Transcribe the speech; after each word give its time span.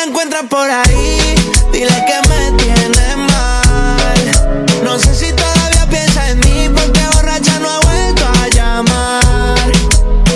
la 0.00 0.06
encuentras 0.06 0.44
por 0.44 0.70
ahí, 0.70 1.34
dile 1.72 2.04
que 2.06 2.28
me 2.28 2.56
tiene 2.56 3.16
mal. 3.16 4.82
No 4.82 4.98
sé 4.98 5.14
si 5.14 5.32
todavía 5.32 5.86
piensa 5.90 6.30
en 6.30 6.38
mí 6.40 6.68
porque 6.74 7.00
borracha 7.14 7.58
no 7.58 7.68
ha 7.68 7.80
vuelto 7.80 8.24
a 8.26 8.48
llamar. 8.48 9.70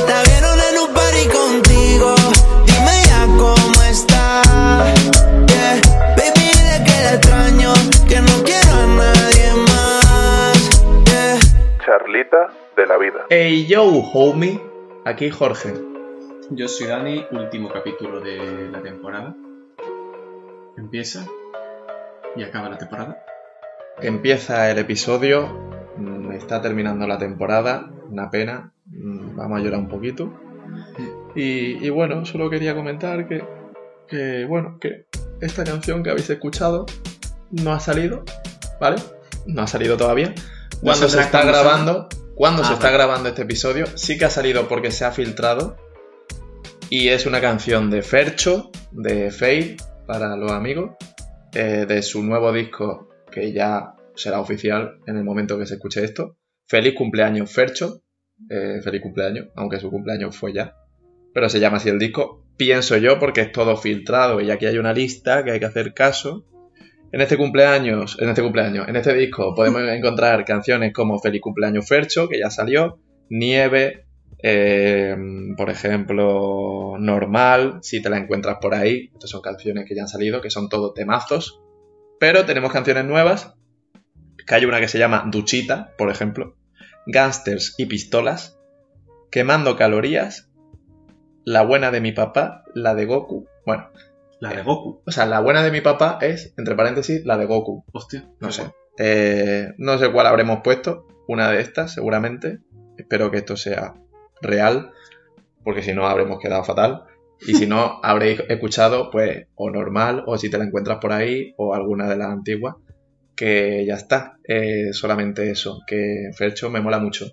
La 0.09 0.23
vieron 0.23 0.59
en 0.69 0.79
un 0.83 0.93
party 0.93 1.29
contigo, 1.29 2.15
dime 2.67 2.95
ya 3.07 3.27
cómo 3.39 3.83
está. 3.85 4.43
Yeah, 5.47 5.81
baby, 6.17 6.47
dile 6.57 6.85
que 6.85 7.03
la 7.03 7.15
extraño, 7.15 7.73
que 8.09 8.21
no 8.21 8.43
quiero 8.43 8.73
a 8.73 8.87
nadie 8.87 9.53
más. 9.69 10.81
Yeah. 11.07 11.39
Charlita 11.87 12.53
de 12.77 12.87
la 12.87 12.99
vida. 12.99 13.27
Hey 13.31 13.67
yo, 13.67 13.85
homie. 13.85 14.61
Aquí 15.07 15.31
Jorge. 15.31 15.75
Yo 16.51 16.69
soy 16.69 16.87
Dani, 16.89 17.25
último 17.31 17.71
capítulo 17.71 18.21
de 18.21 18.69
la 18.71 18.83
temporada. 18.83 19.35
Empieza 20.77 21.27
y 22.37 22.43
acaba 22.43 22.69
la 22.69 22.79
temporada. 22.79 23.25
Empieza 24.01 24.71
el 24.71 24.79
episodio. 24.79 25.49
mm, 25.97 26.33
Está 26.33 26.61
terminando 26.61 27.07
la 27.07 27.19
temporada. 27.19 27.91
Una 28.11 28.31
pena. 28.31 28.73
mm, 28.87 29.37
Vamos 29.37 29.61
a 29.61 29.63
llorar 29.63 29.81
un 29.81 29.89
poquito. 29.89 30.33
Y, 31.35 31.85
y 31.85 31.91
bueno, 31.91 32.25
solo 32.25 32.51
quería 32.51 32.75
comentar 32.75 33.29
que, 33.29 33.45
que, 34.09 34.45
bueno, 34.47 34.79
que 34.81 35.07
esta 35.41 35.65
canción 35.65 36.03
que 36.03 36.11
habéis 36.11 36.31
escuchado 36.31 36.87
no 37.51 37.73
ha 37.73 37.81
salido, 37.81 38.25
¿vale? 38.81 38.97
No 39.47 39.63
ha 39.63 39.67
salido 39.67 39.97
todavía. 39.97 40.35
Cuando 40.81 41.09
se 41.09 41.21
está 41.21 41.45
grabando, 41.45 42.09
cuando 42.35 42.63
Ah, 42.63 42.67
se 42.67 42.73
está 42.75 42.87
vale. 42.87 42.99
grabando 42.99 43.29
este 43.29 43.43
episodio, 43.43 43.87
sí 43.97 44.19
que 44.19 44.25
ha 44.25 44.31
salido 44.31 44.67
porque 44.69 44.91
se 44.91 45.05
ha 45.05 45.13
filtrado. 45.13 45.77
Y 46.91 47.09
es 47.09 47.27
una 47.27 47.41
canción 47.41 47.91
de 47.91 48.03
Fercho, 48.03 48.71
de 48.93 49.31
Fade, 49.31 49.77
para 50.07 50.37
los 50.37 50.53
amigos, 50.53 50.93
eh, 51.55 51.87
de 51.87 52.03
su 52.03 52.23
nuevo 52.23 52.53
disco 52.53 53.09
que 53.31 53.53
ya 53.53 53.95
será 54.15 54.41
oficial 54.41 54.99
en 55.07 55.17
el 55.17 55.25
momento 55.25 55.59
que 55.59 55.67
se 55.67 55.75
escuche 55.75 56.05
esto. 56.05 56.37
Feliz 56.67 56.95
cumpleaños, 56.95 57.51
Fercho. 57.53 58.03
Eh, 58.51 58.81
feliz 58.83 59.01
cumpleaños, 59.01 59.49
aunque 59.55 59.79
su 59.79 59.91
cumpleaños 59.91 60.37
fue 60.37 60.53
ya. 60.53 60.77
Pero 61.33 61.49
se 61.49 61.61
llama 61.61 61.79
así 61.79 61.89
el 61.89 61.99
disco. 61.99 62.45
Pienso 62.57 62.97
yo 62.97 63.19
porque 63.19 63.41
es 63.43 63.53
todo 63.53 63.77
filtrado 63.77 64.41
y 64.41 64.51
aquí 64.51 64.67
hay 64.67 64.79
una 64.79 64.93
lista 64.93 65.45
que 65.45 65.53
hay 65.53 65.61
que 65.61 65.67
hacer 65.67 65.95
caso. 65.95 66.47
En 67.13 67.21
este 67.21 67.37
cumpleaños, 67.37 68.17
en 68.21 68.29
este 68.29 68.43
cumpleaños, 68.43 68.89
en 68.89 68.97
este 68.97 69.15
disco 69.15 69.55
podemos 69.55 69.83
encontrar 69.83 70.45
canciones 70.45 70.93
como 70.93 71.21
Feliz 71.21 71.41
cumpleaños 71.41 71.87
Fercho, 71.87 72.29
que 72.29 72.41
ya 72.41 72.51
salió, 72.51 72.99
Nieve, 73.31 74.07
eh, 74.47 75.17
por 75.57 75.71
ejemplo, 75.71 76.97
Normal, 76.99 77.79
si 77.81 78.03
te 78.03 78.11
la 78.11 78.19
encuentras 78.19 78.59
por 78.61 78.75
ahí. 78.75 79.11
Estas 79.15 79.31
son 79.31 79.41
canciones 79.41 79.87
que 79.89 79.95
ya 79.95 80.03
han 80.03 80.09
salido, 80.09 80.43
que 80.43 80.51
son 80.51 80.69
todos 80.69 80.93
temazos. 80.93 81.63
Pero 82.21 82.45
tenemos 82.45 82.71
canciones 82.71 83.07
nuevas, 83.07 83.55
que 84.47 84.55
hay 84.55 84.67
una 84.67 84.81
que 84.81 84.89
se 84.89 84.99
llama 84.99 85.25
Duchita, 85.29 85.95
por 85.97 86.11
ejemplo, 86.11 86.57
Gangsters 87.07 87.75
y 87.79 87.87
Pistolas, 87.87 88.59
Quemando 89.31 89.77
Calorías, 89.77 90.51
La 91.47 91.63
buena 91.63 91.91
de 91.91 92.03
mi 92.03 92.13
papá, 92.13 92.65
la 92.75 92.95
de 92.95 93.07
Goku. 93.07 93.47
Bueno, 93.65 93.89
La 94.41 94.51
de 94.51 94.63
Goku. 94.63 95.01
o 95.07 95.11
sea, 95.11 95.25
la 95.25 95.41
buena 95.41 95.63
de 95.63 95.71
mi 95.71 95.81
papá 95.81 96.19
es, 96.21 96.53
entre 96.59 96.75
paréntesis, 96.75 97.25
la 97.25 97.39
de 97.39 97.47
Goku. 97.47 97.87
Hostia. 97.95 98.29
No 98.41 98.53
sé. 98.53 98.71
Eh, 98.99 99.73
no 99.79 99.97
sé 99.97 100.13
cuál 100.13 100.27
habremos 100.27 100.61
puesto. 100.63 101.07
Una 101.29 101.51
de 101.51 101.63
estas, 101.63 101.95
seguramente. 101.95 102.59
Espero 102.99 103.31
que 103.31 103.39
esto 103.39 103.57
sea 103.57 103.95
real. 104.45 104.93
Porque 105.63 105.83
si 105.83 105.93
no, 105.95 106.07
habremos 106.07 106.39
quedado 106.41 106.63
fatal. 106.65 107.05
Y 107.47 107.55
si 107.55 107.67
no, 107.67 108.01
habréis 108.03 108.41
escuchado, 108.49 109.11
pues, 109.11 109.47
o 109.55 109.71
normal, 109.71 110.23
o 110.27 110.39
si 110.39 110.51
te 110.51 110.59
la 110.59 110.65
encuentras 110.65 110.99
por 110.99 111.13
ahí, 111.13 111.55
o 111.57 111.75
alguna 111.75 112.09
de 112.09 112.17
las 112.17 112.29
antiguas. 112.31 112.77
Que 113.35 113.85
ya 113.85 113.95
está. 113.95 114.39
Eh, 114.47 114.93
solamente 114.93 115.51
eso. 115.51 115.81
Que 115.87 116.31
Fercho 116.37 116.71
me 116.71 116.81
mola 116.81 116.99
mucho. 117.01 117.27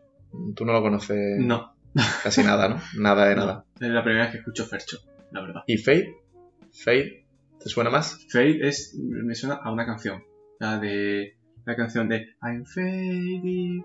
Tú 0.55 0.65
no 0.65 0.73
lo 0.73 0.81
conoces 0.81 1.37
No, 1.39 1.75
casi 2.23 2.41
nada, 2.43 2.69
¿no? 2.69 2.81
Nada 2.97 3.27
de 3.27 3.35
nada. 3.35 3.65
es 3.79 3.89
la 3.89 4.03
primera 4.03 4.23
vez 4.25 4.31
que 4.31 4.37
escucho 4.39 4.65
Fercho, 4.65 4.99
la 5.31 5.41
verdad. 5.41 5.61
¿Y 5.67 5.77
Fade? 5.77 6.15
¿Fade? 6.71 7.25
¿Te 7.59 7.69
suena 7.69 7.89
más? 7.89 8.25
Fade 8.29 8.67
es, 8.67 8.97
me 8.97 9.35
suena 9.35 9.55
a 9.55 9.71
una 9.71 9.85
canción. 9.85 10.23
La 10.59 10.79
de. 10.79 11.35
La 11.65 11.75
canción 11.75 12.09
de 12.09 12.27
I'm 12.41 12.63
pim. 12.73 13.83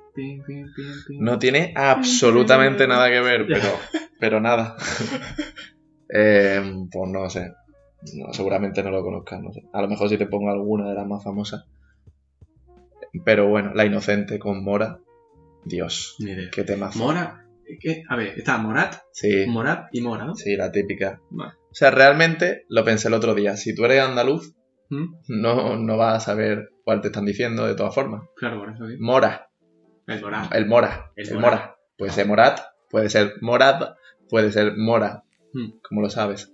No 1.20 1.38
tiene 1.38 1.72
absolutamente 1.76 2.86
nada 2.86 3.08
que 3.10 3.20
ver, 3.20 3.46
pero, 3.46 3.68
pero 4.20 4.40
nada. 4.40 4.76
Eh, 6.08 6.62
pues 6.92 7.10
no 7.10 7.28
sé. 7.28 7.52
No, 8.14 8.32
seguramente 8.32 8.80
no 8.80 8.90
lo 8.92 9.02
conozcas, 9.02 9.42
no 9.42 9.52
sé. 9.52 9.64
A 9.72 9.82
lo 9.82 9.88
mejor 9.88 10.08
si 10.08 10.16
te 10.16 10.26
pongo 10.26 10.50
alguna 10.52 10.88
de 10.88 10.94
las 10.94 11.04
más 11.04 11.24
famosas. 11.24 11.64
Pero 13.24 13.48
bueno, 13.48 13.72
La 13.74 13.84
Inocente 13.84 14.38
con 14.38 14.62
Mora. 14.62 15.00
Dios, 15.64 16.14
Ni 16.20 16.30
idea. 16.30 16.48
qué 16.52 16.62
tema. 16.62 16.90
Mora. 16.94 17.44
¿qué? 17.80 18.04
A 18.08 18.14
ver, 18.14 18.38
está 18.38 18.56
Morat, 18.58 18.94
Sí, 19.10 19.46
Morat 19.48 19.88
y 19.90 20.00
Mora, 20.00 20.26
¿no? 20.26 20.36
sí, 20.36 20.54
la 20.54 20.70
típica. 20.70 21.20
Vale. 21.30 21.54
O 21.72 21.74
sea, 21.74 21.90
realmente 21.90 22.66
lo 22.68 22.84
pensé 22.84 23.08
el 23.08 23.14
otro 23.14 23.34
día. 23.34 23.56
Si 23.56 23.74
tú 23.74 23.84
eres 23.84 24.00
andaluz, 24.00 24.54
¿Mm? 24.90 25.14
no, 25.28 25.76
no 25.76 25.96
vas 25.96 26.16
a 26.16 26.20
saber 26.20 26.70
cuál 26.84 27.00
te 27.00 27.08
están 27.08 27.24
diciendo 27.26 27.66
de 27.66 27.74
todas 27.74 27.94
formas. 27.94 28.22
Claro, 28.36 28.58
por 28.60 28.70
eso 28.70 28.86
digo. 28.86 29.04
Mora, 29.04 29.48
El 30.06 30.20
Morat. 30.22 30.54
el 30.54 30.66
Mora, 30.66 31.12
El 31.16 31.28
el, 31.28 31.34
Mora. 31.34 31.50
Mora. 31.50 31.76
Puede 31.98 32.12
ser 32.12 32.26
Morat, 32.26 32.60
puede 32.90 33.08
ser 33.10 33.32
Morad, 33.40 33.94
puede 34.28 34.52
ser 34.52 34.76
Mora. 34.76 35.24
Hmm. 35.52 35.78
como 35.82 36.02
lo 36.02 36.10
sabes. 36.10 36.52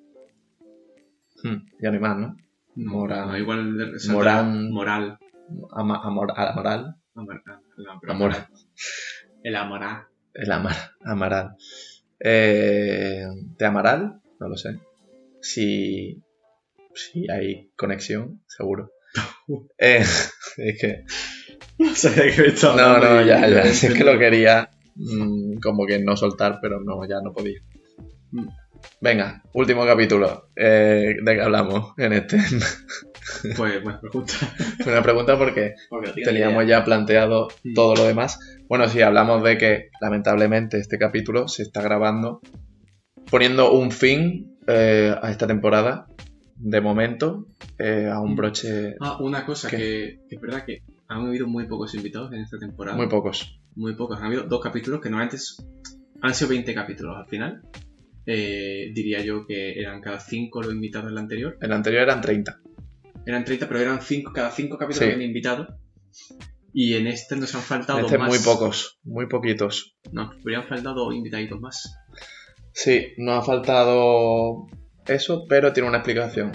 Hmm, 1.42 1.56
Ya 1.80 1.90
no 1.90 1.94
hay 1.94 2.00
más, 2.00 2.16
¿no? 2.18 2.36
No, 2.76 2.92
Mora- 2.92 3.26
no, 3.26 3.36
igual 3.36 3.76
de 3.76 4.12
Morán. 4.12 4.70
Moral. 4.70 5.18
Ama- 5.72 6.00
amor, 6.04 6.32
a 6.36 6.44
la 6.46 6.52
moral. 6.54 6.96
Amor- 7.14 7.42
Amor. 8.08 8.32
El 9.42 9.56
Amorá. 9.56 10.08
El 10.34 10.50
amar, 10.50 10.74
amaral. 11.04 11.56
Eh, 12.20 13.26
¿De 13.58 13.66
amaral? 13.66 14.20
No 14.40 14.48
lo 14.48 14.56
sé. 14.56 14.80
Si, 15.42 16.22
si 16.94 17.30
hay 17.30 17.70
conexión, 17.76 18.42
seguro. 18.46 18.92
Eh, 19.78 20.02
es 20.56 20.80
que. 20.80 21.04
No 21.78 21.94
sabía 21.94 22.34
que 22.34 22.54
No, 22.62 22.98
no, 22.98 23.22
ya, 23.22 23.46
ya. 23.48 23.62
Es 23.64 23.92
que 23.92 24.04
lo 24.04 24.18
quería 24.18 24.70
mm, 24.94 25.58
como 25.60 25.84
que 25.86 25.98
no 25.98 26.16
soltar, 26.16 26.58
pero 26.62 26.80
no, 26.80 27.06
ya 27.06 27.20
no 27.22 27.32
podía. 27.32 27.60
Mm. 28.30 28.48
Venga, 29.00 29.42
último 29.52 29.84
capítulo. 29.84 30.48
Eh, 30.56 31.16
¿De 31.22 31.34
qué 31.34 31.40
hablamos 31.42 31.92
en 31.98 32.12
este? 32.14 32.38
Pues, 33.56 33.82
buena 33.82 34.00
pregunta. 34.00 34.34
Una 34.86 35.02
pregunta 35.02 35.38
porque 35.38 35.74
teníamos 36.24 36.64
idea. 36.64 36.78
ya 36.78 36.84
planteado 36.84 37.48
Mm. 37.64 37.74
todo 37.74 37.94
lo 37.94 38.04
demás. 38.04 38.38
Bueno, 38.68 38.88
sí, 38.88 39.00
hablamos 39.02 39.42
de 39.42 39.58
que 39.58 39.88
lamentablemente 40.00 40.78
este 40.78 40.98
capítulo 40.98 41.48
se 41.48 41.62
está 41.62 41.82
grabando 41.82 42.40
poniendo 43.30 43.72
un 43.72 43.90
fin 43.90 44.58
eh, 44.66 45.14
a 45.20 45.30
esta 45.30 45.46
temporada, 45.46 46.06
de 46.64 46.80
momento, 46.80 47.46
eh, 47.78 48.08
a 48.10 48.20
un 48.20 48.32
Mm. 48.32 48.36
broche 48.36 48.94
Ah, 49.00 49.18
una 49.20 49.44
cosa 49.44 49.68
que, 49.68 50.20
que 50.28 50.36
es 50.36 50.40
verdad 50.40 50.64
que 50.64 50.82
han 51.08 51.26
habido 51.26 51.46
muy 51.48 51.66
pocos 51.66 51.94
invitados 51.94 52.32
en 52.32 52.40
esta 52.40 52.58
temporada. 52.58 52.96
muy 52.96 53.08
pocos. 53.08 53.58
Muy 53.74 53.94
pocos. 53.96 54.18
Han 54.18 54.26
habido 54.26 54.44
dos 54.44 54.60
capítulos 54.60 55.00
que 55.00 55.10
normalmente 55.10 55.38
han 56.20 56.34
sido 56.34 56.50
20 56.50 56.72
capítulos 56.74 57.16
al 57.16 57.26
final. 57.26 57.62
Eh, 58.26 58.92
diría 58.94 59.20
yo 59.24 59.44
que 59.46 59.72
eran 59.80 60.00
cada 60.00 60.20
5 60.20 60.62
los 60.62 60.72
invitados 60.72 61.08
en 61.08 61.16
la 61.16 61.20
anterior. 61.22 61.58
El 61.60 61.72
anterior 61.72 62.02
eran 62.02 62.20
30. 62.20 62.60
Eran 63.26 63.44
30, 63.44 63.66
pero 63.68 63.80
eran 63.80 64.00
cinco, 64.00 64.32
cada 64.32 64.50
5 64.50 64.78
capítulos 64.78 64.98
Sí. 64.98 65.04
había 65.04 65.16
un 65.16 65.22
invitado. 65.22 65.66
Y 66.72 66.94
en 66.94 67.06
este 67.08 67.36
nos 67.36 67.54
han 67.54 67.60
faltado 67.62 67.98
Este 68.00 68.18
más. 68.18 68.28
muy 68.28 68.38
pocos, 68.38 68.98
muy 69.04 69.26
poquitos. 69.26 69.96
Nos 70.12 70.36
habrían 70.36 70.62
faltado 70.64 71.12
invitaditos 71.12 71.60
más. 71.60 71.94
Sí, 72.72 73.08
nos 73.18 73.38
ha 73.38 73.42
faltado 73.42 74.66
eso, 75.06 75.44
pero 75.48 75.72
tiene 75.72 75.88
una 75.88 75.98
explicación. 75.98 76.52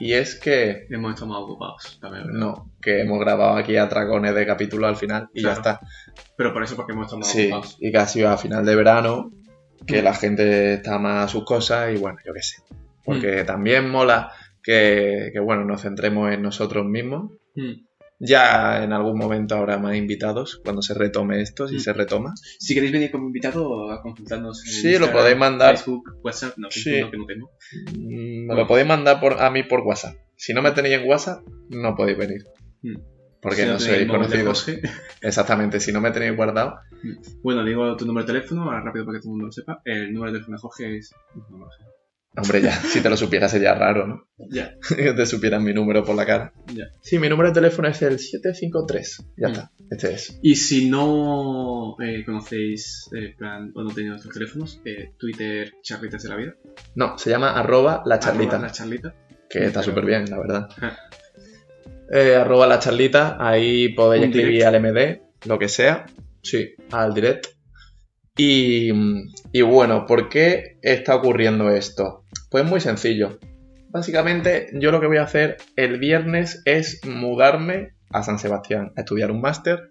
Y 0.00 0.12
es 0.14 0.34
que 0.34 0.86
Hemos 0.90 1.14
estado 1.14 1.30
más 1.32 1.42
ocupados 1.42 1.98
también. 2.00 2.26
¿verdad? 2.26 2.38
no, 2.40 2.70
que 2.82 3.00
hemos 3.02 3.20
grabado 3.20 3.56
aquí 3.56 3.76
atracones 3.76 4.34
de 4.34 4.44
capítulo 4.46 4.86
al 4.88 4.96
final 4.96 5.28
y 5.32 5.42
Claro. 5.42 5.54
ya 5.54 5.60
está. 5.60 5.80
Pero 6.36 6.52
por 6.52 6.62
eso, 6.64 6.74
porque 6.76 6.92
hemos 6.92 7.06
estado 7.06 7.20
más 7.20 7.28
Sí, 7.30 7.46
ocupados. 7.46 7.76
y 7.80 7.92
casi 7.92 8.22
a 8.24 8.36
final 8.36 8.64
de 8.66 8.74
verano, 8.74 9.30
que 9.86 10.00
Mm. 10.00 10.04
la 10.04 10.14
gente 10.14 10.74
está 10.74 10.98
más 10.98 11.24
a 11.26 11.28
sus 11.28 11.44
cosas 11.44 11.94
y 11.94 11.98
bueno, 11.98 12.18
yo 12.26 12.32
qué 12.32 12.42
sé. 12.42 12.62
Porque 13.04 13.42
Mm. 13.42 13.46
también 13.46 13.88
mola 13.90 14.32
que, 14.62 15.30
que, 15.32 15.38
bueno, 15.40 15.64
nos 15.64 15.82
centremos 15.82 16.32
en 16.32 16.42
nosotros 16.42 16.84
mismos. 16.86 17.30
Mm. 17.54 17.84
Ya 18.20 18.82
en 18.84 18.92
algún 18.92 19.18
momento 19.18 19.56
habrá 19.56 19.76
más 19.78 19.96
invitados 19.96 20.60
cuando 20.64 20.82
se 20.82 20.94
retome 20.94 21.40
esto, 21.42 21.66
si 21.68 21.76
Mm. 21.76 21.80
se 21.80 21.92
retoma. 21.92 22.32
Si 22.58 22.72
queréis 22.74 22.92
venir 22.92 23.10
como 23.10 23.26
invitado 23.26 23.90
a 23.90 24.00
consultarnos 24.02 24.64
en 24.64 24.72
Sí, 24.72 24.98
lo 24.98 25.10
podéis 25.12 25.36
mandar. 25.36 25.76
Facebook, 25.76 26.18
WhatsApp, 26.22 26.54
no, 26.56 26.70
Sí. 26.70 27.00
No, 27.00 27.10
que 27.10 27.18
no 27.18 27.26
tengo. 27.26 27.50
Mm, 27.96 28.52
lo 28.54 28.66
podéis 28.66 28.86
mandar 28.86 29.20
por, 29.20 29.42
a 29.42 29.50
mí 29.50 29.62
por 29.64 29.80
WhatsApp. 29.80 30.14
Si 30.36 30.54
no 30.54 30.62
me 30.62 30.70
tenéis 30.72 30.96
en 31.00 31.08
WhatsApp, 31.08 31.42
no 31.70 31.94
podéis 31.96 32.18
venir. 32.18 32.46
Mm. 32.82 32.96
Porque 33.42 33.62
Si 33.62 33.66
no, 33.68 33.76
tenéis 33.76 33.96
sois 33.96 34.08
conocidos. 34.08 34.68
Exactamente, 35.20 35.80
si 35.80 35.92
no 35.92 36.00
me 36.00 36.10
tenéis 36.12 36.34
guardado, 36.36 36.76
Bueno, 37.42 37.62
digo 37.64 37.94
tu 37.96 38.06
número 38.06 38.26
de 38.26 38.32
teléfono, 38.32 38.62
ahora 38.62 38.80
rápido 38.80 39.04
para 39.04 39.18
que 39.18 39.22
todo 39.22 39.28
el 39.30 39.32
mundo 39.32 39.46
lo 39.46 39.52
sepa. 39.52 39.82
El 39.84 40.12
número 40.14 40.32
de 40.32 40.38
teléfono 40.38 40.56
de 40.56 40.60
Jorge 40.62 40.96
es. 40.98 41.10
No, 41.34 41.46
no 41.58 41.64
lo 41.66 41.70
sé. 41.70 41.84
Hombre, 42.36 42.60
ya, 42.62 42.72
si 42.72 43.00
te 43.00 43.08
lo 43.08 43.16
supiera 43.16 43.48
sería 43.48 43.74
raro, 43.74 44.06
¿no? 44.08 44.26
Ya, 44.50 44.74
que 44.96 45.12
te 45.12 45.24
supieran 45.26 45.62
mi 45.62 45.72
número 45.72 46.02
por 46.04 46.16
la 46.16 46.26
cara. 46.26 46.52
ya. 46.74 46.86
Sí, 47.00 47.18
mi 47.20 47.28
número 47.28 47.50
de 47.50 47.54
teléfono 47.54 47.86
es 47.88 48.02
el 48.02 48.18
753. 48.18 49.24
Ya 49.36 49.48
Mm. 49.48 49.52
está, 49.52 49.70
este 49.90 50.12
es. 50.14 50.38
Y 50.42 50.56
si 50.56 50.90
no 50.90 51.96
eh, 52.02 52.24
conocéis 52.24 53.08
eh, 53.16 53.34
plan, 53.38 53.70
o 53.76 53.82
no 53.84 53.90
tenéis 53.90 54.10
nuestros 54.10 54.34
teléfonos, 54.34 54.80
eh, 54.84 55.12
Twitter, 55.16 55.74
charlitas 55.82 56.22
de 56.24 56.28
la 56.28 56.36
vida. 56.36 56.54
No, 56.96 57.16
se 57.18 57.30
llama 57.30 57.52
arroba 57.58 58.02
la 58.04 58.18
charlita, 58.18 58.56
arroba 58.56 58.66
La 58.68 58.72
charlita. 58.72 59.14
que 59.48 59.58
está 59.66 59.80
Pero- 59.80 59.92
súper 59.92 60.04
bien, 60.06 60.24
la 60.28 60.38
verdad. 60.38 60.68
Eh, 62.12 62.34
arroba 62.36 62.66
la 62.66 62.78
charlita, 62.78 63.36
ahí 63.40 63.90
podéis 63.94 64.24
Un 64.24 64.30
escribir 64.30 64.52
direct. 64.64 64.66
al 64.68 64.74
MD, 64.80 65.22
lo 65.46 65.58
que 65.58 65.68
sea. 65.68 66.06
Sí, 66.42 66.74
al 66.90 67.14
direct. 67.14 67.46
Y, 68.36 68.90
y 69.52 69.62
bueno, 69.62 70.06
¿por 70.06 70.28
qué 70.28 70.78
está 70.82 71.14
ocurriendo 71.14 71.70
esto? 71.70 72.23
Pues 72.54 72.64
muy 72.64 72.80
sencillo. 72.80 73.40
Básicamente, 73.88 74.68
yo 74.74 74.92
lo 74.92 75.00
que 75.00 75.08
voy 75.08 75.16
a 75.16 75.24
hacer 75.24 75.56
el 75.74 75.98
viernes 75.98 76.62
es 76.64 77.00
mudarme 77.04 77.96
a 78.10 78.22
San 78.22 78.38
Sebastián 78.38 78.92
a 78.96 79.00
estudiar 79.00 79.32
un 79.32 79.40
máster, 79.40 79.90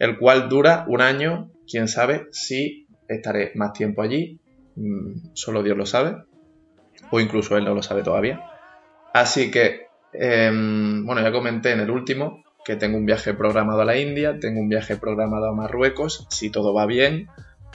el 0.00 0.18
cual 0.18 0.48
dura 0.48 0.84
un 0.88 1.00
año. 1.00 1.52
Quién 1.64 1.86
sabe 1.86 2.26
si 2.32 2.88
estaré 3.06 3.52
más 3.54 3.72
tiempo 3.72 4.02
allí, 4.02 4.40
mm, 4.74 5.28
solo 5.34 5.62
Dios 5.62 5.76
lo 5.76 5.86
sabe, 5.86 6.16
o 7.12 7.20
incluso 7.20 7.56
él 7.56 7.66
no 7.66 7.72
lo 7.72 7.84
sabe 7.84 8.02
todavía. 8.02 8.50
Así 9.14 9.52
que, 9.52 9.86
em, 10.12 11.06
bueno, 11.06 11.22
ya 11.22 11.30
comenté 11.30 11.70
en 11.70 11.78
el 11.78 11.90
último 11.92 12.42
que 12.64 12.74
tengo 12.74 12.98
un 12.98 13.06
viaje 13.06 13.32
programado 13.32 13.82
a 13.82 13.84
la 13.84 13.96
India, 13.96 14.40
tengo 14.40 14.58
un 14.58 14.68
viaje 14.68 14.96
programado 14.96 15.46
a 15.46 15.54
Marruecos, 15.54 16.26
si 16.30 16.50
todo 16.50 16.74
va 16.74 16.84
bien, 16.84 17.28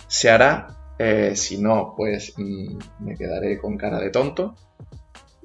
se 0.10 0.30
hará, 0.30 0.68
eh, 1.00 1.36
si 1.36 1.60
no, 1.62 1.94
pues 1.96 2.34
mm, 2.38 2.78
me 3.00 3.16
quedaré 3.16 3.58
con 3.60 3.78
cara 3.78 4.00
de 4.00 4.10
tonto. 4.10 4.56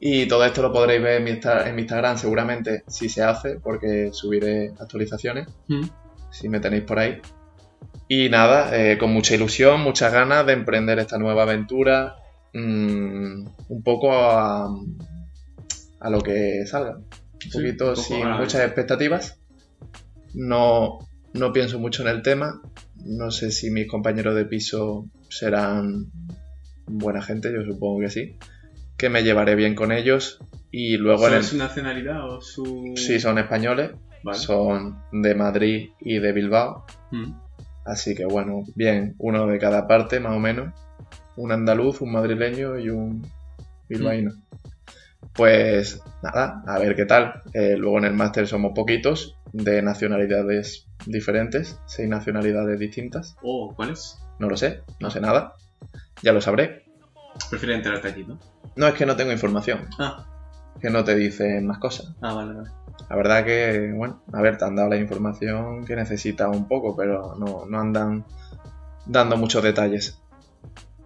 Y 0.04 0.26
todo 0.26 0.44
esto 0.44 0.62
lo 0.62 0.72
podréis 0.72 1.00
ver 1.02 1.19
en 1.19 1.25
mi, 1.25 1.31
Insta- 1.31 1.69
en 1.69 1.76
mi 1.76 1.82
Instagram 1.82 2.19
seguramente 2.19 2.82
si 2.88 3.08
se 3.08 3.22
hace, 3.22 3.60
porque 3.60 4.10
subiré 4.12 4.72
actualizaciones, 4.81 5.46
Mm. 5.69 5.82
si 6.31 6.49
me 6.49 6.58
tenéis 6.60 6.82
por 6.82 6.99
ahí. 6.99 7.20
Y 8.08 8.28
nada, 8.28 8.76
eh, 8.76 8.99
con 8.99 9.12
mucha 9.12 9.34
ilusión, 9.37 9.81
muchas 9.81 10.12
ganas 10.12 10.44
de 10.44 10.54
emprender 10.54 10.99
esta 10.99 11.19
nueva 11.19 11.43
aventura, 11.44 12.16
mm, 12.52 13.46
un 13.69 13.82
poco 13.84 14.12
a, 14.12 14.69
a 16.00 16.10
lo 16.10 16.20
que 16.20 16.64
salga. 16.66 16.96
Un 16.96 17.06
Sí, 17.40 17.50
poquito 17.52 17.90
un 17.90 17.96
sin 17.96 18.28
muchas 18.32 18.62
expectativas. 18.62 19.38
No, 20.34 20.99
no 21.32 21.52
pienso 21.52 21.78
mucho 21.78 22.02
en 22.02 22.08
el 22.08 22.22
tema. 22.22 22.60
No 23.04 23.31
sé 23.31 23.50
si 23.50 23.70
mis 23.70 23.88
compañeros 23.88 24.34
de 24.34 24.44
piso 24.44 25.06
serán 25.32 26.11
buena 26.87 27.23
gente, 27.23 27.52
yo 27.52 27.62
supongo 27.64 28.00
que 28.00 28.11
sí. 28.11 28.37
Que 28.96 29.08
me 29.08 29.23
llevaré 29.23 29.55
bien 29.55 29.75
con 29.75 29.93
ellos. 29.93 30.38
Y 30.70 30.96
luego 30.96 31.25
en 31.25 31.31
¿Son 31.31 31.38
el... 31.38 31.44
su 31.44 31.56
nacionalidad 31.56 32.29
o 32.29 32.40
su...? 32.40 32.93
Sí, 32.96 33.20
son 33.20 33.38
españoles, 33.38 33.93
Vale. 34.23 34.38
son 34.38 35.02
de 35.12 35.34
Madrid 35.34 35.90
y 36.00 36.19
de 36.19 36.32
Bilbao. 36.32 36.87
Mm. 37.11 37.32
Así 37.84 38.14
que 38.14 38.25
bueno, 38.25 38.62
bien, 38.75 39.14
uno 39.19 39.46
de 39.46 39.58
cada 39.58 39.87
parte 39.87 40.20
más 40.20 40.37
o 40.37 40.38
menos. 40.38 40.73
Un 41.37 41.50
andaluz, 41.52 42.00
un 42.00 42.12
madrileño 42.12 42.78
y 42.78 42.90
un 42.90 43.26
bilbaíno. 43.88 44.32
Pues 45.35 46.02
nada, 46.23 46.62
a 46.67 46.78
ver 46.78 46.94
qué 46.94 47.06
tal. 47.06 47.43
Eh, 47.55 47.76
luego 47.76 47.99
en 47.99 48.05
el 48.05 48.12
máster 48.12 48.46
somos 48.46 48.73
poquitos, 48.75 49.37
de 49.52 49.82
nacionalidades 49.82 50.87
diferentes, 51.06 51.78
seis 51.87 52.08
nacionalidades 52.08 52.78
distintas. 52.78 53.37
Oh, 53.43 53.73
¿cuál 53.75 53.90
es? 53.90 54.21
No 54.42 54.48
lo 54.48 54.56
sé, 54.56 54.82
no 54.98 55.08
sé 55.08 55.20
nada. 55.20 55.54
Ya 56.20 56.32
lo 56.32 56.40
sabré. 56.40 56.82
Prefiero 57.48 57.76
enterarte 57.76 58.08
allí, 58.08 58.24
¿no? 58.24 58.40
No 58.74 58.88
es 58.88 58.94
que 58.94 59.06
no 59.06 59.14
tengo 59.14 59.30
información, 59.30 59.86
Ah, 60.00 60.26
que 60.80 60.90
no 60.90 61.04
te 61.04 61.14
dicen 61.14 61.64
más 61.64 61.78
cosas. 61.78 62.12
ah 62.20 62.34
vale, 62.34 62.54
vale. 62.54 62.70
La 63.08 63.14
verdad 63.14 63.44
que, 63.44 63.92
bueno, 63.94 64.20
a 64.32 64.42
ver, 64.42 64.58
te 64.58 64.64
han 64.64 64.74
dado 64.74 64.88
la 64.88 64.96
información 64.96 65.84
que 65.84 65.94
necesitas 65.94 66.48
un 66.48 66.66
poco, 66.66 66.96
pero 66.96 67.36
no, 67.38 67.66
no 67.68 67.78
andan 67.80 68.24
dando 69.06 69.36
muchos 69.36 69.62
detalles. 69.62 70.18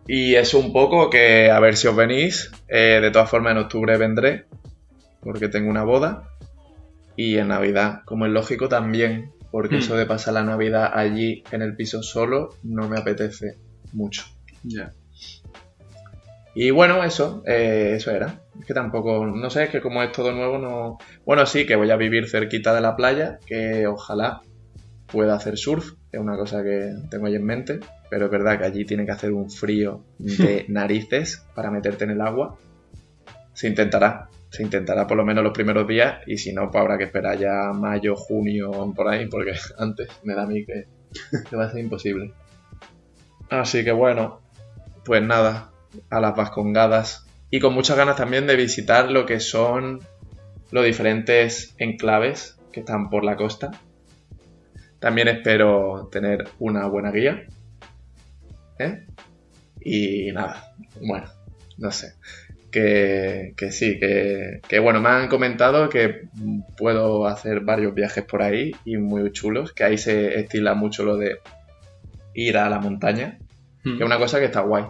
Y 0.07 0.35
es 0.37 0.55
un 0.55 0.73
poco 0.73 1.11
que 1.11 1.51
a 1.51 1.61
ver 1.61 1.77
si 1.77 1.89
os 1.89 1.95
venís. 1.97 2.51
Eh, 2.69 3.01
de 3.03 3.11
todas 3.11 3.29
formas, 3.29 3.53
en 3.53 3.59
octubre 3.59 3.99
vendré, 3.99 4.47
porque 5.21 5.49
tengo 5.49 5.69
una 5.69 5.85
boda. 5.85 6.31
Y 7.17 7.37
en 7.37 7.49
Navidad, 7.49 8.01
como 8.07 8.25
es 8.25 8.33
lógico, 8.33 8.67
también, 8.71 9.31
porque 9.51 9.77
Hmm. 9.77 9.79
eso 9.79 9.97
de 9.97 10.07
pasar 10.07 10.35
la 10.35 10.43
Navidad 10.45 10.91
allí 10.95 11.43
en 11.51 11.63
el 11.63 11.77
piso 11.77 12.03
solo 12.03 12.51
no 12.63 12.89
me 12.89 12.99
apetece 12.99 13.57
mucho. 13.93 14.25
Ya. 14.63 14.93
Y 16.55 16.71
bueno, 16.71 17.05
eso, 17.05 17.43
eh, 17.47 17.93
eso 17.97 18.11
era. 18.11 18.41
Es 18.59 18.65
que 18.65 18.73
tampoco, 18.73 19.27
no 19.27 19.51
sé, 19.51 19.65
es 19.65 19.71
que 19.71 19.83
como 19.83 20.03
es 20.03 20.11
todo 20.13 20.33
nuevo, 20.33 20.57
no. 20.59 20.99
Bueno, 21.27 21.45
sí, 21.45 21.67
que 21.67 21.77
voy 21.77 21.91
a 21.91 21.97
vivir 21.97 22.29
cerquita 22.31 22.75
de 22.75 22.81
la 22.81 22.97
playa, 22.97 23.39
que 23.47 23.87
ojalá 23.87 24.41
pueda 25.07 25.35
hacer 25.35 25.59
surf, 25.59 25.93
es 26.11 26.19
una 26.19 26.37
cosa 26.37 26.63
que 26.63 26.95
tengo 27.11 27.27
ahí 27.27 27.35
en 27.35 27.45
mente, 27.45 27.81
pero 28.09 28.25
es 28.25 28.31
verdad 28.31 28.59
que 28.59 28.65
allí 28.65 28.85
tiene 28.87 29.05
que 29.05 29.13
hacer 29.13 29.33
un 29.33 29.51
frío 29.51 30.03
de 30.19 30.65
narices 30.69 31.45
para 31.55 31.71
meterte 31.71 32.05
en 32.05 32.11
el 32.13 32.23
agua. 32.23 32.57
Se 33.53 33.69
intentará, 33.69 34.29
se 34.51 34.63
intentará 34.63 35.07
por 35.07 35.17
lo 35.17 35.25
menos 35.25 35.45
los 35.45 35.53
primeros 35.53 35.87
días, 35.87 36.23
y 36.27 36.39
si 36.39 36.53
no, 36.53 36.71
pues 36.71 36.81
habrá 36.81 36.99
que 36.99 37.05
esperar 37.05 37.39
ya 37.39 37.73
mayo, 37.75 38.17
junio, 38.17 38.93
por 38.95 39.09
ahí, 39.09 39.27
porque 39.27 39.53
antes 39.79 40.09
me 40.23 40.35
da 40.35 40.43
a 40.43 40.47
mí 40.47 40.65
que, 40.65 40.87
que 41.49 41.57
va 41.57 41.65
a 41.65 41.71
ser 41.71 41.81
imposible. 41.81 42.33
Así 43.51 43.85
que 43.85 43.93
bueno, 43.93 44.41
pues 45.05 45.23
nada, 45.23 45.71
a 46.11 46.21
las 46.21 46.35
vascongadas 46.35 47.27
y 47.51 47.61
con 47.61 47.75
muchas 47.75 47.97
ganas 47.97 48.17
también 48.17 48.47
de 48.47 48.57
visitar 48.57 49.11
lo 49.11 49.25
que 49.25 49.41
son 49.41 50.01
los 50.71 50.85
diferentes 50.85 51.75
enclaves 51.79 52.59
que 52.73 52.81
están 52.81 53.09
por 53.09 53.25
la 53.25 53.37
costa. 53.37 53.71
También 54.99 55.29
espero 55.29 56.09
tener 56.11 56.49
una 56.59 56.87
buena 56.89 57.13
guía. 57.13 57.47
¿eh? 58.79 59.07
Y 59.81 60.33
nada, 60.33 60.75
bueno, 61.01 61.29
no 61.79 61.91
sé. 61.93 62.15
Que, 62.77 63.55
que 63.57 63.73
sí, 63.73 63.99
que, 63.99 64.61
que 64.69 64.79
bueno, 64.81 65.01
me 65.01 65.09
han 65.09 65.29
comentado 65.29 65.89
que 65.89 66.29
puedo 66.77 67.27
hacer 67.27 67.61
varios 67.61 67.95
viajes 67.95 68.23
por 68.25 68.43
ahí 68.43 68.73
y 68.85 68.99
muy 68.99 69.33
chulos, 69.33 69.73
que 69.73 69.83
ahí 69.85 69.97
se 69.97 70.39
estila 70.39 70.75
mucho 70.75 71.03
lo 71.03 71.17
de 71.17 71.39
ir 72.35 72.59
a 72.59 72.69
la 72.69 72.79
montaña, 72.79 73.39
que 73.83 73.95
es 73.95 74.03
una 74.03 74.19
cosa 74.19 74.41
que 74.41 74.45
está 74.45 74.61
guay. 74.61 74.85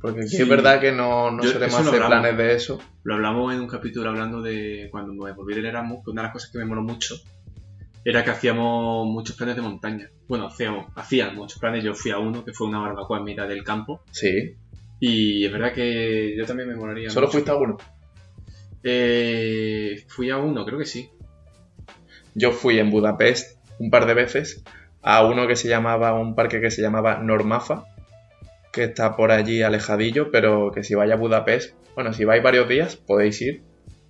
Porque 0.00 0.22
Sí. 0.26 0.40
es 0.40 0.48
verdad 0.48 0.80
que 0.80 0.90
no, 0.90 1.30
no 1.30 1.42
Yo- 1.42 1.50
solemos 1.50 1.80
hacer 1.80 2.02
hablamos. 2.02 2.08
planes 2.28 2.38
de 2.38 2.54
eso. 2.54 2.78
Lo 3.02 3.16
hablamos 3.16 3.52
en 3.52 3.60
un 3.60 3.68
capítulo 3.68 4.08
hablando 4.08 4.40
de 4.40 4.88
cuando 4.90 5.12
me 5.12 5.30
volví 5.32 5.54
del 5.54 5.66
Erasmus, 5.66 6.02
que 6.04 6.10
una 6.10 6.22
de 6.22 6.26
las 6.28 6.32
cosas 6.32 6.50
que 6.50 6.56
me 6.56 6.64
moló 6.64 6.80
mucho 6.80 7.14
era 8.06 8.24
que 8.24 8.30
hacíamos 8.30 9.06
muchos 9.06 9.36
planes 9.36 9.56
de 9.56 9.60
montaña. 9.60 10.08
Bueno, 10.28 10.46
hacíamos, 10.46 10.86
hacían 10.96 11.34
muchos 11.34 11.58
planes, 11.58 11.84
yo 11.84 11.92
fui 11.94 12.10
a 12.10 12.18
uno 12.18 12.42
que 12.42 12.54
fue 12.54 12.68
una 12.68 12.78
barbacoa 12.78 13.18
en 13.18 13.24
mitad 13.24 13.46
del 13.46 13.62
campo. 13.64 14.02
Sí. 14.12 14.54
Y 15.00 15.46
es 15.46 15.52
verdad 15.52 15.72
que 15.72 16.34
yo 16.36 16.44
también 16.44 16.68
me 16.68 16.76
molaría. 16.76 17.10
¿Solo 17.10 17.26
mucho. 17.26 17.32
fuiste 17.38 17.50
a 17.50 17.54
uno? 17.56 17.76
Eh, 18.82 20.04
fui 20.08 20.30
a 20.30 20.36
uno, 20.38 20.64
creo 20.64 20.78
que 20.78 20.84
sí. 20.84 21.10
Yo 22.34 22.52
fui 22.52 22.78
en 22.78 22.90
Budapest 22.90 23.58
un 23.78 23.90
par 23.90 24.06
de 24.06 24.14
veces 24.14 24.62
a 25.02 25.24
uno 25.24 25.46
que 25.46 25.56
se 25.56 25.68
llamaba, 25.68 26.14
un 26.14 26.34
parque 26.34 26.60
que 26.60 26.70
se 26.70 26.82
llamaba 26.82 27.18
Normafa, 27.18 27.84
que 28.72 28.84
está 28.84 29.16
por 29.16 29.30
allí 29.30 29.62
alejadillo, 29.62 30.30
pero 30.30 30.70
que 30.72 30.84
si 30.84 30.94
vais 30.94 31.10
a 31.12 31.16
Budapest, 31.16 31.74
bueno, 31.94 32.12
si 32.12 32.24
vais 32.24 32.42
varios 32.42 32.68
días 32.68 32.96
podéis 32.96 33.40
ir. 33.42 33.62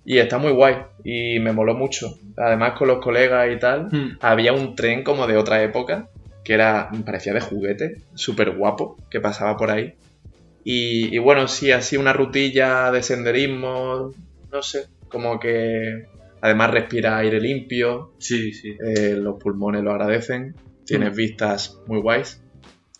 Y 0.05 0.17
está 0.17 0.37
muy 0.37 0.51
guay 0.53 0.75
y 1.03 1.39
me 1.39 1.51
moló 1.51 1.75
mucho. 1.75 2.17
Además 2.37 2.73
con 2.77 2.87
los 2.87 2.99
colegas 2.99 3.47
y 3.55 3.59
tal, 3.59 3.87
Mm. 3.91 4.17
había 4.21 4.53
un 4.53 4.75
tren 4.75 5.03
como 5.03 5.27
de 5.27 5.37
otra 5.37 5.61
época, 5.61 6.09
que 6.43 6.53
era, 6.53 6.89
parecía 7.05 7.33
de 7.33 7.41
juguete, 7.41 8.01
súper 8.15 8.51
guapo, 8.55 8.97
que 9.11 9.19
pasaba 9.19 9.55
por 9.57 9.69
ahí. 9.69 9.93
Y, 10.63 11.15
y 11.15 11.17
bueno, 11.19 11.47
sí, 11.47 11.71
así 11.71 11.97
una 11.97 12.13
rutilla 12.13 12.91
de 12.91 13.01
senderismo, 13.01 14.13
no 14.51 14.61
sé, 14.61 14.87
como 15.07 15.39
que 15.39 15.83
además 16.41 16.71
respira 16.71 17.17
aire 17.17 17.39
limpio, 17.39 18.13
Sí, 18.19 18.51
sí. 18.53 18.69
eh, 18.71 19.15
los 19.15 19.35
pulmones 19.41 19.83
lo 19.83 19.91
agradecen, 19.91 20.55
tienes 20.85 21.11
Mm. 21.13 21.15
vistas 21.15 21.75
muy 21.87 22.01
guays. 22.01 22.41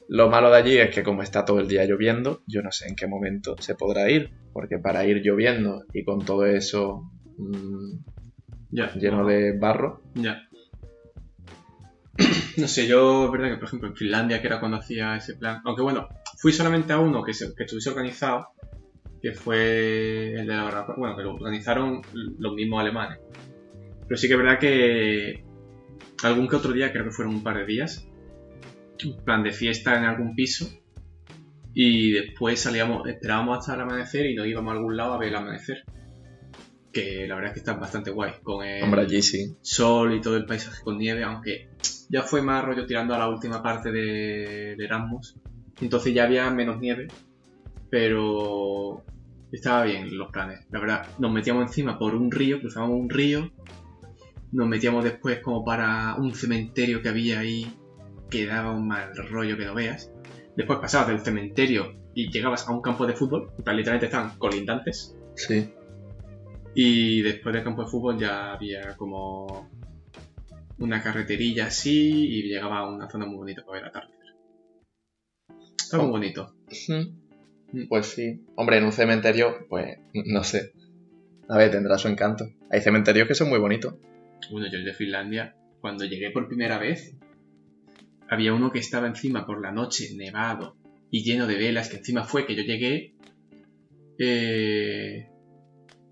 Lo 0.07 0.29
malo 0.29 0.49
de 0.49 0.57
allí 0.57 0.77
es 0.77 0.89
que 0.93 1.03
como 1.03 1.21
está 1.21 1.45
todo 1.45 1.59
el 1.59 1.67
día 1.67 1.85
lloviendo, 1.85 2.41
yo 2.47 2.61
no 2.61 2.71
sé 2.71 2.87
en 2.87 2.95
qué 2.95 3.05
momento 3.07 3.57
se 3.59 3.75
podrá 3.75 4.09
ir, 4.09 4.31
porque 4.53 4.77
para 4.79 5.05
ir 5.05 5.17
lloviendo 5.23 5.83
y 5.93 6.03
con 6.03 6.25
todo 6.25 6.45
eso 6.47 7.03
mm, 7.37 7.99
lleno 8.99 9.25
de 9.27 9.57
barro, 9.59 10.01
Ya. 10.15 10.41
No 12.57 12.67
sé, 12.67 12.87
yo, 12.87 13.25
es 13.25 13.31
verdad 13.31 13.51
que, 13.51 13.55
por 13.57 13.67
ejemplo, 13.67 13.87
en 13.89 13.95
Finlandia, 13.95 14.41
que 14.41 14.47
era 14.47 14.59
cuando 14.59 14.77
hacía 14.77 15.15
ese 15.15 15.35
plan, 15.35 15.61
aunque 15.63 15.81
bueno, 15.81 16.09
fui 16.41 16.51
solamente 16.53 16.93
a 16.93 16.99
uno 16.99 17.23
que, 17.23 17.33
se- 17.33 17.53
que 17.55 17.63
estuviese 17.63 17.89
organizado, 17.89 18.47
que 19.21 19.33
fue 19.33 20.31
el 20.33 20.47
de 20.47 20.55
la 20.55 20.63
barbacoa, 20.63 20.95
bueno, 20.97 21.15
que 21.17 21.23
lo 21.23 21.33
organizaron 21.35 22.01
los 22.13 22.53
mismos 22.53 22.79
alemanes. 22.81 23.19
Pero 24.07 24.17
sí 24.17 24.27
que 24.27 24.33
es 24.33 24.39
verdad 24.39 24.59
que 24.59 25.43
algún 26.23 26.47
que 26.47 26.55
otro 26.55 26.71
día, 26.73 26.91
creo 26.91 27.03
que 27.05 27.11
fueron 27.11 27.35
un 27.35 27.43
par 27.43 27.57
de 27.57 27.65
días, 27.65 28.05
en 28.99 29.17
plan 29.23 29.43
de 29.43 29.51
fiesta 29.51 29.97
en 29.97 30.05
algún 30.05 30.35
piso, 30.35 30.67
Y 31.73 32.11
después 32.11 32.59
salíamos, 32.59 33.07
esperábamos 33.07 33.59
hasta 33.59 33.75
el 33.75 33.81
amanecer 33.81 34.25
y 34.25 34.35
nos 34.35 34.47
íbamos 34.47 34.71
a 34.73 34.77
algún 34.77 34.97
lado 34.97 35.13
a 35.13 35.17
ver 35.19 35.29
el 35.29 35.35
amanecer. 35.35 35.83
Que 36.91 37.27
la 37.27 37.35
verdad 37.35 37.49
es 37.51 37.53
que 37.53 37.59
está 37.59 37.73
bastante 37.73 38.09
guay. 38.09 38.33
Con 38.41 38.65
el 38.65 38.83
Hombre, 38.83 39.01
allí 39.01 39.21
sí. 39.21 39.55
sol 39.61 40.13
y 40.15 40.21
todo 40.21 40.35
el 40.35 40.45
paisaje 40.45 40.81
con 40.83 40.97
nieve, 40.97 41.23
aunque 41.23 41.69
ya 42.09 42.23
fue 42.23 42.41
más 42.41 42.65
rollo 42.65 42.85
tirando 42.87 43.13
a 43.13 43.19
la 43.19 43.29
última 43.29 43.61
parte 43.61 43.91
de, 43.91 44.75
de 44.75 44.83
Erasmus. 44.85 45.35
Entonces 45.81 46.13
ya 46.13 46.23
había 46.23 46.49
menos 46.51 46.79
nieve, 46.79 47.07
pero 47.89 49.03
estaba 49.51 49.83
bien 49.83 50.17
los 50.17 50.31
planes. 50.31 50.65
La 50.71 50.79
verdad, 50.79 51.07
nos 51.19 51.31
metíamos 51.31 51.63
encima 51.63 51.97
por 51.97 52.15
un 52.15 52.31
río, 52.31 52.59
cruzábamos 52.59 52.99
un 52.99 53.09
río, 53.09 53.51
nos 54.51 54.67
metíamos 54.67 55.03
después 55.03 55.39
como 55.39 55.63
para 55.63 56.15
un 56.15 56.33
cementerio 56.33 57.01
que 57.01 57.09
había 57.09 57.39
ahí, 57.39 57.71
que 58.29 58.45
daba 58.45 58.71
un 58.71 58.87
mal 58.87 59.15
rollo 59.29 59.57
que 59.57 59.65
no 59.65 59.73
veas. 59.73 60.11
Después 60.55 60.79
pasabas 60.79 61.07
del 61.07 61.19
cementerio 61.19 61.93
y 62.13 62.31
llegabas 62.31 62.67
a 62.67 62.71
un 62.71 62.81
campo 62.81 63.05
de 63.05 63.13
fútbol, 63.13 63.51
plan, 63.63 63.77
literalmente 63.77 64.07
estaban 64.07 64.37
colindantes. 64.37 65.15
Sí. 65.35 65.69
Y 66.75 67.21
después 67.21 67.53
del 67.53 67.63
campo 67.63 67.83
de 67.83 67.89
fútbol 67.89 68.17
ya 68.19 68.53
había 68.53 68.95
como 68.97 69.69
una 70.79 71.01
carreterilla 71.01 71.67
así 71.67 72.27
y 72.27 72.43
llegaba 72.43 72.79
a 72.79 72.89
una 72.89 73.09
zona 73.09 73.25
muy 73.25 73.37
bonita 73.37 73.63
para 73.65 73.79
ver 73.79 73.89
atardecer. 73.89 74.18
Está 75.89 76.03
muy 76.03 76.11
bonito. 76.11 76.53
Pues 77.87 78.05
sí. 78.05 78.45
Hombre, 78.53 78.77
en 78.77 78.83
un 78.83 78.91
cementerio, 78.91 79.65
pues 79.67 79.97
no 80.13 80.43
sé. 80.43 80.71
A 81.47 81.57
ver, 81.57 81.71
tendrá 81.71 81.97
su 81.97 82.07
encanto. 82.07 82.47
Hay 82.69 82.81
cementerios 82.81 83.27
que 83.27 83.33
son 83.33 83.49
muy 83.49 83.57
bonitos. 83.57 83.95
Bueno, 84.51 84.67
yo 84.71 84.77
el 84.77 84.85
de 84.85 84.93
Finlandia, 84.93 85.55
cuando 85.81 86.05
llegué 86.05 86.29
por 86.29 86.47
primera 86.47 86.77
vez, 86.77 87.15
había 88.29 88.53
uno 88.53 88.71
que 88.71 88.77
estaba 88.77 89.07
encima 89.07 89.47
por 89.47 89.63
la 89.63 89.71
noche, 89.71 90.15
nevado 90.15 90.77
y 91.09 91.23
lleno 91.23 91.47
de 91.47 91.55
velas, 91.55 91.89
que 91.89 91.97
encima 91.97 92.23
fue 92.23 92.45
que 92.45 92.55
yo 92.55 92.61
llegué 92.61 93.15
eh, 94.19 95.27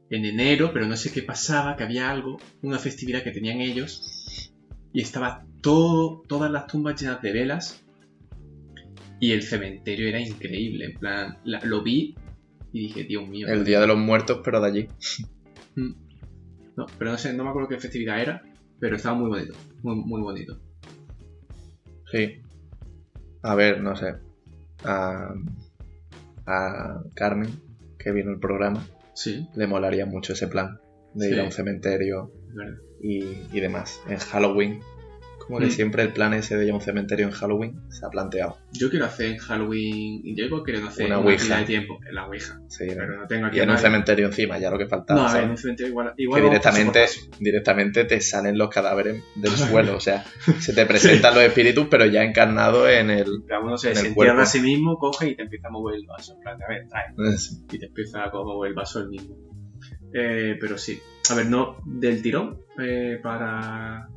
en 0.10 0.26
enero, 0.26 0.72
pero 0.74 0.88
no 0.88 0.98
sé 0.98 1.12
qué 1.12 1.22
pasaba, 1.22 1.76
que 1.76 1.84
había 1.84 2.10
algo, 2.10 2.40
una 2.64 2.80
festividad 2.80 3.22
que 3.22 3.30
tenían 3.30 3.62
ellos, 3.62 4.52
y 4.92 5.02
estaba 5.02 5.46
todo, 5.62 6.24
todas 6.28 6.50
las 6.50 6.66
tumbas 6.66 7.00
llenas 7.00 7.22
de 7.22 7.32
velas, 7.32 7.84
y 9.20 9.32
el 9.32 9.42
cementerio 9.44 10.08
era 10.08 10.20
increíble, 10.20 10.86
en 10.86 11.00
plan, 11.00 11.38
la- 11.44 11.64
lo 11.64 11.82
vi 11.84 12.16
y 12.72 12.80
dije, 12.88 13.04
Dios 13.06 13.28
mío. 13.28 13.48
El 13.48 13.64
Día 13.66 13.80
de 13.80 13.88
los 13.88 13.98
Muertos, 13.98 14.42
pero 14.44 14.60
de 14.62 14.68
allí. 14.68 14.88
Mm. 15.76 15.92
No, 16.76 16.86
pero 16.98 17.12
no 17.12 17.18
sé, 17.18 17.34
no 17.34 17.44
me 17.44 17.50
acuerdo 17.50 17.70
qué 17.70 17.78
festividad 17.80 18.22
era, 18.22 18.44
pero 18.80 18.96
estaba 18.96 19.16
muy 19.18 19.30
bonito, 19.30 19.54
muy, 19.84 19.96
muy 19.96 20.22
bonito. 20.22 20.60
Sí. 22.12 22.42
A 23.42 23.56
ver, 23.56 23.82
no 23.82 23.96
sé. 23.96 24.16
A, 24.84 25.34
a 26.46 27.04
Carmen, 27.16 27.50
que 27.98 28.12
vino 28.12 28.32
el 28.32 28.40
programa, 28.40 28.86
Sí, 29.14 29.48
le 29.56 29.66
molaría 29.66 30.06
mucho 30.06 30.34
ese 30.34 30.48
plan 30.48 30.80
de 31.16 31.30
ir 31.32 31.40
a 31.40 31.44
un 31.46 31.52
cementerio 31.52 32.32
y, 33.02 33.24
y 33.52 33.60
demás. 33.60 34.00
En 34.08 34.18
Halloween, 34.20 34.80
como 35.48 35.60
que 35.60 35.68
Mm. 35.68 35.72
siempre 35.72 36.04
el 36.04 36.14
plan 36.14 36.34
ese 36.34 36.58
de 36.58 36.66
ir 36.66 36.72
a 36.72 36.76
un 36.76 36.82
cementerio 36.82 37.26
en 37.26 37.32
Halloween 37.32 37.80
se 37.90 38.06
ha 38.06 38.10
planteado. 38.10 38.58
Yo 38.74 38.90
quiero 38.90 39.06
hacer 39.06 39.28
en 39.32 39.38
Halloween, 39.38 40.22
yo 40.36 40.44
llevo 40.46 40.64
queriendo 40.64 40.90
hacer 40.90 41.06
Una 41.08 41.20
ouija. 41.20 41.58
de 41.60 41.66
tiempo 41.66 42.00
en 42.08 42.14
la 42.16 42.28
Ouija, 42.28 42.60
Sí, 42.68 42.86
pero 42.90 43.18
no 43.18 43.26
tengo 43.28 43.48
aquí 43.48 43.58
y 43.58 43.62
en 43.62 43.70
un 43.70 43.78
cementerio 43.78 44.26
encima, 44.28 44.60
ya 44.60 44.70
lo 44.70 44.78
que 44.78 44.88
faltaba. 44.88 45.32
No, 45.34 45.40
en 45.40 45.50
un 45.52 45.58
cementerio 45.58 45.90
igual, 45.92 46.14
que 46.16 46.24
igual 46.24 46.44
directamente, 46.44 47.02
paso. 47.02 47.22
directamente 47.40 48.04
te 48.06 48.20
salen 48.22 48.58
los 48.58 48.70
cadáveres 48.70 49.24
del 49.36 49.52
suelo. 49.88 49.96
O 49.96 50.00
sea, 50.00 50.24
se 50.60 50.74
te 50.74 50.86
presentan 50.86 51.34
los 51.34 51.44
espíritus, 51.44 51.88
pero 51.90 52.06
ya 52.06 52.24
encarnados 52.24 52.90
en 52.90 53.10
el. 53.10 53.44
Cada 53.48 53.62
uno 53.62 53.78
se, 53.78 53.96
se 53.96 54.08
entierra 54.08 54.44
a 54.44 54.46
sí 54.46 54.60
mismo, 54.60 54.98
coge 54.98 55.30
y 55.30 55.36
te 55.36 55.44
empieza 55.44 55.70
a 55.70 55.72
mover 55.72 55.96
el 55.96 56.06
vaso. 56.06 56.34
En 56.34 56.40
plan, 56.42 56.58
a 56.62 56.68
ver, 56.68 56.88
trae. 56.90 57.06
Y 57.72 57.80
te 57.80 57.86
empieza 57.88 58.24
a 58.26 58.32
mover 58.32 58.70
el 58.70 58.76
vaso 58.76 59.00
el 59.00 59.08
mismo. 59.10 59.36
Eh, 60.14 60.56
pero 60.60 60.78
sí. 60.78 61.00
A 61.30 61.36
ver, 61.36 61.46
no 61.48 61.78
del 61.86 62.22
tirón 62.22 62.58
eh, 62.82 63.20
para, 63.22 64.08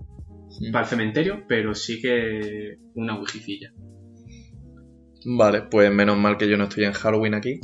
para 0.73 0.85
el 0.85 0.91
cementerio, 0.91 1.45
pero 1.49 1.75
sí 1.75 2.01
que 2.01 2.79
una 2.95 3.19
ouijicilla. 3.19 3.73
Vale, 5.25 5.63
pues 5.63 5.93
menos 5.93 6.19
mal 6.19 6.37
que 6.37 6.49
yo 6.49 6.57
no 6.57 6.65
estoy 6.65 6.85
en 6.85 6.93
Halloween 6.93 7.35
aquí. 7.35 7.61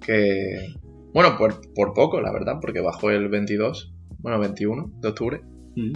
Que. 0.00 0.74
Bueno, 1.12 1.36
por, 1.36 1.60
por 1.74 1.94
poco, 1.94 2.20
la 2.20 2.32
verdad, 2.32 2.56
porque 2.60 2.80
bajó 2.80 3.10
el 3.10 3.28
22, 3.28 3.92
bueno, 4.18 4.38
21 4.38 4.92
de 5.00 5.08
octubre. 5.08 5.40
Mm. 5.76 5.92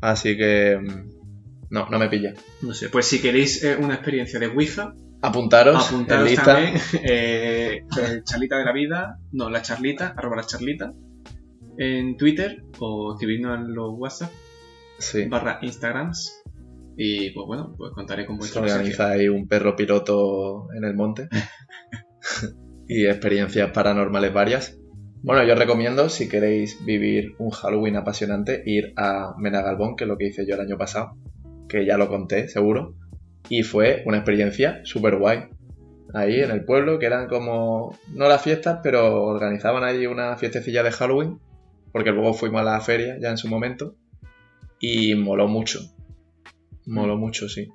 Así 0.00 0.36
que. 0.36 0.78
No, 1.70 1.88
no 1.88 1.98
me 1.98 2.08
pilla. 2.08 2.34
No 2.62 2.74
sé, 2.74 2.88
pues 2.88 3.06
si 3.06 3.20
queréis 3.20 3.64
eh, 3.64 3.76
una 3.80 3.94
experiencia 3.94 4.38
de 4.38 4.48
Ouija, 4.48 4.94
Apuntaros, 5.22 5.88
en 5.90 5.94
apuntaros 5.94 6.28
lista. 6.28 6.44
también 6.44 6.74
eh, 7.02 7.82
el 7.98 8.24
charlita 8.24 8.58
de 8.58 8.64
la 8.64 8.72
vida, 8.72 9.18
no, 9.32 9.48
la 9.48 9.62
charlita, 9.62 10.14
arroba 10.16 10.36
la 10.36 10.44
charlita, 10.44 10.92
en 11.78 12.16
Twitter 12.18 12.62
o 12.78 13.14
escribirnos 13.14 13.58
en 13.58 13.74
los 13.74 13.94
WhatsApp 13.96 14.30
Sí. 15.12 15.26
barra 15.26 15.58
Instagrams 15.62 16.42
y 16.96 17.30
pues 17.30 17.46
bueno, 17.46 17.74
pues 17.76 17.92
contaré 17.92 18.26
con 18.26 18.38
vuestra 18.38 19.10
ahí 19.10 19.28
un 19.28 19.48
perro 19.48 19.74
piloto 19.76 20.68
en 20.76 20.84
el 20.84 20.94
monte. 20.94 21.28
y 22.88 23.06
experiencias 23.06 23.70
paranormales 23.70 24.32
varias. 24.32 24.78
Bueno, 25.22 25.42
yo 25.44 25.54
os 25.54 25.58
recomiendo, 25.58 26.10
si 26.10 26.28
queréis 26.28 26.84
vivir 26.84 27.34
un 27.38 27.50
Halloween 27.50 27.96
apasionante, 27.96 28.62
ir 28.66 28.92
a 28.96 29.34
Menagalbón, 29.38 29.96
que 29.96 30.04
es 30.04 30.08
lo 30.08 30.18
que 30.18 30.26
hice 30.26 30.46
yo 30.46 30.54
el 30.54 30.60
año 30.60 30.76
pasado, 30.76 31.16
que 31.66 31.86
ya 31.86 31.96
lo 31.96 32.08
conté, 32.08 32.48
seguro. 32.48 32.94
Y 33.48 33.62
fue 33.62 34.02
una 34.06 34.18
experiencia 34.18 34.80
súper 34.84 35.16
guay. 35.16 35.46
Ahí 36.12 36.40
en 36.40 36.50
el 36.50 36.64
pueblo, 36.64 36.98
que 36.98 37.06
eran 37.06 37.26
como, 37.28 37.98
no 38.12 38.28
las 38.28 38.42
fiestas, 38.42 38.80
pero 38.82 39.24
organizaban 39.24 39.82
ahí 39.82 40.06
una 40.06 40.36
fiestecilla 40.36 40.82
de 40.82 40.92
Halloween, 40.92 41.40
porque 41.90 42.10
luego 42.10 42.34
fuimos 42.34 42.60
a 42.60 42.64
la 42.64 42.80
feria 42.80 43.16
ya 43.18 43.30
en 43.30 43.38
su 43.38 43.48
momento. 43.48 43.96
Y 44.86 45.14
moló 45.14 45.48
mucho. 45.48 45.80
Moló 46.84 47.16
mucho, 47.16 47.48
sí. 47.48 47.72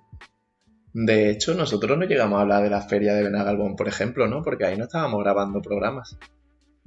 De 0.94 1.32
hecho, 1.32 1.56
nosotros 1.56 1.98
no 1.98 2.06
llegamos 2.06 2.38
a 2.38 2.42
hablar 2.42 2.62
de 2.62 2.70
la 2.70 2.82
feria 2.82 3.16
de 3.16 3.24
Benagalbón, 3.24 3.75
por 3.75 3.88
ejemplo, 3.88 4.28
¿no? 4.28 4.44
Porque 4.44 4.66
ahí 4.66 4.78
no 4.78 4.84
estábamos 4.84 5.24
grabando 5.24 5.60
programas. 5.60 6.20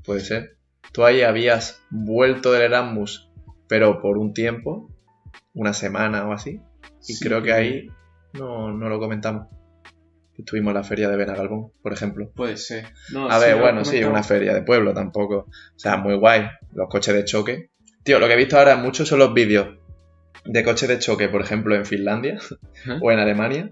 Puede 0.05 0.21
ser. 0.21 0.59
Tú 0.93 1.05
ahí 1.05 1.23
habías 1.23 1.83
vuelto 1.91 2.53
del 2.53 2.63
Erasmus, 2.63 3.33
pero 3.67 4.01
por 4.01 4.17
un 4.17 4.33
tiempo, 4.33 4.95
una 5.55 5.73
semana 5.73 6.29
o 6.29 6.33
así. 6.33 6.61
Y 7.09 7.15
Sí, 7.15 7.25
creo 7.25 7.43
que 7.43 7.53
ahí 7.53 7.89
no, 8.35 8.71
no 8.71 8.89
lo 8.89 9.01
comentamos. 9.01 9.49
Estuvimos 10.39 10.71
en 10.71 10.77
la 10.77 10.85
feria 10.85 11.09
de 11.09 11.17
Benagalbón, 11.17 11.73
por 11.83 11.93
ejemplo. 11.93 12.31
Puede 12.31 12.59
ser. 12.59 12.87
No, 13.13 13.29
A 13.29 13.41
sí, 13.41 13.47
ver, 13.47 13.61
bueno, 13.61 13.85
sí, 13.85 14.05
una 14.05 14.23
feria 14.23 14.55
de 14.55 14.63
pueblo 14.63 14.95
tampoco. 14.95 15.47
O 15.49 15.79
sea, 15.79 15.97
muy 15.97 16.15
guay. 16.15 16.47
Los 16.75 16.89
coches 16.89 17.13
de 17.13 17.25
choque. 17.25 17.71
Tío, 18.05 18.21
lo 18.21 18.29
que 18.29 18.35
he 18.35 18.37
visto 18.37 18.57
ahora 18.57 18.77
mucho 18.77 19.05
son 19.05 19.19
los 19.19 19.35
vídeos 19.35 19.82
de 20.45 20.65
coches 20.65 20.89
de 20.89 20.99
choque, 20.99 21.29
por 21.29 21.41
ejemplo, 21.43 21.75
en 21.75 21.85
Finlandia 21.87 22.39
o 23.01 23.11
en 23.13 23.19
Alemania, 23.19 23.71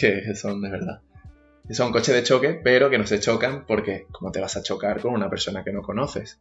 que 0.00 0.34
son 0.34 0.60
de 0.62 0.70
verdad. 0.70 1.00
Son 1.70 1.90
coches 1.92 2.14
de 2.14 2.22
choque, 2.22 2.60
pero 2.62 2.90
que 2.90 2.98
no 2.98 3.06
se 3.06 3.18
chocan 3.20 3.64
porque, 3.66 4.06
¿cómo 4.12 4.30
te 4.30 4.40
vas 4.40 4.56
a 4.56 4.62
chocar 4.62 5.00
con 5.00 5.12
una 5.14 5.28
persona 5.28 5.64
que 5.64 5.72
no 5.72 5.82
conoces? 5.82 6.40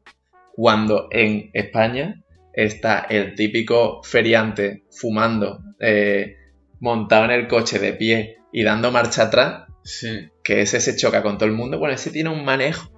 Cuando 0.54 1.08
en 1.12 1.50
España 1.54 2.22
está 2.54 3.00
el 3.10 3.34
típico 3.36 4.02
feriante 4.04 4.84
fumando, 4.92 5.60
eh, 5.80 6.36
montado 6.80 7.26
en 7.26 7.32
el 7.32 7.48
coche 7.48 7.80
de 7.80 7.94
pie 7.94 8.38
y 8.54 8.64
dando 8.64 8.92
marcha 8.92 9.24
atrás, 9.24 9.64
Sí. 9.84 10.30
que 10.44 10.62
ese 10.62 10.80
se 10.80 10.96
choca 10.96 11.22
con 11.22 11.38
todo 11.38 11.48
el 11.50 11.56
mundo, 11.56 11.78
bueno, 11.80 11.94
ese 11.96 12.10
tiene 12.12 12.30
un 12.30 12.44
manejo 12.46 12.92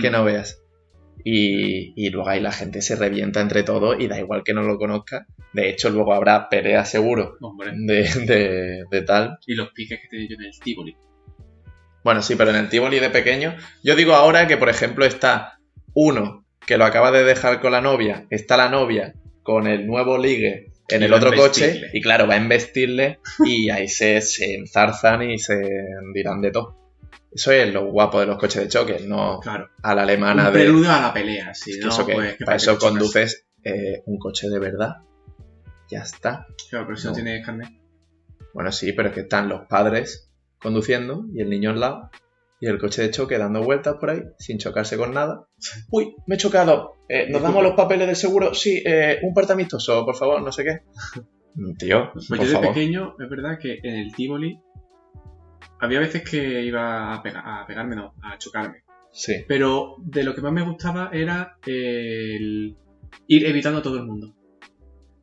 que 0.00 0.08
Mm. 0.08 0.12
no 0.12 0.24
veas. 0.24 0.59
Y, 1.24 1.92
y 1.96 2.10
luego 2.10 2.28
ahí 2.28 2.40
la 2.40 2.52
gente 2.52 2.82
se 2.82 2.96
revienta 2.96 3.40
entre 3.40 3.62
todos 3.62 3.96
y 4.00 4.08
da 4.08 4.18
igual 4.18 4.42
que 4.44 4.54
no 4.54 4.62
lo 4.62 4.78
conozca. 4.78 5.26
De 5.52 5.68
hecho, 5.68 5.90
luego 5.90 6.14
habrá 6.14 6.48
pelea 6.48 6.84
seguro 6.84 7.36
de, 7.86 8.02
de- 8.26 8.84
de 8.90 9.02
tal. 9.02 9.38
Y 9.46 9.54
los 9.54 9.70
piques 9.72 10.00
que 10.00 10.08
tenía 10.08 10.28
yo 10.30 10.36
en 10.36 10.44
el 10.46 10.58
Tivoli. 10.60 10.96
Bueno, 12.02 12.22
sí, 12.22 12.34
pero 12.36 12.50
en 12.50 12.56
el 12.56 12.68
Tivoli 12.68 12.98
de 12.98 13.10
pequeño. 13.10 13.54
Yo 13.82 13.94
digo 13.96 14.14
ahora 14.14 14.46
que, 14.46 14.56
por 14.56 14.68
ejemplo, 14.68 15.04
está 15.04 15.58
uno 15.94 16.46
que 16.66 16.78
lo 16.78 16.84
acaba 16.84 17.10
de 17.12 17.24
dejar 17.24 17.60
con 17.60 17.72
la 17.72 17.80
novia, 17.80 18.26
está 18.30 18.56
la 18.56 18.68
novia 18.68 19.14
con 19.42 19.66
el 19.66 19.86
nuevo 19.86 20.16
ligue 20.18 20.72
en 20.88 21.02
Y 21.02 21.04
el 21.04 21.12
otro 21.12 21.32
coche 21.34 21.82
y 21.92 22.00
claro, 22.00 22.26
va 22.26 22.34
a 22.34 22.38
embestirle 22.38 23.18
y 23.44 23.70
ahí 23.70 23.88
se, 23.88 24.20
se 24.20 24.54
enzarzan 24.54 25.22
y 25.30 25.38
se 25.38 25.56
dirán 26.14 26.40
de 26.40 26.50
todo. 26.52 26.79
Eso 27.32 27.52
es 27.52 27.72
lo 27.72 27.86
guapo 27.90 28.18
de 28.20 28.26
los 28.26 28.38
coches 28.38 28.62
de 28.62 28.68
choque, 28.68 29.04
no 29.06 29.38
Claro. 29.40 29.68
a 29.82 29.94
la 29.94 30.02
alemana 30.02 30.48
un 30.48 30.52
de... 30.54 30.60
preludio 30.60 30.90
a 30.90 31.00
la 31.00 31.12
pelea, 31.14 31.54
sí. 31.54 31.70
Es 31.72 31.76
que 31.78 31.82
¿no? 31.84 31.88
eso 31.90 32.06
que, 32.06 32.14
Pues, 32.14 32.36
que 32.36 32.44
para 32.44 32.56
eso 32.56 32.76
conduces 32.78 33.46
eh, 33.62 34.02
un 34.06 34.18
coche 34.18 34.48
de 34.48 34.58
verdad. 34.58 34.96
Ya 35.88 36.00
está. 36.00 36.46
Claro, 36.68 36.86
pero 36.86 36.96
si 36.96 37.06
no, 37.08 37.12
tienes 37.14 37.44
carnet. 37.46 37.68
Bueno, 38.54 38.72
sí, 38.72 38.92
pero 38.92 39.08
es 39.08 39.14
que 39.14 39.20
están 39.20 39.48
los 39.48 39.66
padres 39.68 40.30
conduciendo 40.60 41.24
y 41.32 41.40
el 41.40 41.50
niño 41.50 41.70
al 41.70 41.80
lado 41.80 42.10
y 42.60 42.66
el 42.66 42.78
coche 42.78 43.00
de 43.02 43.10
choque 43.10 43.38
dando 43.38 43.62
vueltas 43.62 43.94
por 43.98 44.10
ahí 44.10 44.22
sin 44.38 44.58
chocarse 44.58 44.96
con 44.96 45.14
nada. 45.14 45.46
Uy, 45.90 46.14
me 46.26 46.34
he 46.34 46.38
chocado. 46.38 46.96
Eh, 47.08 47.28
¿Nos 47.30 47.42
damos 47.42 47.62
los 47.62 47.74
papeles 47.74 48.08
de 48.08 48.14
seguro? 48.16 48.54
Sí, 48.54 48.82
eh, 48.84 49.18
un 49.22 49.32
parte 49.34 49.52
amistoso, 49.52 50.04
por 50.04 50.16
favor, 50.16 50.42
no 50.42 50.50
sé 50.52 50.64
qué. 50.64 50.80
Tío, 51.78 52.10
Pues 52.12 52.28
por 52.28 52.38
yo 52.38 52.44
de 52.44 52.50
favor. 52.52 52.68
pequeño, 52.68 53.14
es 53.18 53.28
verdad 53.28 53.58
que 53.60 53.78
en 53.82 53.96
el 53.96 54.14
Tivoli 54.14 54.60
había 55.80 56.00
veces 56.00 56.22
que 56.28 56.62
iba 56.62 57.14
a, 57.14 57.22
pega- 57.22 57.42
a 57.62 57.66
pegarme, 57.66 57.96
no, 57.96 58.14
a 58.22 58.38
chocarme. 58.38 58.84
Sí. 59.12 59.44
Pero 59.48 59.96
de 59.98 60.22
lo 60.24 60.34
que 60.34 60.40
más 60.40 60.52
me 60.52 60.62
gustaba 60.62 61.10
era 61.12 61.56
el 61.66 62.76
ir 63.26 63.46
evitando 63.46 63.80
a 63.80 63.82
todo 63.82 63.96
el 63.96 64.04
mundo. 64.06 64.34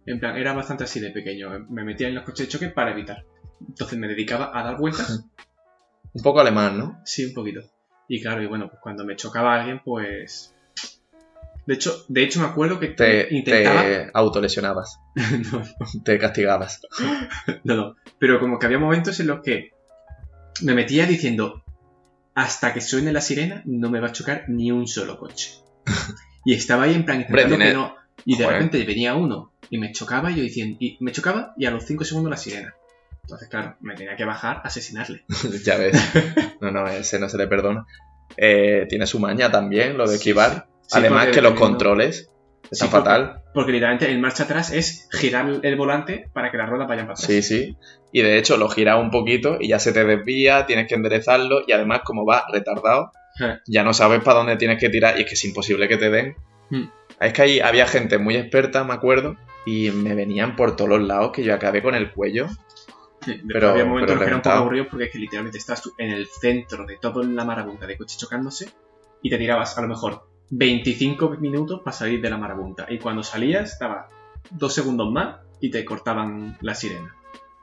En 0.06 0.20
plan, 0.20 0.38
era 0.38 0.54
bastante 0.54 0.84
así 0.86 1.00
de 1.00 1.12
pequeño. 1.12 1.50
Me 1.70 1.84
metía 1.84 2.08
en 2.08 2.16
los 2.16 2.24
coches 2.24 2.48
de 2.48 2.52
choque 2.52 2.70
para 2.70 2.92
evitar. 2.92 3.26
Entonces 3.68 3.98
me 3.98 4.08
dedicaba 4.08 4.52
a 4.58 4.64
dar 4.64 4.78
vueltas. 4.78 5.26
Un 6.14 6.24
poco 6.24 6.40
alemán, 6.40 6.78
¿no? 6.78 7.00
Sí, 7.06 7.26
un 7.26 7.34
poquito. 7.34 7.62
Y 8.08 8.22
claro, 8.22 8.42
y 8.42 8.48
bueno, 8.48 8.70
pues 8.70 8.80
cuando 8.82 9.06
me 9.06 9.16
chocaba 9.16 9.56
alguien, 9.56 9.82
pues. 9.84 10.56
De 11.66 11.74
hecho, 11.74 12.06
de 12.08 12.24
hecho 12.24 12.40
me 12.40 12.46
acuerdo 12.48 12.80
que 12.80 12.88
Te, 12.88 13.28
intentaba. 13.36 13.82
te 13.84 14.10
autolesionabas, 14.14 15.00
no, 15.52 15.62
te 16.06 16.18
castigabas. 16.18 16.80
no, 17.66 17.76
no. 17.76 17.96
Pero 18.18 18.40
como 18.40 18.58
que 18.58 18.66
había 18.66 18.80
momentos 18.80 19.20
en 19.20 19.28
los 19.28 19.42
que 19.42 19.72
me 20.62 20.74
metía 20.74 21.06
diciendo. 21.06 21.64
Hasta 22.36 22.72
que 22.72 22.82
suene 22.82 23.12
la 23.12 23.22
sirena, 23.22 23.64
no 23.66 23.90
me 23.90 24.00
va 24.00 24.08
a 24.08 24.12
chocar 24.12 24.46
ni 24.48 24.72
un 24.72 24.88
solo 24.88 25.18
coche. 25.18 25.54
Y 26.46 26.54
estaba 26.54 26.84
ahí 26.84 26.94
en 26.94 27.04
plan 27.04 27.26
que 27.26 27.74
no. 27.74 27.96
Y 28.24 28.38
de 28.38 28.46
Joder. 28.46 28.60
repente 28.60 28.86
venía 28.86 29.16
uno 29.16 29.52
y 29.70 29.78
me 29.80 29.92
chocaba 29.92 30.32
y 30.32 30.36
yo 30.36 30.44
diciendo. 30.44 30.78
Y 30.80 30.98
me 31.02 31.12
chocaba 31.12 31.54
y 31.58 31.66
a 31.66 31.72
los 31.72 31.84
5 31.84 32.06
segundos 32.06 32.30
la 32.30 32.38
sirena. 32.38 32.74
Entonces, 33.24 33.50
claro, 33.50 33.76
me 33.82 33.96
tenía 33.96 34.16
que 34.16 34.24
bajar, 34.24 34.62
asesinarle. 34.64 35.26
ya 35.66 35.76
ves. 35.76 35.98
No, 36.62 36.72
no, 36.72 36.88
ese 36.88 37.20
no 37.20 37.28
se 37.28 37.38
le 37.38 37.48
perdona. 37.48 37.86
Eh, 38.38 38.86
tiene 38.88 39.06
su 39.08 39.20
maña 39.20 39.52
también, 39.52 39.98
lo 39.98 40.08
de 40.08 40.16
esquivar. 40.16 40.68
Sí, 40.84 40.98
Además 41.00 41.28
que 41.28 41.42
los 41.42 41.54
controles 41.56 42.32
están 42.72 42.88
Sí, 42.90 42.92
fatal. 42.92 43.42
Porque 43.54 43.72
literalmente 43.72 44.10
el 44.12 44.20
marcha 44.20 44.44
atrás 44.44 44.72
es 44.72 45.08
girar 45.12 45.60
el 45.64 45.76
volante 45.76 46.30
para 46.34 46.52
que 46.52 46.58
las 46.58 46.70
ruedas 46.70 46.88
vayan 46.88 47.06
para 47.06 47.14
atrás. 47.14 47.28
Sí, 47.28 47.42
sí. 47.42 47.78
Y 48.12 48.22
de 48.22 48.38
hecho 48.38 48.58
lo 48.58 48.70
giras 48.70 49.00
un 49.00 49.12
poquito 49.12 49.58
y 49.60 49.70
ya 49.70 49.80
se 49.80 49.92
te 49.94 50.04
desvía, 50.06 50.66
tienes 50.66 50.88
que 50.88 50.96
enderezarlo 50.96 51.62
y 51.68 51.72
además 51.72 52.02
como 52.04 52.26
va 52.26 52.44
retardado, 52.52 53.12
Eh. 53.40 53.58
ya 53.68 53.84
no 53.84 53.94
sabes 53.94 54.22
para 54.24 54.40
dónde 54.40 54.56
tienes 54.58 54.80
que 54.80 54.90
tirar 54.90 55.18
y 55.18 55.22
es 55.24 55.28
que 55.28 55.34
es 55.36 55.46
imposible 55.46 55.88
que 55.88 55.98
te 55.98 56.10
den. 56.10 56.36
Hmm. 56.70 56.86
Es 57.20 57.34
que 57.34 57.42
ahí 57.42 57.60
había 57.60 57.88
gente 57.88 58.18
muy 58.18 58.36
experta, 58.36 58.84
me 58.84 58.94
acuerdo, 58.94 59.36
y 59.66 59.90
me 59.92 60.14
venían 60.16 60.56
por 60.56 60.76
todos 60.76 60.90
los 60.90 61.02
lados 61.02 61.32
que 61.32 61.44
yo 61.44 61.54
acabé 61.54 61.82
con 61.82 61.96
el 61.96 62.12
cuello. 62.12 62.48
Sí, 63.26 63.42
Pero- 63.52 63.70
había 63.72 63.86
momentos 63.86 64.08
pero 64.16 64.20
que 64.20 64.26
eran 64.26 64.36
un 64.38 64.42
poco 64.44 64.56
aburridos 64.56 64.88
porque 64.90 65.06
es 65.06 65.12
que 65.12 65.18
literalmente 65.20 65.58
estabas 65.58 65.82
tú 65.82 65.92
en 65.98 66.12
el 66.12 66.28
centro 66.28 66.86
de 66.86 66.98
toda 66.98 67.24
la 67.26 67.44
marabunta 67.44 67.86
de 67.88 67.98
coches 67.98 68.18
chocándose 68.18 68.70
y 69.22 69.30
te 69.30 69.38
tirabas 69.38 69.78
a 69.78 69.82
lo 69.82 69.88
mejor 69.88 70.28
25 70.50 71.30
minutos 71.40 71.82
para 71.84 71.96
salir 71.96 72.22
de 72.22 72.30
la 72.30 72.38
marabunta. 72.38 72.86
Y 72.90 73.00
cuando 73.00 73.24
salías 73.24 73.74
estaba 73.74 74.08
dos 74.52 74.74
segundos 74.74 75.12
más 75.12 75.38
y 75.60 75.72
te 75.72 75.84
cortaban 75.84 76.58
la 76.62 76.76
sirena. 76.76 77.14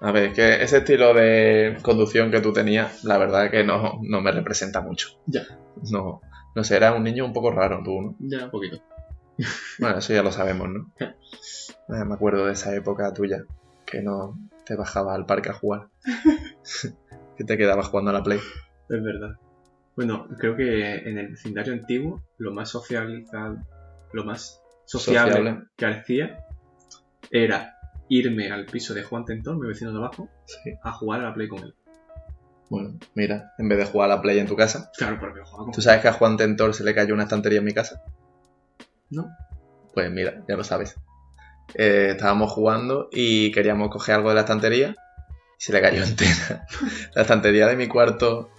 A 0.01 0.13
ver, 0.13 0.25
es 0.25 0.35
que 0.35 0.63
ese 0.63 0.79
estilo 0.79 1.15
de 1.15 1.79
conducción 1.83 2.31
que 2.31 2.41
tú 2.41 2.53
tenías, 2.53 3.05
la 3.05 3.17
verdad 3.17 3.51
que 3.51 3.65
no, 3.65 4.01
no 4.03 4.21
me 4.21 4.33
representa 4.33 4.81
mucho. 4.81 5.19
Ya. 5.27 5.43
No, 5.91 6.21
no 6.55 6.65
sé, 6.65 6.77
era 6.77 6.93
un 6.93 7.05
niño 7.05 7.25
un 7.25 7.33
poco 7.33 7.51
raro 7.51 7.81
tú, 7.83 8.01
¿no? 8.01 8.17
Ya, 8.19 8.45
un 8.45 8.51
poquito. 8.51 8.79
Bueno, 9.81 9.99
eso 9.99 10.13
ya 10.13 10.23
lo 10.23 10.31
sabemos, 10.31 10.69
¿no? 10.69 10.93
Eh, 11.01 12.05
me 12.05 12.15
acuerdo 12.15 12.47
de 12.47 12.53
esa 12.53 12.75
época 12.75 13.13
tuya, 13.13 13.45
que 13.85 14.01
no 14.01 14.39
te 14.65 14.77
bajabas 14.77 15.17
al 15.17 15.27
parque 15.27 15.51
a 15.51 15.55
jugar. 15.55 15.89
que 17.37 17.45
te 17.45 17.57
quedabas 17.57 17.89
jugando 17.89 18.11
a 18.11 18.15
la 18.15 18.23
Play. 18.23 18.39
Es 18.39 19.03
verdad. 19.03 19.37
Bueno, 19.97 20.27
creo 20.39 20.57
que 20.57 20.97
en 21.09 21.19
el 21.19 21.29
vecindario 21.29 21.73
antiguo 21.73 22.23
lo 22.39 22.53
más 22.53 22.71
socializado, 22.71 23.59
lo 24.13 24.25
más 24.25 24.61
sociable, 24.87 25.33
Sociable. 25.33 25.63
que 25.77 25.87
hacía 25.87 26.39
era 27.31 27.75
irme 28.09 28.51
al 28.51 28.67
piso 28.67 28.93
de 28.95 29.03
Juan 29.03 29.25
Tentón, 29.25 29.59
mi 29.61 29.69
vecino 29.69 29.93
de 29.93 29.99
abajo, 29.99 30.29
Sí. 30.47 30.75
a 30.83 30.93
jugar 30.93 31.21
a 31.21 31.25
la 31.25 31.35
Play 31.35 31.49
con 31.49 31.61
él. 31.61 31.75
Bueno, 32.71 32.99
mira, 33.15 33.53
en 33.59 33.69
vez 33.69 33.79
de 33.79 33.85
jugar 33.87 34.11
a 34.11 34.17
la 34.17 34.23
Play 34.23 34.39
en 34.39 34.47
tu 34.47 34.57
casa, 34.57 34.91
Claro, 34.97 35.19
porque 35.21 35.41
jugaba 35.43 35.65
con 35.65 35.73
¿tú 35.73 35.81
sabes 35.81 36.01
que 36.03 36.09
a 36.09 36.13
Juan 36.13 36.37
Tentor 36.37 36.75
se 36.75 36.83
le 36.85 36.95
cayó 36.95 37.15
una 37.15 37.25
estantería 37.25 37.59
en 37.61 37.65
mi 37.65 37.73
casa? 37.73 38.03
¿No? 39.11 39.29
Pues 39.95 40.11
mira, 40.11 40.43
ya 40.49 40.57
lo 40.57 40.65
sabes. 40.65 40.97
Eh, 41.75 42.09
estábamos 42.11 42.51
jugando 42.53 43.09
y 43.13 43.53
queríamos 43.53 43.91
coger 43.91 44.17
algo 44.17 44.29
de 44.31 44.35
la 44.35 44.41
estantería 44.43 44.91
y 45.59 45.63
se 45.65 45.73
le 45.73 45.81
cayó 45.81 46.03
entera. 46.05 46.67
la 47.15 47.23
estantería 47.23 47.67
de 47.69 47.77
mi 47.77 47.87
cuarto 47.87 48.51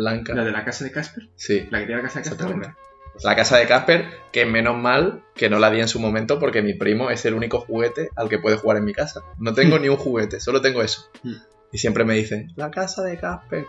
blanca. 0.00 0.34
La 0.34 0.44
de 0.44 0.52
la 0.52 0.64
casa 0.64 0.84
de 0.84 0.90
Casper, 0.90 1.28
Sí, 1.36 1.68
la 1.70 1.78
que 1.78 1.86
tiene 1.86 2.02
la 2.02 2.08
casa 2.08 2.20
de 2.20 2.28
Casper. 2.28 2.74
La 3.22 3.36
casa 3.36 3.56
de 3.58 3.66
Casper, 3.66 4.06
que 4.32 4.46
menos 4.46 4.76
mal 4.76 5.22
que 5.34 5.50
no 5.50 5.58
la 5.58 5.70
di 5.70 5.80
en 5.80 5.88
su 5.88 6.00
momento 6.00 6.38
porque 6.38 6.62
mi 6.62 6.74
primo 6.74 7.10
es 7.10 7.24
el 7.24 7.34
único 7.34 7.60
juguete 7.60 8.08
al 8.16 8.28
que 8.28 8.38
puede 8.38 8.56
jugar 8.56 8.78
en 8.78 8.84
mi 8.84 8.92
casa. 8.92 9.22
No 9.38 9.52
tengo 9.52 9.78
ni 9.80 9.88
un 9.88 9.96
juguete, 9.96 10.40
solo 10.40 10.60
tengo 10.60 10.82
eso. 10.82 11.10
Mm. 11.22 11.34
Y 11.72 11.78
siempre 11.78 12.04
me 12.04 12.14
dice, 12.14 12.48
la 12.56 12.70
casa 12.70 13.02
de 13.02 13.18
Casper. 13.18 13.66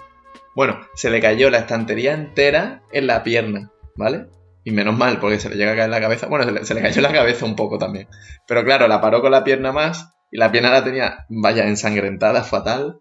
Bueno, 0.56 0.80
se 0.96 1.10
le 1.10 1.22
cayó 1.22 1.50
la 1.50 1.60
estantería 1.60 2.14
entera 2.14 2.82
en 2.92 3.08
la 3.08 3.24
pierna, 3.24 3.72
¿vale? 3.96 4.28
Y 4.64 4.72
menos 4.72 4.98
mal, 4.98 5.20
porque 5.20 5.40
se 5.40 5.50
le 5.50 5.56
llega 5.56 5.72
a 5.72 5.76
caer 5.76 5.86
en 5.86 5.92
la 5.92 6.02
cabeza. 6.02 6.28
Bueno, 6.28 6.46
se 6.46 6.52
le, 6.52 6.66
se 6.66 6.74
le 6.74 6.82
cayó 6.82 7.02
la 7.02 7.12
cabeza 7.12 7.46
un 7.46 7.56
poco 7.56 7.78
también. 7.78 8.08
Pero 8.48 8.64
claro, 8.64 8.88
la 8.88 9.02
paró 9.02 9.22
con 9.22 9.32
la 9.32 9.44
pierna 9.44 9.72
más 9.72 10.14
y 10.30 10.38
la 10.38 10.52
pierna 10.52 10.72
la 10.72 10.84
tenía, 10.84 11.26
vaya, 11.30 11.68
ensangrentada, 11.68 12.44
fatal. 12.44 13.00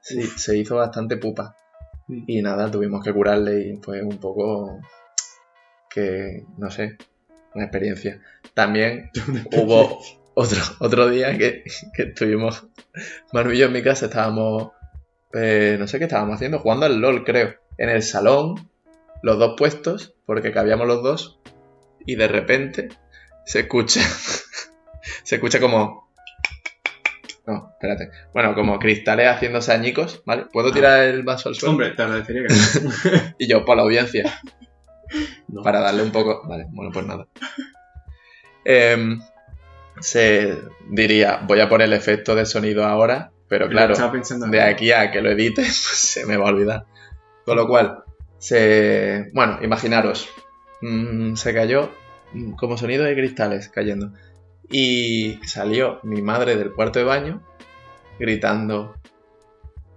Sí, 0.00 0.22
se 0.22 0.56
hizo 0.56 0.76
bastante 0.76 1.16
pupa. 1.16 1.56
Y 2.08 2.42
nada, 2.42 2.70
tuvimos 2.70 3.04
que 3.04 3.12
curarle 3.12 3.60
y 3.60 3.76
fue 3.76 4.02
un 4.02 4.18
poco 4.18 4.80
que, 5.88 6.44
no 6.58 6.70
sé, 6.70 6.96
una 7.54 7.64
experiencia. 7.64 8.20
También 8.54 9.10
hubo 9.52 10.00
otro, 10.34 10.60
otro 10.80 11.08
día 11.08 11.36
que, 11.36 11.64
que 11.94 12.02
estuvimos, 12.04 12.66
Manu 13.32 13.52
y 13.52 13.58
yo 13.58 13.66
en 13.66 13.72
mi 13.72 13.82
casa 13.82 14.06
estábamos, 14.06 14.72
eh, 15.34 15.76
no 15.78 15.86
sé 15.86 15.98
qué 15.98 16.04
estábamos 16.04 16.36
haciendo, 16.36 16.58
jugando 16.58 16.86
al 16.86 17.00
LOL 17.00 17.24
creo, 17.24 17.54
en 17.78 17.88
el 17.88 18.02
salón, 18.02 18.68
los 19.22 19.38
dos 19.38 19.54
puestos, 19.56 20.14
porque 20.26 20.52
cabíamos 20.52 20.86
los 20.86 21.02
dos, 21.02 21.40
y 22.06 22.16
de 22.16 22.28
repente 22.28 22.88
se 23.44 23.60
escucha, 23.60 24.00
se 25.22 25.36
escucha 25.36 25.60
como... 25.60 26.11
No, 27.46 27.70
espérate. 27.72 28.10
Bueno, 28.32 28.54
como 28.54 28.78
cristales 28.78 29.28
haciéndose 29.28 29.72
añicos, 29.72 30.22
¿vale? 30.24 30.46
¿Puedo 30.52 30.72
tirar 30.72 31.02
el 31.02 31.22
vaso 31.24 31.48
al 31.48 31.56
suelo? 31.56 31.72
Hombre, 31.72 31.90
te 31.90 32.02
agradecería 32.02 32.46
que 32.46 32.54
no. 32.54 33.34
Y 33.38 33.48
yo, 33.48 33.64
por 33.64 33.76
la 33.76 33.82
audiencia. 33.82 34.40
No. 35.48 35.62
Para 35.62 35.80
darle 35.80 36.02
un 36.02 36.12
poco. 36.12 36.46
Vale, 36.46 36.66
bueno, 36.70 36.90
pues 36.92 37.04
nada. 37.04 37.26
Em, 38.64 39.20
se 40.00 40.58
diría, 40.88 41.40
voy 41.46 41.60
a 41.60 41.68
poner 41.68 41.88
el 41.88 41.94
efecto 41.94 42.34
de 42.34 42.46
sonido 42.46 42.84
ahora, 42.84 43.32
pero 43.48 43.68
claro, 43.68 43.94
de 44.50 44.62
aquí 44.62 44.92
a 44.92 45.10
que 45.10 45.20
lo 45.20 45.30
edite, 45.30 45.62
pues 45.62 45.74
se 45.74 46.26
me 46.26 46.36
va 46.36 46.46
a 46.46 46.52
olvidar. 46.52 46.84
Con 47.44 47.56
lo 47.56 47.66
cual, 47.66 48.04
se. 48.38 49.30
Bueno, 49.34 49.58
imaginaros, 49.62 50.28
mm, 50.80 51.34
se 51.34 51.52
cayó 51.52 51.90
mm, 52.32 52.52
como 52.52 52.78
sonido 52.78 53.04
de 53.04 53.14
cristales 53.14 53.68
cayendo. 53.68 54.12
Y 54.70 55.38
salió 55.46 56.00
mi 56.02 56.22
madre 56.22 56.56
del 56.56 56.72
cuarto 56.72 56.98
de 56.98 57.04
baño 57.04 57.42
gritando. 58.18 58.94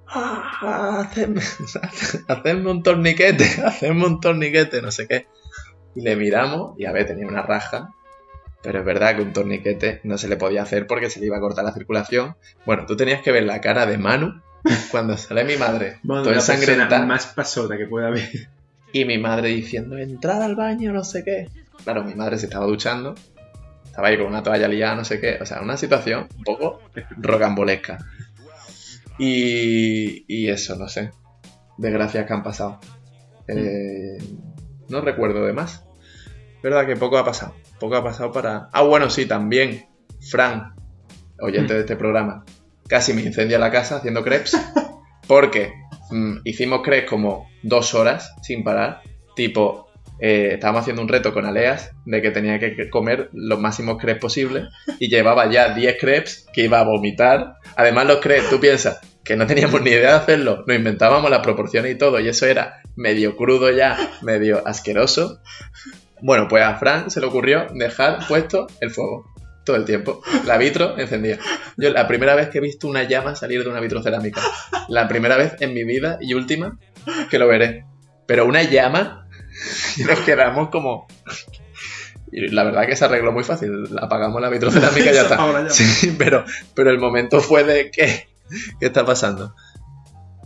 "Ah, 0.08 1.02
hacedme, 1.02 1.42
hacedme 2.28 2.72
un 2.72 2.84
torniquete, 2.84 3.44
hacedme 3.66 4.06
un 4.06 4.20
torniquete, 4.20 4.82
no 4.82 4.92
sé 4.92 5.08
qué. 5.08 5.28
Y 5.96 6.02
le 6.02 6.16
miramos 6.16 6.78
y 6.78 6.86
a 6.86 6.92
ver, 6.92 7.08
tenía 7.08 7.28
una 7.28 7.42
raja. 7.42 7.94
Pero 8.62 8.80
es 8.80 8.86
verdad 8.86 9.16
que 9.16 9.22
un 9.22 9.32
torniquete 9.32 10.02
no 10.04 10.18
se 10.18 10.28
le 10.28 10.38
podía 10.38 10.64
hacer 10.64 10.88
porque 10.88 11.10
se 11.10 11.20
le 11.20 11.28
iba 11.28 11.38
a 11.38 11.40
cortar 11.40 11.64
la 11.64 11.72
circulación. 11.72 12.36
Bueno, 12.66 12.86
tú 12.88 12.98
tenías 12.98 13.22
que 13.22 13.32
ver 13.32 13.44
la 13.44 13.62
cara 13.62 13.86
de 13.86 13.98
Manu 14.00 14.42
cuando 14.90 15.16
sale 15.18 15.44
mi 15.46 15.56
madre, 15.56 16.00
Bueno, 16.04 16.24
toda 16.24 16.36
la 16.36 16.40
persona 16.42 16.58
ensangrentada, 16.60 17.06
más 17.06 17.28
pasota 17.28 17.78
que 17.78 17.86
pueda 17.86 18.08
haber. 18.08 18.28
y 18.92 19.06
mi 19.06 19.20
madre 19.20 19.50
diciendo, 19.50 19.98
entrad 19.98 20.42
al 20.42 20.56
baño, 20.56 20.92
no 20.92 21.04
sé 21.04 21.24
qué. 21.24 21.48
Claro, 21.84 22.04
mi 22.04 22.16
madre 22.16 22.40
se 22.40 22.48
estaba 22.48 22.66
duchando, 22.66 23.14
estaba 23.96 24.10
ahí 24.10 24.18
con 24.18 24.28
una 24.28 24.44
toalla 24.44 24.68
liada, 24.68 24.94
no 24.94 25.06
sé 25.06 25.22
qué. 25.22 25.38
O 25.40 25.46
sea, 25.46 25.62
una 25.62 25.78
situación 25.78 26.28
un 26.36 26.44
poco 26.44 26.82
rocambolesca. 27.16 27.98
Y, 29.18 30.26
y 30.28 30.50
eso, 30.50 30.76
no 30.76 30.90
sé. 30.90 31.12
Desgracias 31.78 32.26
que 32.26 32.34
han 32.34 32.44
pasado. 32.44 32.82
Eh, 33.48 34.18
no 34.90 35.00
recuerdo 35.00 35.46
de 35.46 35.54
más. 35.54 35.86
Verdad 36.62 36.86
que 36.86 36.98
poco 36.98 37.18
ha 37.18 37.24
pasado. 37.24 37.56
Poco 37.80 37.96
ha 37.96 38.04
pasado 38.04 38.34
para... 38.34 38.68
Ah, 38.74 38.82
bueno, 38.82 39.10
sí, 39.10 39.28
también. 39.28 39.86
Fran, 40.20 40.76
oyente 41.40 41.74
de 41.74 41.80
este 41.80 41.96
programa, 41.96 42.44
casi 42.90 43.14
me 43.14 43.22
incendia 43.22 43.60
la 43.60 43.72
casa 43.72 43.96
haciendo 43.96 44.26
crepes. 44.26 44.58
Porque 45.26 45.72
mm, 46.12 46.40
hicimos 46.44 46.82
crepes 46.84 47.10
como 47.10 47.48
dos 47.64 47.94
horas 47.94 48.36
sin 48.42 48.62
parar. 48.62 49.04
Tipo, 49.38 49.85
eh, 50.20 50.52
estábamos 50.54 50.82
haciendo 50.82 51.02
un 51.02 51.08
reto 51.08 51.34
con 51.34 51.46
Aleas 51.46 51.92
de 52.06 52.22
que 52.22 52.32
tenía 52.32 52.60
que 52.60 52.90
comer 52.90 53.30
los 53.34 53.60
máximos 53.60 53.98
crepes 54.00 54.22
posibles. 54.22 54.66
Y 55.00 55.10
llevaba 55.10 55.50
ya 55.50 55.74
10 55.74 55.98
crepes 56.00 56.46
que 56.54 56.64
iba 56.64 56.80
a 56.80 56.84
vomitar. 56.84 57.56
Además, 57.76 58.08
los 58.08 58.20
crepes, 58.20 58.50
tú 58.50 58.60
piensas 58.60 59.00
que 59.24 59.36
no 59.36 59.48
teníamos 59.48 59.82
ni 59.82 59.90
idea 59.90 60.12
de 60.12 60.18
hacerlo. 60.18 60.64
Nos 60.66 60.78
inventábamos 60.78 61.30
las 61.30 61.42
proporciones 61.42 61.92
y 61.92 61.98
todo. 61.98 62.20
Y 62.20 62.30
eso 62.30 62.46
era 62.46 62.82
medio 62.96 63.36
crudo 63.36 63.72
ya, 63.72 63.98
medio 64.22 64.66
asqueroso. 64.66 65.42
Bueno, 66.22 66.48
pues 66.48 66.64
a 66.64 66.76
Fran 66.78 67.12
se 67.12 67.20
le 67.20 67.28
ocurrió 67.28 67.68
dejar 67.74 68.26
puesto 68.28 68.68
el 68.80 68.92
fuego. 68.92 69.26
todo 69.66 69.76
el 69.76 69.86
tiempo. 69.86 70.22
La 70.46 70.58
vitro 70.58 70.98
encendía. 70.98 71.40
Yo 71.76 71.90
la 71.90 72.08
primera 72.08 72.36
vez 72.36 72.50
que 72.50 72.60
he 72.60 72.62
visto 72.62 72.88
una 72.88 73.04
llama 73.04 73.36
salir 73.36 73.64
de 73.64 73.70
una 73.70 73.82
vitrocerámica. 73.82 74.40
La 74.88 75.08
primera 75.08 75.38
vez 75.38 75.56
en 75.60 75.74
mi 75.74 75.84
vida 75.84 76.20
y 76.22 76.36
última 76.36 76.78
que 77.30 77.40
lo 77.40 77.48
veré. 77.48 77.86
Pero 78.28 78.46
una 78.46 78.64
llama 78.64 79.25
y 79.98 80.04
nos 80.06 80.20
quedamos 80.22 80.70
como... 80.70 81.08
Y 82.32 82.48
la 82.50 82.64
verdad 82.64 82.86
que 82.88 82.96
se 82.96 83.06
arregló 83.06 83.32
muy 83.32 83.44
fácil. 83.44 83.72
Apagamos 84.02 84.42
la 84.42 84.50
vitrocerámica 84.50 85.12
y 85.12 85.14
ya 85.14 85.22
está. 85.24 85.36
Ahora 85.36 85.64
ya. 85.64 85.70
Sí, 85.70 86.14
pero, 86.18 86.44
pero 86.74 86.90
el 86.90 87.00
momento 87.00 87.40
fue 87.40 87.64
de 87.64 87.92
¿qué? 87.92 88.28
¿Qué 88.80 88.88
está 88.88 89.06
pasando? 89.06 89.56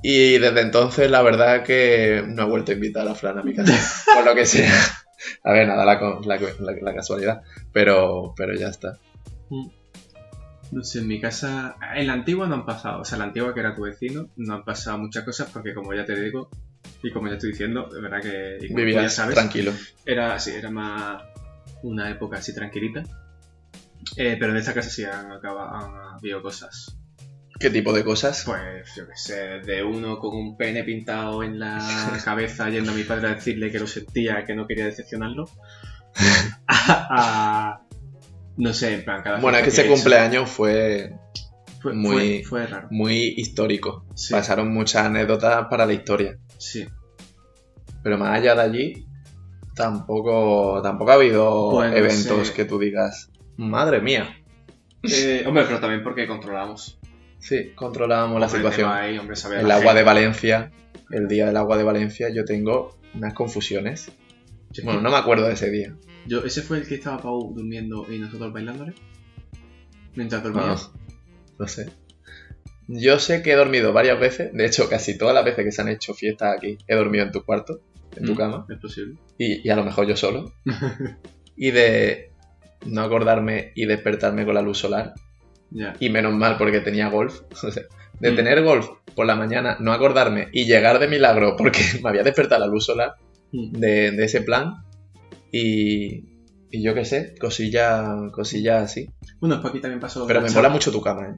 Y 0.04 0.38
desde 0.38 0.62
entonces 0.62 1.10
la 1.10 1.22
verdad 1.22 1.64
que 1.64 2.24
no 2.28 2.44
he 2.44 2.46
vuelto 2.46 2.72
a 2.72 2.76
invitar 2.76 3.08
a 3.08 3.16
Fran 3.16 3.40
a 3.40 3.44
mi 3.44 3.56
casa. 3.56 3.74
por 4.16 4.24
lo 4.26 4.36
que 4.36 4.46
sea. 4.46 4.72
A 5.44 5.52
ver, 5.52 5.68
nada, 5.68 5.84
la, 5.86 5.96
la, 6.26 6.38
la- 6.38 6.76
la 6.82 6.94
casualidad. 6.94 7.42
Pero, 7.74 8.34
pero 8.38 8.54
ya 8.54 8.68
está. 8.68 8.98
No 10.72 10.84
sé, 10.84 11.00
en 11.00 11.08
mi 11.08 11.20
casa, 11.20 11.76
en 11.96 12.06
la 12.08 12.14
antigua 12.14 12.46
no 12.48 12.54
han 12.56 12.66
pasado, 12.66 13.02
o 13.02 13.06
sea, 13.06 13.18
la 13.18 13.24
antigua 13.24 13.54
que 13.56 13.60
era 13.62 13.76
tu 13.76 13.82
vecino, 13.82 14.30
no 14.38 14.54
han 14.54 14.64
pasado 14.64 15.00
muchas 15.00 15.24
cosas 15.24 15.50
porque 15.52 15.74
como 15.74 15.94
ya 15.96 16.06
te 16.06 16.20
digo, 16.22 16.50
y 17.04 17.12
como 17.12 17.28
ya 17.28 17.34
estoy 17.36 17.52
diciendo, 17.52 17.88
de 17.92 18.02
verdad 18.02 18.22
que, 18.22 18.68
como 18.68 18.86
ya 18.88 19.10
sabes, 19.10 19.36
tranquilo. 19.36 19.72
era 20.06 20.34
así, 20.36 20.52
era 20.52 20.70
más 20.70 21.24
una 21.84 22.10
época 22.10 22.38
así 22.38 22.54
tranquilita. 22.54 23.04
Eh, 24.16 24.38
pero 24.40 24.52
en 24.52 24.58
esta 24.58 24.74
casa 24.74 24.90
sí 24.90 25.04
han, 25.04 25.32
acaba- 25.32 25.78
han 25.80 26.16
habido 26.18 26.42
cosas. 26.42 26.98
¿Qué 27.60 27.70
tipo 27.70 27.92
de 27.92 28.04
cosas? 28.06 28.44
Pues, 28.46 28.96
yo 28.96 29.06
qué 29.06 29.16
sé, 29.16 29.36
de 29.60 29.84
uno 29.84 30.18
con 30.18 30.34
un 30.36 30.56
pene 30.58 30.84
pintado 30.84 31.44
en 31.44 31.60
la 31.60 31.80
cabeza 32.24 32.70
yendo 32.70 32.92
a 32.92 32.96
mi 32.96 33.04
padre 33.04 33.28
a 33.28 33.36
decirle 33.36 33.72
que 33.72 33.80
lo 33.80 33.88
sentía, 33.88 34.46
que 34.46 34.56
no 34.56 34.66
quería 34.68 34.86
decepcionarlo. 34.86 35.50
a, 36.68 37.08
a- 37.10 37.82
no 38.58 38.74
sé, 38.74 38.94
en 38.96 39.06
plan, 39.06 39.22
cada 39.24 39.40
Bueno, 39.40 39.58
es 39.58 39.64
que 39.64 39.70
ese 39.70 39.82
he 39.82 39.86
hecho, 39.86 39.94
cumpleaños 39.94 40.50
fue 40.50 41.14
fue, 41.82 41.94
muy- 41.94 42.44
fue, 42.44 42.66
fue 42.66 42.68
raro. 42.68 42.88
muy 42.92 43.34
histórico. 43.38 44.06
Sí, 44.16 44.34
Pasaron 44.34 44.74
muchas 44.74 45.06
anécdotas 45.06 45.68
para 45.70 45.86
la 45.86 45.94
historia. 45.94 46.38
Sí. 46.60 46.88
Pero 48.04 48.18
más 48.18 48.38
allá 48.38 48.54
de 48.56 48.62
allí, 48.62 49.06
tampoco, 49.76 50.82
tampoco 50.82 51.12
ha 51.12 51.16
habido 51.16 51.72
Bueno, 51.72 51.96
eventos 51.96 52.48
sí. 52.50 52.54
que 52.54 52.66
tú 52.66 52.80
digas, 52.80 53.30
madre 53.58 54.02
mía. 54.02 54.36
Eh, 55.04 55.44
hombre, 55.48 55.64
pero 55.66 55.80
también 55.80 56.04
porque 56.04 56.28
controlamos. 56.28 57.00
Sí, 57.40 57.72
controlábamos 57.76 58.40
la 58.40 58.50
situación. 58.50 58.92
ahí, 58.92 59.18
hombre, 59.18 59.36
El 59.58 59.68
la 59.68 59.76
agua 59.78 59.94
de. 59.94 60.04
Valencia, 60.04 60.72
el 61.10 61.28
día 61.28 61.46
del 61.48 61.58
agua 61.58 61.78
de 61.78 61.84
Valencia, 61.84 62.30
yo 62.30 62.44
tengo 62.46 62.98
unas 63.14 63.34
confusiones. 63.34 64.12
Yo, 64.72 64.84
Bueno, 64.84 65.02
no 65.02 65.10
me 65.10 65.18
acuerdo 65.18 65.48
de 65.48 65.54
ese 65.54 65.72
día. 65.72 65.96
yo- 66.28 66.44
ese 66.44 66.62
fue 66.62 66.78
el 66.80 66.88
que 66.88 66.96
estaba 66.96 67.18
Pau 67.22 67.54
durmiendo 67.56 68.06
y 68.12 68.20
nosotros 68.20 68.52
bailándole. 68.54 68.94
Mientras 70.16 70.44
No, 70.44 70.50
dormíamos. 70.50 70.92
no 71.58 71.68
sé. 71.68 71.90
Yo 72.92 73.20
sé 73.20 73.44
que 73.44 73.52
he 73.52 73.56
dormido 73.56 73.94
varias 73.94 74.20
veces, 74.20 74.52
de 74.52 74.66
hecho 74.66 74.90
casi 74.90 75.16
todas 75.18 75.36
las 75.36 75.46
veces 75.46 75.64
que 75.64 75.72
se 75.72 75.82
han 75.84 75.90
hecho 75.90 76.14
fiestas 76.16 76.56
aquí, 76.58 76.78
he 76.88 76.96
dormido 76.96 77.24
en 77.24 77.32
tu 77.32 77.44
cuarto, 77.44 77.82
en 78.16 78.26
tu 78.26 78.34
Mm, 78.34 78.36
cama, 78.38 78.66
Es 78.68 78.80
posible. 78.82 79.20
y, 79.38 79.68
y 79.68 79.70
a 79.70 79.76
lo 79.76 79.84
mejor 79.84 80.08
yo 80.08 80.16
solo. 80.16 80.54
y 81.56 81.72
de 81.72 82.32
no 82.86 83.02
acordarme 83.02 83.72
y 83.76 83.86
despertarme 83.86 84.44
con 84.46 84.56
la 84.56 84.62
luz 84.64 84.80
solar, 84.80 85.14
Ya. 85.70 85.96
y 86.00 86.10
menos 86.10 86.34
mal 86.34 86.58
porque 86.58 86.80
tenía 86.80 87.10
golf. 87.10 87.42
De 88.20 88.32
Mm. 88.32 88.36
tener 88.36 88.64
golf 88.64 88.90
por 89.16 89.26
la 89.28 89.36
mañana, 89.36 89.78
no 89.80 89.94
acordarme 89.94 90.48
y 90.52 90.66
llegar 90.66 90.98
de 91.00 91.08
milagro 91.08 91.56
porque 91.58 91.80
me 92.04 92.10
había 92.10 92.24
despertado 92.24 92.62
la 92.62 92.68
luz 92.72 92.86
solar 92.86 93.14
Mm. 93.52 93.80
de, 93.80 94.12
de 94.12 94.24
ese 94.26 94.42
plan. 94.42 94.74
Y, 95.52 96.26
y 96.70 96.84
yo 96.84 96.94
qué 96.94 97.06
sé, 97.06 97.34
cosillas 97.40 98.06
cosilla 98.32 98.82
así. 98.82 99.10
Bueno, 99.40 99.56
es 99.56 99.62
que 99.62 99.68
aquí 99.70 99.80
también 99.80 100.00
pasó. 100.00 100.28
Pero 100.28 100.42
me 100.42 100.52
mola 100.52 100.70
mucho 100.70 100.92
tu 100.92 101.02
cama, 101.02 101.28
¿eh? 101.30 101.36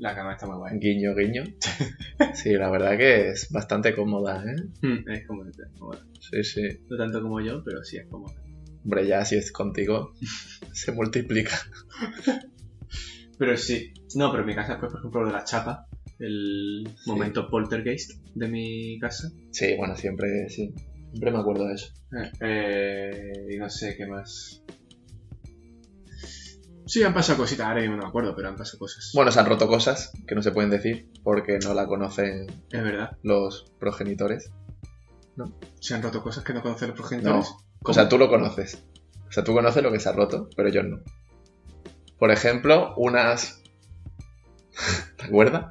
La 0.00 0.14
cama 0.14 0.32
está 0.32 0.46
muy 0.46 0.56
guay. 0.56 0.78
Guiño, 0.78 1.14
guiño. 1.14 1.44
Sí, 2.34 2.50
la 2.54 2.70
verdad 2.70 2.96
que 2.98 3.30
es 3.30 3.48
bastante 3.50 3.94
cómoda, 3.94 4.42
¿eh? 4.44 4.56
Mm, 4.82 5.08
Es 5.10 5.26
como. 5.26 5.44
bueno, 5.78 6.02
Sí, 6.20 6.42
sí. 6.42 6.62
no 6.88 6.96
tanto 6.96 7.20
como 7.22 7.40
yo, 7.40 7.62
pero 7.64 7.82
sí 7.84 7.98
es 7.98 8.06
cómodo. 8.08 8.34
Hombre, 8.84 9.06
ya 9.06 9.24
si 9.26 9.36
es 9.36 9.52
contigo, 9.52 10.14
se 10.72 10.92
multiplica. 10.92 11.56
Pero 13.38 13.56
sí. 13.56 13.92
No, 14.14 14.30
pero 14.30 14.42
en 14.42 14.46
mi 14.48 14.54
casa, 14.54 14.78
pues, 14.80 14.90
por 14.92 15.00
ejemplo, 15.00 15.20
lo 15.22 15.26
de 15.28 15.32
la 15.34 15.44
chapa. 15.44 15.86
El 16.18 16.88
momento 17.06 17.48
poltergeist 17.48 18.22
de 18.34 18.48
mi 18.48 18.98
casa. 18.98 19.30
Sí, 19.50 19.74
bueno, 19.76 19.96
siempre, 19.96 20.48
sí. 20.48 20.74
Siempre 21.10 21.30
me 21.30 21.38
acuerdo 21.38 21.66
de 21.66 21.74
eso. 21.74 21.92
Eh, 22.12 22.30
eh, 22.40 23.32
y 23.54 23.56
no 23.58 23.68
sé 23.70 23.96
qué 23.96 24.06
más. 24.06 24.62
Sí, 26.90 27.04
han 27.04 27.14
pasado 27.14 27.38
cositas, 27.38 27.68
ahora 27.68 27.80
mismo 27.82 27.94
no 27.96 28.02
me 28.02 28.08
acuerdo, 28.08 28.34
pero 28.34 28.48
han 28.48 28.56
pasado 28.56 28.80
cosas. 28.80 29.12
Bueno, 29.14 29.30
se 29.30 29.38
han 29.38 29.46
roto 29.46 29.68
cosas 29.68 30.10
que 30.26 30.34
no 30.34 30.42
se 30.42 30.50
pueden 30.50 30.70
decir 30.70 31.08
porque 31.22 31.58
no 31.62 31.72
la 31.72 31.86
conocen 31.86 32.46
Es 32.72 32.82
verdad. 32.82 33.16
los 33.22 33.72
progenitores. 33.78 34.50
Se 35.80 35.94
han 35.94 36.02
roto 36.02 36.20
cosas 36.20 36.42
que 36.42 36.52
no 36.52 36.62
conocen 36.62 36.88
los 36.88 36.96
No. 36.96 37.02
progenitores. 37.02 37.54
O 37.84 37.92
sea, 37.94 38.08
tú 38.08 38.18
lo 38.18 38.28
conoces. 38.28 38.82
O 39.28 39.32
sea, 39.32 39.44
tú 39.44 39.52
conoces 39.54 39.82
lo 39.84 39.92
que 39.92 40.00
se 40.00 40.08
ha 40.08 40.12
roto, 40.12 40.48
pero 40.56 40.68
yo 40.68 40.82
no. 40.82 40.98
Por 42.18 42.32
ejemplo, 42.32 42.92
unas... 42.96 43.62
¿Te 45.16 45.26
acuerdas? 45.26 45.66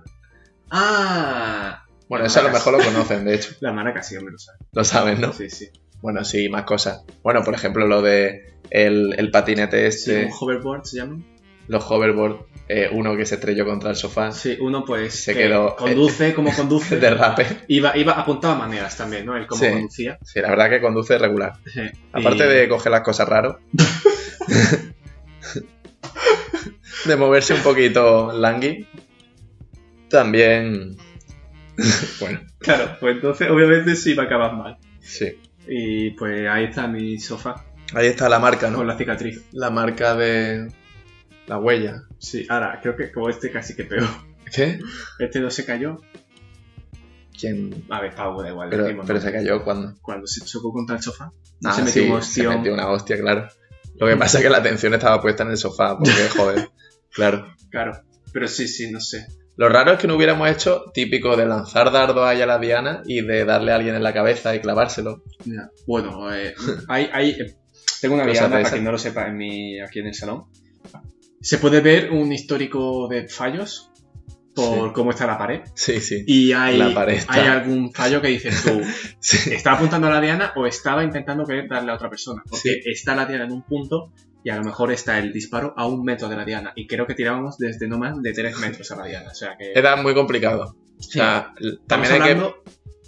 ¡Ah! 0.71 1.83
Bueno, 2.07 2.25
eso 2.25 2.39
a 2.39 2.43
lo 2.43 2.49
maracas. 2.49 2.67
mejor 2.67 2.79
lo 2.85 2.91
conocen, 2.93 3.25
de 3.25 3.35
hecho. 3.35 3.55
La 3.59 3.73
maraca 3.73 4.01
sí, 4.03 4.15
hombre, 4.15 4.31
lo 4.31 4.39
sabe. 4.39 4.57
Lo 4.71 4.83
saben, 4.85 5.21
¿no? 5.21 5.33
Sí, 5.33 5.49
sí. 5.49 5.69
Bueno, 6.01 6.23
sí, 6.23 6.47
más 6.49 6.63
cosas. 6.63 7.03
Bueno, 7.21 7.43
por 7.43 7.53
ejemplo, 7.53 7.85
lo 7.85 8.01
de 8.01 8.55
el, 8.71 9.15
el 9.17 9.31
patinete 9.31 9.91
Sí, 9.91 10.11
este, 10.11 10.25
un 10.25 10.31
hoverboard 10.39 10.85
se 10.85 10.97
llama. 10.97 11.19
los 11.67 11.83
hoverboard, 11.89 12.45
eh, 12.67 12.89
uno 12.91 13.15
que 13.17 13.25
se 13.25 13.35
estrelló 13.35 13.65
contra 13.65 13.89
el 13.91 13.95
sofá, 13.95 14.31
Sí, 14.31 14.57
uno 14.59 14.83
pues 14.85 15.13
Se 15.13 15.33
que 15.33 15.41
quedó- 15.47 15.75
conduce 15.75 16.33
como 16.33 16.51
conduce. 16.53 16.97
derrape. 16.99 17.45
Iba, 17.67 17.95
iba 17.97 18.13
apuntaba 18.13 18.55
maneras 18.55 18.97
también, 18.97 19.25
¿no? 19.25 19.35
El 19.37 19.47
cómo 19.47 19.63
Sí. 19.63 19.71
conducía. 19.71 20.17
Sí, 20.23 20.39
la 20.41 20.49
verdad 20.49 20.69
que 20.69 20.81
conduce 20.81 21.17
regular. 21.17 21.53
Sí. 21.65 21.81
Aparte 22.13 22.45
Y- 22.45 22.49
de 22.49 22.67
coger 22.69 22.91
las 22.91 23.01
cosas 23.01 23.27
raro. 23.29 23.59
de 27.05 27.15
moverse 27.15 27.53
un 27.53 27.61
poquito 27.61 28.31
langui. 28.33 28.87
También. 30.09 30.97
bueno, 32.19 32.41
Claro, 32.59 32.97
pues 32.99 33.15
entonces 33.15 33.49
obviamente 33.49 33.95
sí 33.95 34.13
va 34.13 34.23
a 34.23 34.25
acabar 34.25 34.53
mal. 34.55 34.77
sí. 34.99 35.39
Y 35.71 36.11
pues 36.11 36.47
ahí 36.49 36.65
está 36.65 36.87
mi 36.87 37.19
sofá 37.19 37.63
Ahí 37.93 38.07
está 38.07 38.29
la 38.29 38.39
marca, 38.39 38.69
¿no? 38.69 38.77
con 38.77 38.87
la 38.87 38.97
cicatriz. 38.97 39.43
La 39.51 39.69
marca 39.69 40.15
de. 40.15 40.71
La 41.47 41.57
huella. 41.57 42.03
Sí, 42.19 42.45
ahora 42.49 42.79
creo 42.81 42.95
que 42.95 43.11
como 43.11 43.29
este 43.29 43.51
casi 43.51 43.75
que 43.75 43.83
peor. 43.83 44.07
¿Qué? 44.53 44.79
Este 45.19 45.39
no 45.39 45.49
se 45.49 45.65
cayó. 45.65 45.97
¿Quién? 47.39 47.85
A 47.89 48.01
ver, 48.01 48.13
Pau, 48.13 48.41
da 48.41 48.49
igual. 48.49 48.69
Pero, 48.69 48.83
decimos, 48.83 49.05
pero 49.07 49.19
¿no? 49.19 49.25
se 49.25 49.31
cayó 49.31 49.63
cuando. 49.63 49.95
Cuando 50.01 50.27
se 50.27 50.45
chocó 50.45 50.71
contra 50.71 50.97
el 50.97 51.01
sofá. 51.01 51.31
Ah, 51.63 51.73
se 51.73 51.83
metió 51.83 52.03
sí, 52.03 52.09
un 52.09 52.21
se 52.21 52.27
ostión. 52.27 52.57
metió 52.57 52.73
una 52.73 52.89
hostia, 52.89 53.17
claro. 53.19 53.47
Lo 53.97 54.07
que 54.07 54.15
pasa 54.17 54.37
es 54.37 54.43
que 54.43 54.49
la 54.49 54.57
atención 54.57 54.93
estaba 54.93 55.21
puesta 55.21 55.43
en 55.43 55.51
el 55.51 55.57
sofá, 55.57 55.97
porque 55.97 56.13
joder. 56.37 56.69
Claro. 57.11 57.53
Claro. 57.69 58.01
Pero 58.31 58.47
sí, 58.47 58.67
sí, 58.67 58.91
no 58.91 58.99
sé. 58.99 59.27
Lo 59.55 59.67
raro 59.67 59.93
es 59.93 59.99
que 59.99 60.07
no 60.07 60.15
hubiéramos 60.15 60.49
hecho 60.49 60.85
típico 60.93 61.35
de 61.35 61.45
lanzar 61.45 61.91
dardo 61.91 62.25
ahí 62.25 62.41
a 62.41 62.45
la 62.45 62.59
diana 62.59 63.01
y 63.05 63.21
de 63.21 63.43
darle 63.43 63.73
a 63.73 63.75
alguien 63.75 63.95
en 63.95 64.03
la 64.03 64.13
cabeza 64.13 64.55
y 64.55 64.61
clavárselo. 64.61 65.23
Ya. 65.43 65.69
Bueno, 65.85 66.33
eh, 66.33 66.55
hay, 66.87 67.09
hay, 67.11 67.57
tengo 68.01 68.15
una 68.15 68.25
de 68.25 68.33
para 68.39 68.63
quien 68.69 68.83
no 68.83 68.91
lo 68.91 68.97
sepa, 68.97 69.27
en 69.27 69.37
mi, 69.37 69.79
aquí 69.79 69.99
en 69.99 70.07
el 70.07 70.13
salón. 70.13 70.45
Se 71.41 71.57
puede 71.57 71.81
ver 71.81 72.11
un 72.11 72.31
histórico 72.31 73.07
de 73.07 73.27
fallos 73.27 73.91
por 74.53 74.89
Sí. 74.89 74.93
cómo 74.93 75.11
está 75.11 75.25
la 75.25 75.37
pared. 75.37 75.61
Sí, 75.73 76.01
sí. 76.01 76.23
Y 76.27 76.51
hay, 76.51 76.77
La 76.77 76.93
pared 76.93 77.13
está- 77.15 77.33
hay 77.33 77.47
algún 77.47 77.93
fallo 77.93 78.21
que 78.21 78.27
dices 78.29 78.63
tú, 78.63 78.81
Sí. 79.19 79.53
¿estaba 79.53 79.77
apuntando 79.77 80.07
a 80.07 80.11
la 80.11 80.19
diana 80.21 80.51
o 80.55 80.65
estaba 80.65 81.03
intentando 81.03 81.45
querer 81.45 81.67
darle 81.69 81.91
a 81.91 81.95
otra 81.95 82.09
persona? 82.09 82.41
Porque 82.49 82.81
Sí. 82.83 82.89
está 82.91 83.15
la 83.15 83.25
diana 83.25 83.45
en 83.45 83.51
un 83.53 83.63
punto 83.63 84.11
y 84.43 84.49
a 84.49 84.57
lo 84.57 84.63
mejor 84.63 84.91
está 84.91 85.17
el 85.19 85.31
disparo 85.31 85.73
a 85.77 85.85
un 85.87 86.03
metro 86.03 86.27
de 86.27 86.35
la 86.35 86.43
diana. 86.45 86.73
Y 86.75 86.87
creo 86.87 87.05
que 87.07 87.13
tirábamos 87.13 87.57
desde 87.57 87.87
no 87.87 87.97
más 87.97 88.21
de 88.21 88.33
3 88.33 88.57
metros 88.59 88.91
a 88.91 88.95
la 88.97 89.05
diana. 89.05 89.29
O 89.31 89.35
sea 89.35 89.55
que... 89.57 89.71
Era 89.73 89.95
muy 89.97 90.13
complicado. 90.13 90.75
O 90.97 91.03
sea, 91.03 91.53
también 91.87 92.21
hay 92.21 92.35
que. 92.35 92.53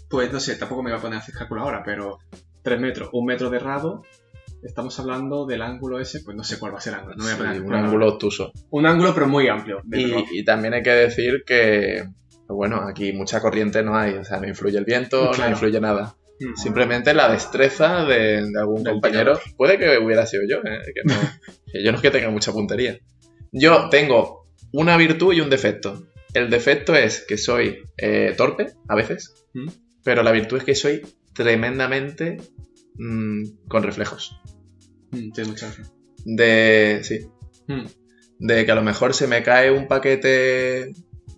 pues 0.09 0.31
no 0.31 0.39
sé, 0.39 0.55
tampoco 0.55 0.83
me 0.83 0.91
voy 0.91 0.99
a 0.99 1.01
poner 1.01 1.17
a 1.17 1.21
hacer 1.21 1.35
cálculo 1.35 1.61
ahora, 1.63 1.83
pero 1.83 2.19
3 2.61 2.79
metros, 2.79 3.09
un 3.13 3.25
metro 3.25 3.49
de 3.49 3.59
rado, 3.59 4.03
estamos 4.63 4.99
hablando 4.99 5.45
del 5.45 5.61
ángulo 5.61 5.99
ese, 5.99 6.21
pues 6.21 6.35
no 6.37 6.43
sé 6.43 6.59
cuál 6.59 6.73
va 6.73 6.77
a 6.77 6.81
ser 6.81 6.93
el 6.93 6.99
ángulo. 6.99 7.15
No 7.17 7.23
voy 7.23 7.31
a 7.31 7.35
Sí, 7.35 7.39
poner 7.41 7.55
a 7.57 7.65
un 7.65 7.73
ángulo 7.85 8.07
obtuso. 8.09 8.51
Un 8.69 8.85
ángulo, 8.85 9.13
pero 9.13 9.27
muy 9.27 9.47
amplio. 9.47 9.81
Y, 9.91 10.39
y 10.39 10.43
también 10.45 10.73
hay 10.73 10.83
que 10.83 10.91
decir 10.91 11.43
que, 11.45 12.03
bueno, 12.47 12.81
aquí 12.87 13.13
mucha 13.13 13.39
corriente 13.41 13.83
no 13.83 13.95
hay. 13.97 14.13
O 14.15 14.23
sea, 14.25 14.39
no 14.39 14.47
influye 14.47 14.77
el 14.77 14.85
viento, 14.85 15.31
Claro. 15.31 15.49
no 15.51 15.55
influye 15.55 15.79
nada. 15.81 16.15
Mm. 16.39 16.55
Simplemente 16.55 17.13
la 17.13 17.31
destreza 17.31 18.03
de, 18.05 18.43
de 18.49 18.59
algún 18.59 18.83
Del 18.83 18.93
compañero. 18.93 19.39
Puede 19.57 19.77
que 19.77 19.97
hubiera 19.97 20.25
sido 20.25 20.43
yo, 20.49 20.57
¿eh? 20.57 20.79
que, 20.93 21.01
no, 21.05 21.15
que 21.71 21.83
yo 21.83 21.91
no 21.91 21.97
es 21.97 22.01
que 22.01 22.11
tenga 22.11 22.29
mucha 22.29 22.51
puntería. 22.51 22.97
Yo 23.51 23.89
tengo 23.89 24.45
una 24.71 24.97
virtud 24.97 25.33
y 25.33 25.41
un 25.41 25.49
defecto. 25.49 26.07
El 26.33 26.49
defecto 26.49 26.95
es 26.95 27.25
que 27.27 27.37
soy 27.37 27.79
eh, 27.97 28.33
torpe, 28.37 28.67
a 28.87 28.95
veces, 28.95 29.33
¿Mm? 29.53 29.67
pero 30.03 30.23
la 30.23 30.31
virtud 30.31 30.57
es 30.59 30.63
que 30.63 30.75
soy 30.75 31.01
tremendamente 31.33 32.37
mm, 33.01 33.67
con 33.67 33.83
reflejos. 33.83 34.39
Mm, 35.11 35.31
tienes 35.31 35.47
mucha 35.49 35.67
razón. 35.67 35.91
De. 36.25 37.01
Sí. 37.03 37.27
Mm. 37.67 37.85
de 38.39 38.65
que 38.65 38.71
a 38.71 38.75
lo 38.75 38.81
mejor 38.81 39.13
se 39.13 39.27
me 39.27 39.43
cae 39.43 39.71
un 39.71 39.87
paquete 39.87 40.93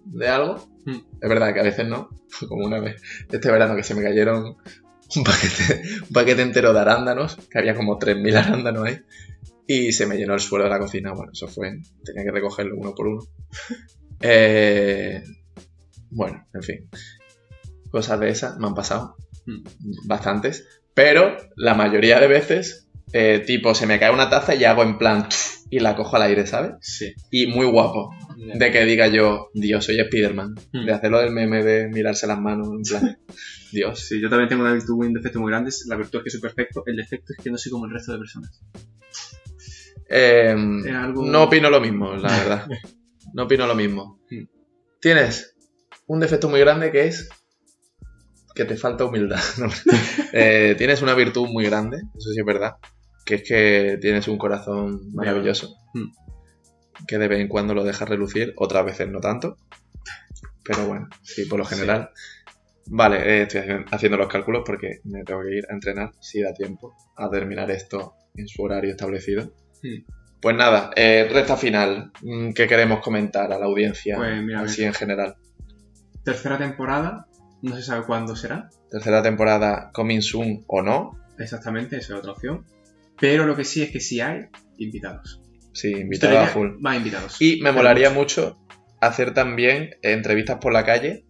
de 0.05 0.27
algo. 0.27 0.67
Mm. 0.85 0.99
Es 1.21 1.29
verdad 1.29 1.53
que 1.53 1.59
a 1.59 1.63
veces 1.63 1.87
no, 1.87 2.09
como 2.47 2.65
una 2.65 2.79
vez 2.79 3.01
este 3.31 3.51
verano 3.51 3.75
que 3.75 3.83
se 3.83 3.95
me 3.95 4.03
cayeron 4.03 4.57
un 5.15 5.23
paquete, 5.23 5.81
un 6.01 6.13
paquete 6.13 6.41
entero 6.41 6.73
de 6.73 6.79
arándanos, 6.79 7.37
que 7.49 7.59
había 7.59 7.75
como 7.75 7.99
3.000 7.99 8.35
arándanos 8.35 8.85
ahí, 8.85 9.01
y 9.67 9.91
se 9.93 10.05
me 10.05 10.17
llenó 10.17 10.33
el 10.33 10.39
suelo 10.39 10.65
de 10.65 10.71
la 10.71 10.79
cocina. 10.79 11.13
Bueno, 11.13 11.31
eso 11.31 11.47
fue, 11.47 11.79
tenía 12.03 12.23
que 12.23 12.31
recogerlo 12.31 12.75
uno 12.77 12.93
por 12.93 13.07
uno. 13.07 13.21
Eh, 14.25 15.21
bueno, 16.11 16.47
en 16.53 16.63
fin, 16.63 16.89
cosas 17.91 18.21
de 18.21 18.29
esas 18.29 18.57
me 18.57 18.67
han 18.67 18.73
pasado. 18.73 19.17
Bastantes, 20.05 20.67
pero 20.93 21.35
la 21.55 21.73
mayoría 21.73 22.19
de 22.19 22.27
veces, 22.27 22.87
eh, 23.11 23.43
tipo, 23.45 23.73
se 23.75 23.85
me 23.87 23.99
cae 23.99 24.11
una 24.11 24.29
taza 24.29 24.55
y 24.55 24.63
hago 24.63 24.83
en 24.83 24.97
plan, 24.97 25.27
y 25.69 25.79
la 25.79 25.95
cojo 25.95 26.15
al 26.15 26.21
aire, 26.23 26.45
¿sabes? 26.45 26.73
Sí. 26.81 27.13
Y 27.31 27.47
muy 27.47 27.65
guapo, 27.65 28.11
de 28.37 28.71
que 28.71 28.85
diga 28.85 29.07
yo, 29.07 29.49
Dios, 29.53 29.85
soy 29.85 29.99
Spiderman. 29.99 30.53
Mm. 30.71 30.85
De 30.85 30.93
hacerlo 30.93 31.19
del 31.19 31.31
meme 31.31 31.63
de 31.63 31.87
mirarse 31.87 32.27
las 32.27 32.39
manos, 32.39 32.67
en 32.71 32.81
plan, 32.83 33.17
Dios. 33.71 34.07
Sí, 34.07 34.21
yo 34.21 34.29
también 34.29 34.49
tengo 34.49 34.61
una 34.63 34.73
virtud, 34.73 34.93
un 35.03 35.13
defecto 35.13 35.39
muy 35.39 35.49
grande. 35.51 35.71
La 35.87 35.95
virtud 35.95 36.19
es 36.19 36.23
que 36.25 36.29
soy 36.29 36.41
perfecto. 36.41 36.83
El 36.85 36.95
defecto 36.97 37.33
es 37.35 37.43
que 37.43 37.49
no 37.49 37.57
soy 37.57 37.71
como 37.71 37.85
el 37.85 37.91
resto 37.91 38.11
de 38.11 38.19
personas. 38.19 38.61
Eh, 40.09 40.53
algo- 40.95 41.25
No 41.25 41.43
opino 41.43 41.69
lo 41.69 41.81
mismo, 41.81 42.13
la 42.15 42.29
verdad. 42.37 42.67
No 43.33 43.43
opino 43.45 43.65
lo 43.65 43.73
mismo. 43.73 44.19
Mm. 44.29 44.43
Tienes 45.01 45.55
un 46.05 46.19
defecto 46.19 46.49
muy 46.49 46.59
grande 46.59 46.91
que 46.91 47.07
es 47.07 47.29
que 48.55 48.65
te 48.65 48.77
falta 48.77 49.05
humildad. 49.05 49.39
No, 49.59 49.67
eh, 50.33 50.75
tienes 50.77 51.01
una 51.01 51.13
virtud 51.13 51.47
muy 51.49 51.65
grande, 51.65 51.97
eso 52.17 52.29
sí 52.31 52.39
es 52.39 52.45
verdad, 52.45 52.75
que 53.25 53.35
es 53.35 53.43
que 53.47 53.97
tienes 54.01 54.27
un 54.27 54.37
corazón 54.37 55.11
maravilloso, 55.13 55.75
que 57.07 57.17
de 57.17 57.27
vez 57.27 57.39
en 57.39 57.47
cuando 57.47 57.73
lo 57.73 57.83
dejas 57.83 58.07
relucir, 58.09 58.53
otras 58.57 58.85
veces 58.85 59.07
no 59.09 59.19
tanto. 59.19 59.57
Pero 60.63 60.85
bueno, 60.87 61.07
sí, 61.23 61.45
por 61.45 61.59
lo 61.59 61.65
Sí. 61.65 61.75
general. 61.75 62.09
Vale, 62.85 63.17
eh, 63.17 63.41
estoy 63.43 63.61
haci- 63.61 63.85
haciendo 63.91 64.17
los 64.17 64.27
cálculos 64.27 64.63
porque 64.65 64.99
me 65.05 65.23
tengo 65.23 65.41
que 65.41 65.57
ir 65.57 65.63
a 65.69 65.73
entrenar 65.73 66.11
si 66.19 66.41
da 66.41 66.53
tiempo 66.53 66.93
a 67.17 67.29
terminar 67.29 67.69
esto 67.71 68.13
en 68.35 68.47
su 68.47 68.61
horario 68.63 68.91
establecido. 68.91 69.53
Mm. 69.81 70.11
Pues 70.41 70.55
nada, 70.57 70.91
eh, 70.95 71.29
recta 71.31 71.55
final. 71.57 72.11
mm, 72.21 72.51
¿Qué 72.53 72.67
queremos 72.67 72.99
comentar 73.01 73.51
a 73.53 73.59
la 73.59 73.65
audiencia 73.65 74.15
Pues 74.17 74.41
mira, 74.43 74.61
así 74.61 74.83
en 74.83 74.93
general? 74.93 75.35
Tercera 76.23 76.57
temporada. 76.57 77.25
No 77.63 77.77
se 77.77 77.81
sabe 77.81 78.05
cuándo 78.05 78.35
será. 78.35 78.69
Tercera 78.91 79.23
temporada, 79.23 79.89
coming 79.93 80.19
soon 80.19 80.65
o 80.67 80.81
no. 80.81 81.17
Exactamente, 81.39 81.95
esa 81.95 82.13
es 82.13 82.19
otra 82.19 82.33
opción. 82.33 82.65
Pero 83.17 83.45
lo 83.45 83.55
que 83.55 83.63
sí 83.63 83.81
es 83.81 83.89
que 83.89 84.01
si 84.01 84.19
hay 84.19 84.47
invitados. 84.77 85.41
Sí, 85.71 85.91
invitado 85.91 86.39
a 86.39 86.47
full. 86.47 86.71
Más 86.81 86.97
invitados. 86.97 87.41
Y 87.41 87.61
me 87.61 87.71
molaría 87.71 88.09
mucho 88.09 88.59
hacer 88.99 89.33
también 89.33 89.91
entrevistas 90.01 90.57
por 90.57 90.73
la 90.73 90.83
calle. 90.83 91.25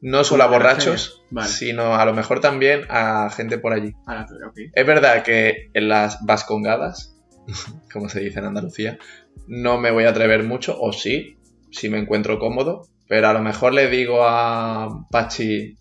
No 0.00 0.24
solo 0.24 0.42
a 0.42 0.48
borrachos. 0.48 1.22
Vale. 1.30 1.48
sino 1.48 1.94
a 1.94 2.04
lo 2.04 2.14
mejor 2.14 2.40
también 2.40 2.82
a 2.88 3.30
gente 3.30 3.58
por 3.58 3.72
allí. 3.72 3.92
A 4.06 4.16
la 4.16 4.26
teoría, 4.26 4.48
ok. 4.48 4.58
Es 4.72 4.86
verdad 4.86 5.22
que 5.22 5.70
en 5.72 5.88
las 5.88 6.18
vascongadas, 6.24 7.16
como 7.92 8.08
se 8.08 8.20
dice 8.20 8.40
en 8.40 8.46
Andalucía, 8.46 8.98
no 9.46 9.78
me 9.78 9.92
voy 9.92 10.04
a 10.04 10.10
atrever 10.10 10.42
mucho, 10.42 10.76
o 10.80 10.92
sí, 10.92 11.38
si 11.70 11.88
me 11.88 11.98
encuentro 11.98 12.40
cómodo, 12.40 12.88
pero 13.14 13.28
a 13.28 13.32
lo 13.32 13.42
mejor 13.42 13.72
le 13.72 13.88
digo 13.88 14.26
a 14.26 15.06
Pachi, 15.08 15.78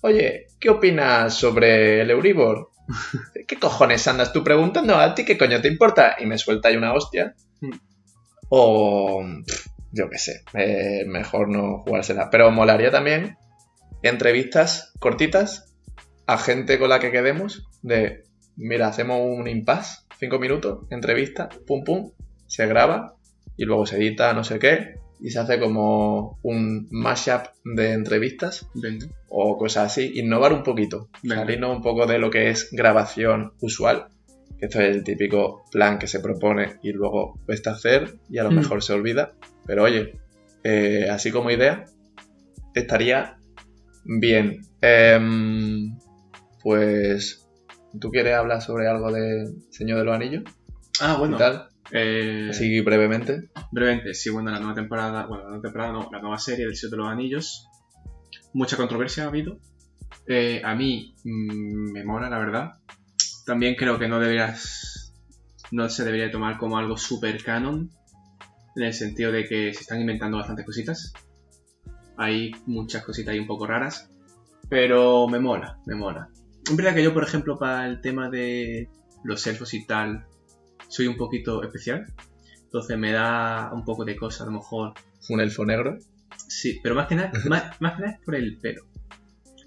oye, 0.00 0.48
¿qué 0.58 0.68
opinas 0.68 1.32
sobre 1.32 2.00
el 2.00 2.10
Euribor? 2.10 2.70
¿Qué 3.46 3.54
cojones 3.54 4.08
andas 4.08 4.32
tú 4.32 4.42
preguntando? 4.42 4.96
¿A 4.96 5.14
ti 5.14 5.24
qué 5.24 5.38
coño 5.38 5.60
te 5.60 5.68
importa? 5.68 6.16
Y 6.18 6.26
me 6.26 6.38
suelta 6.38 6.66
ahí 6.66 6.76
una 6.76 6.92
hostia. 6.92 7.36
Mm. 7.60 7.70
O, 8.48 9.24
yo 9.92 10.10
qué 10.10 10.18
sé, 10.18 10.42
eh, 10.54 11.04
mejor 11.06 11.50
no 11.50 11.84
jugársela. 11.86 12.30
Pero 12.30 12.50
molaría 12.50 12.90
también 12.90 13.38
entrevistas 14.02 14.92
cortitas 14.98 15.72
a 16.26 16.36
gente 16.36 16.80
con 16.80 16.88
la 16.88 16.98
que 16.98 17.12
quedemos 17.12 17.68
de, 17.82 18.24
mira, 18.56 18.88
hacemos 18.88 19.20
un 19.22 19.46
impasse, 19.46 20.00
cinco 20.18 20.40
minutos, 20.40 20.80
entrevista, 20.90 21.48
pum 21.64 21.84
pum, 21.84 22.10
se 22.48 22.66
graba 22.66 23.14
y 23.56 23.66
luego 23.66 23.86
se 23.86 23.98
edita 23.98 24.32
no 24.32 24.42
sé 24.42 24.58
qué 24.58 25.05
y 25.20 25.30
se 25.30 25.38
hace 25.38 25.58
como 25.58 26.38
un 26.42 26.88
mashup 26.90 27.46
de 27.64 27.92
entrevistas 27.92 28.68
Venga. 28.74 29.06
o 29.28 29.56
cosas 29.56 29.86
así, 29.92 30.12
innovar 30.18 30.52
un 30.52 30.62
poquito, 30.62 31.08
Venga. 31.22 31.36
salirnos 31.42 31.76
un 31.76 31.82
poco 31.82 32.06
de 32.06 32.18
lo 32.18 32.30
que 32.30 32.50
es 32.50 32.68
grabación 32.72 33.52
usual, 33.60 34.08
que 34.58 34.66
esto 34.66 34.80
es 34.80 34.94
el 34.94 35.04
típico 35.04 35.64
plan 35.72 35.98
que 35.98 36.06
se 36.06 36.20
propone 36.20 36.76
y 36.82 36.92
luego 36.92 37.38
cuesta 37.46 37.72
hacer 37.72 38.18
y 38.28 38.38
a 38.38 38.44
lo 38.44 38.50
Mm. 38.50 38.56
mejor 38.56 38.82
se 38.82 38.92
olvida, 38.92 39.32
pero 39.66 39.84
oye, 39.84 40.18
eh, 40.64 41.08
así 41.10 41.30
como 41.30 41.50
idea, 41.50 41.84
estaría 42.74 43.38
bien. 44.04 44.60
Em, 44.82 45.96
pues, 46.62 47.46
¿tú 48.00 48.10
quieres 48.10 48.34
hablar 48.34 48.60
sobre 48.62 48.88
algo 48.88 49.12
de 49.12 49.52
Señor 49.70 49.98
de 49.98 50.04
los 50.04 50.14
Anillos? 50.14 50.42
Ah, 51.00 51.12
¿Qué 51.14 51.18
bueno. 51.20 51.36
tal? 51.36 51.68
Eh, 51.92 52.48
Así 52.50 52.80
brevemente. 52.80 53.50
Brevemente, 53.70 54.14
sí, 54.14 54.30
bueno, 54.30 54.50
la 54.50 54.58
nueva 54.58 54.74
temporada, 54.74 55.26
bueno, 55.26 55.44
la 55.44 55.48
nueva 55.50 55.62
temporada 55.62 55.92
no, 55.92 56.08
la 56.10 56.20
nueva 56.20 56.38
serie 56.38 56.66
del 56.66 56.76
Señor 56.76 56.90
de 56.92 56.96
los 56.96 57.08
Anillos. 57.08 57.68
Mucha 58.52 58.76
controversia 58.76 59.24
ha 59.24 59.28
habido. 59.28 59.58
Eh, 60.26 60.62
a 60.64 60.74
mí 60.74 61.14
mm, 61.24 61.92
me 61.92 62.04
mola, 62.04 62.28
la 62.28 62.38
verdad. 62.38 62.74
También 63.44 63.76
creo 63.76 63.98
que 63.98 64.08
no 64.08 64.18
deberías, 64.18 65.14
no 65.70 65.88
se 65.88 66.04
debería 66.04 66.30
tomar 66.30 66.58
como 66.58 66.78
algo 66.78 66.96
super 66.96 67.42
canon, 67.44 67.90
en 68.74 68.82
el 68.82 68.92
sentido 68.92 69.30
de 69.30 69.44
que 69.44 69.72
se 69.72 69.80
están 69.80 70.00
inventando 70.00 70.36
bastantes 70.36 70.66
cositas. 70.66 71.12
Hay 72.16 72.52
muchas 72.66 73.04
cositas 73.04 73.32
ahí 73.32 73.38
un 73.38 73.46
poco 73.46 73.66
raras, 73.66 74.10
pero 74.68 75.28
me 75.28 75.38
mola, 75.38 75.78
me 75.86 75.94
mola. 75.94 76.28
Es 76.68 76.74
verdad 76.74 76.94
que 76.94 77.04
yo, 77.04 77.14
por 77.14 77.22
ejemplo, 77.22 77.58
para 77.58 77.86
el 77.86 78.00
tema 78.00 78.28
de 78.28 78.88
los 79.22 79.46
elfos 79.46 79.74
y 79.74 79.86
tal, 79.86 80.26
soy 80.88 81.06
un 81.06 81.16
poquito 81.16 81.62
especial. 81.62 82.06
Entonces 82.64 82.98
me 82.98 83.12
da 83.12 83.70
un 83.72 83.84
poco 83.84 84.04
de 84.04 84.16
cosa, 84.16 84.44
a 84.44 84.46
lo 84.46 84.52
mejor. 84.52 84.94
Un 85.28 85.40
elfo 85.40 85.64
negro. 85.64 85.98
Sí, 86.48 86.80
pero 86.82 86.94
más 86.94 87.06
que 87.06 87.14
nada, 87.16 87.32
más, 87.48 87.80
más 87.80 87.94
que 87.94 88.02
nada 88.02 88.12
es 88.14 88.20
por 88.24 88.34
el 88.34 88.58
pelo. 88.58 88.84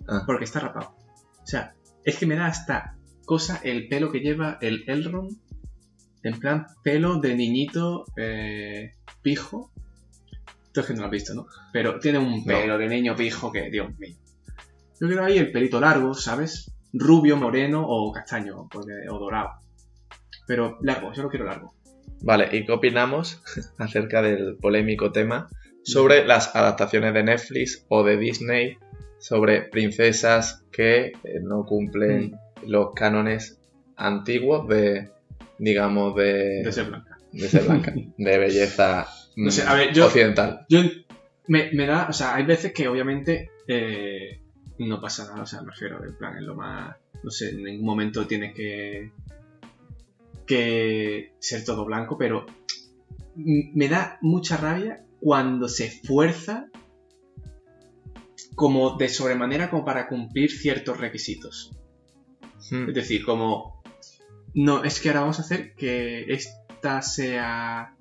Ah. 0.08 0.23
Porque 0.25 0.45
está 0.45 0.60
rapado. 0.60 0.95
O 1.41 1.47
sea, 1.47 1.73
es 2.03 2.17
que 2.17 2.25
me 2.25 2.36
da 2.36 2.45
hasta 2.47 2.95
cosa 3.25 3.60
el 3.63 3.88
pelo 3.88 4.12
que 4.12 4.19
lleva 4.19 4.58
el 4.62 4.84
Elrond. 4.88 5.36
En 6.21 6.39
plan, 6.39 6.67
pelo 6.84 7.19
de 7.19 7.36
niñito 7.36 8.05
eh, 8.17 8.95
pijo. 9.21 9.71
Tú 10.73 10.82
es 10.82 10.86
que 10.88 10.93
no 10.93 10.99
lo 10.99 11.05
has 11.05 11.12
visto, 11.12 11.34
¿no? 11.34 11.47
Pero 11.71 11.99
tiene 11.99 12.19
un 12.19 12.43
pelo 12.43 12.77
de 12.77 12.88
niño 12.88 13.15
pijo 13.15 13.51
que, 13.51 13.69
Dios 13.71 13.97
mío. 13.97 14.15
Yo 14.99 15.08
quiero 15.08 15.23
ahí 15.23 15.38
el 15.38 15.51
pelito 15.51 15.79
largo, 15.79 16.13
¿sabes? 16.13 16.71
Rubio, 16.91 17.38
moreno 17.38 17.84
o 17.88 18.12
castaño 18.12 18.67
porque- 18.69 19.08
o 19.10 19.17
dorado. 19.17 19.62
Pero 20.49 20.79
largo, 20.81 21.13
yo 21.13 21.21
lo 21.23 21.29
quiero 21.29 21.45
largo. 21.45 21.73
Vale, 22.23 22.49
¿y 22.51 22.65
qué 22.65 22.71
opinamos 22.71 23.41
acerca 23.77 24.21
del 24.23 24.57
polémico 24.57 25.12
tema 25.12 25.47
sobre 25.83 26.25
las 26.25 26.55
adaptaciones 26.55 27.13
de 27.13 27.23
Netflix 27.23 27.85
o 27.88 28.03
de 28.03 28.17
Disney 28.17 28.77
sobre 29.19 29.62
princesas 29.62 30.63
que 30.71 31.05
eh, 31.23 31.39
no 31.43 31.65
cumplen 31.65 32.35
los 32.65 32.93
cánones 32.95 33.59
antiguos 33.95 34.67
de, 34.67 35.09
digamos, 35.59 36.15
de, 36.15 36.63
De 36.63 36.71
ser 36.71 36.85
blanca. 36.85 37.17
de 37.31 37.47
ser 37.47 37.63
blanca, 37.63 37.93
de 38.17 38.38
belleza 38.38 39.07
No 39.35 39.51
sé, 39.51 39.63
mm, 39.63 39.67
a 39.67 39.73
ver, 39.75 39.93
yo- 39.93 40.05
occidental? 40.07 40.65
Yo 40.67 40.79
me, 41.47 41.71
me 41.73 41.85
da, 41.85 42.07
o 42.09 42.13
sea, 42.13 42.35
hay 42.35 42.43
veces 42.45 42.73
que 42.73 42.88
obviamente 42.88 43.51
eh, 43.67 44.39
no 44.79 44.99
pasa 45.01 45.25
nada, 45.27 45.43
o 45.43 45.45
sea, 45.45 45.62
me 45.62 45.71
refiero, 45.71 46.03
en 46.03 46.15
plan, 46.17 46.35
es 46.38 46.43
lo 46.43 46.55
más, 46.55 46.95
no 47.23 47.29
sé, 47.29 47.49
en 47.51 47.63
ningún 47.63 47.85
momento 47.85 48.25
tienes 48.27 48.53
que 48.55 49.12
que 50.49 51.35
ser 51.38 51.63
todo 51.63 51.85
blanco, 51.85 52.17
pero 52.17 52.47
me 53.35 53.88
da 53.88 54.17
mucha 54.21 54.57
rabia 54.57 55.05
cuando 55.21 55.69
se 55.69 55.85
esfuerza 55.85 56.69
como 58.55 58.97
de 58.97 59.09
sobremanera 59.09 59.69
como 59.69 59.85
para 59.85 60.07
cumplir 60.07 60.49
ciertos 60.49 60.97
requisitos. 60.97 61.71
Mm, 62.71 62.89
Es 62.89 62.95
decir, 62.95 63.23
como. 63.23 63.83
No, 64.55 64.83
es 64.83 64.99
que 64.99 65.09
ahora 65.09 65.21
vamos 65.21 65.38
a 65.38 65.43
hacer 65.43 65.75
que 65.75 66.25
esta 66.33 67.03
sea. 67.03 67.95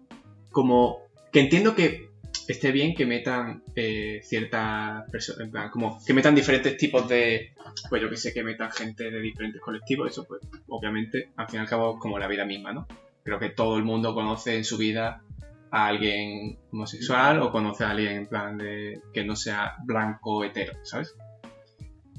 Como. 0.50 1.02
Que 1.30 1.40
entiendo 1.40 1.74
que 1.74 2.07
esté 2.48 2.72
bien 2.72 2.94
que 2.94 3.04
metan 3.04 3.62
eh, 3.76 4.20
ciertas 4.24 5.08
personas. 5.10 5.42
En 5.42 5.50
plan, 5.50 5.70
como 5.70 6.02
que 6.04 6.14
metan 6.14 6.34
diferentes 6.34 6.76
tipos 6.76 7.08
de. 7.08 7.52
Pues 7.88 8.02
yo 8.02 8.08
que 8.08 8.16
sé, 8.16 8.32
que 8.32 8.42
metan 8.42 8.70
gente 8.70 9.10
de 9.10 9.20
diferentes 9.20 9.60
colectivos. 9.60 10.10
Eso, 10.10 10.24
pues, 10.24 10.40
obviamente, 10.68 11.30
al 11.36 11.46
fin 11.48 11.60
y 11.60 11.62
al 11.62 11.68
cabo, 11.68 11.98
como 11.98 12.18
la 12.18 12.26
vida 12.26 12.44
misma, 12.44 12.72
¿no? 12.72 12.86
Creo 13.22 13.38
que 13.38 13.50
todo 13.50 13.76
el 13.76 13.84
mundo 13.84 14.14
conoce 14.14 14.56
en 14.56 14.64
su 14.64 14.78
vida 14.78 15.22
a 15.70 15.86
alguien 15.86 16.58
homosexual 16.72 17.42
o 17.42 17.52
conoce 17.52 17.84
a 17.84 17.90
alguien 17.90 18.12
en 18.12 18.26
plan 18.26 18.56
de. 18.56 19.02
que 19.12 19.24
no 19.24 19.36
sea 19.36 19.76
blanco 19.84 20.42
hetero, 20.42 20.72
¿sabes? 20.84 21.14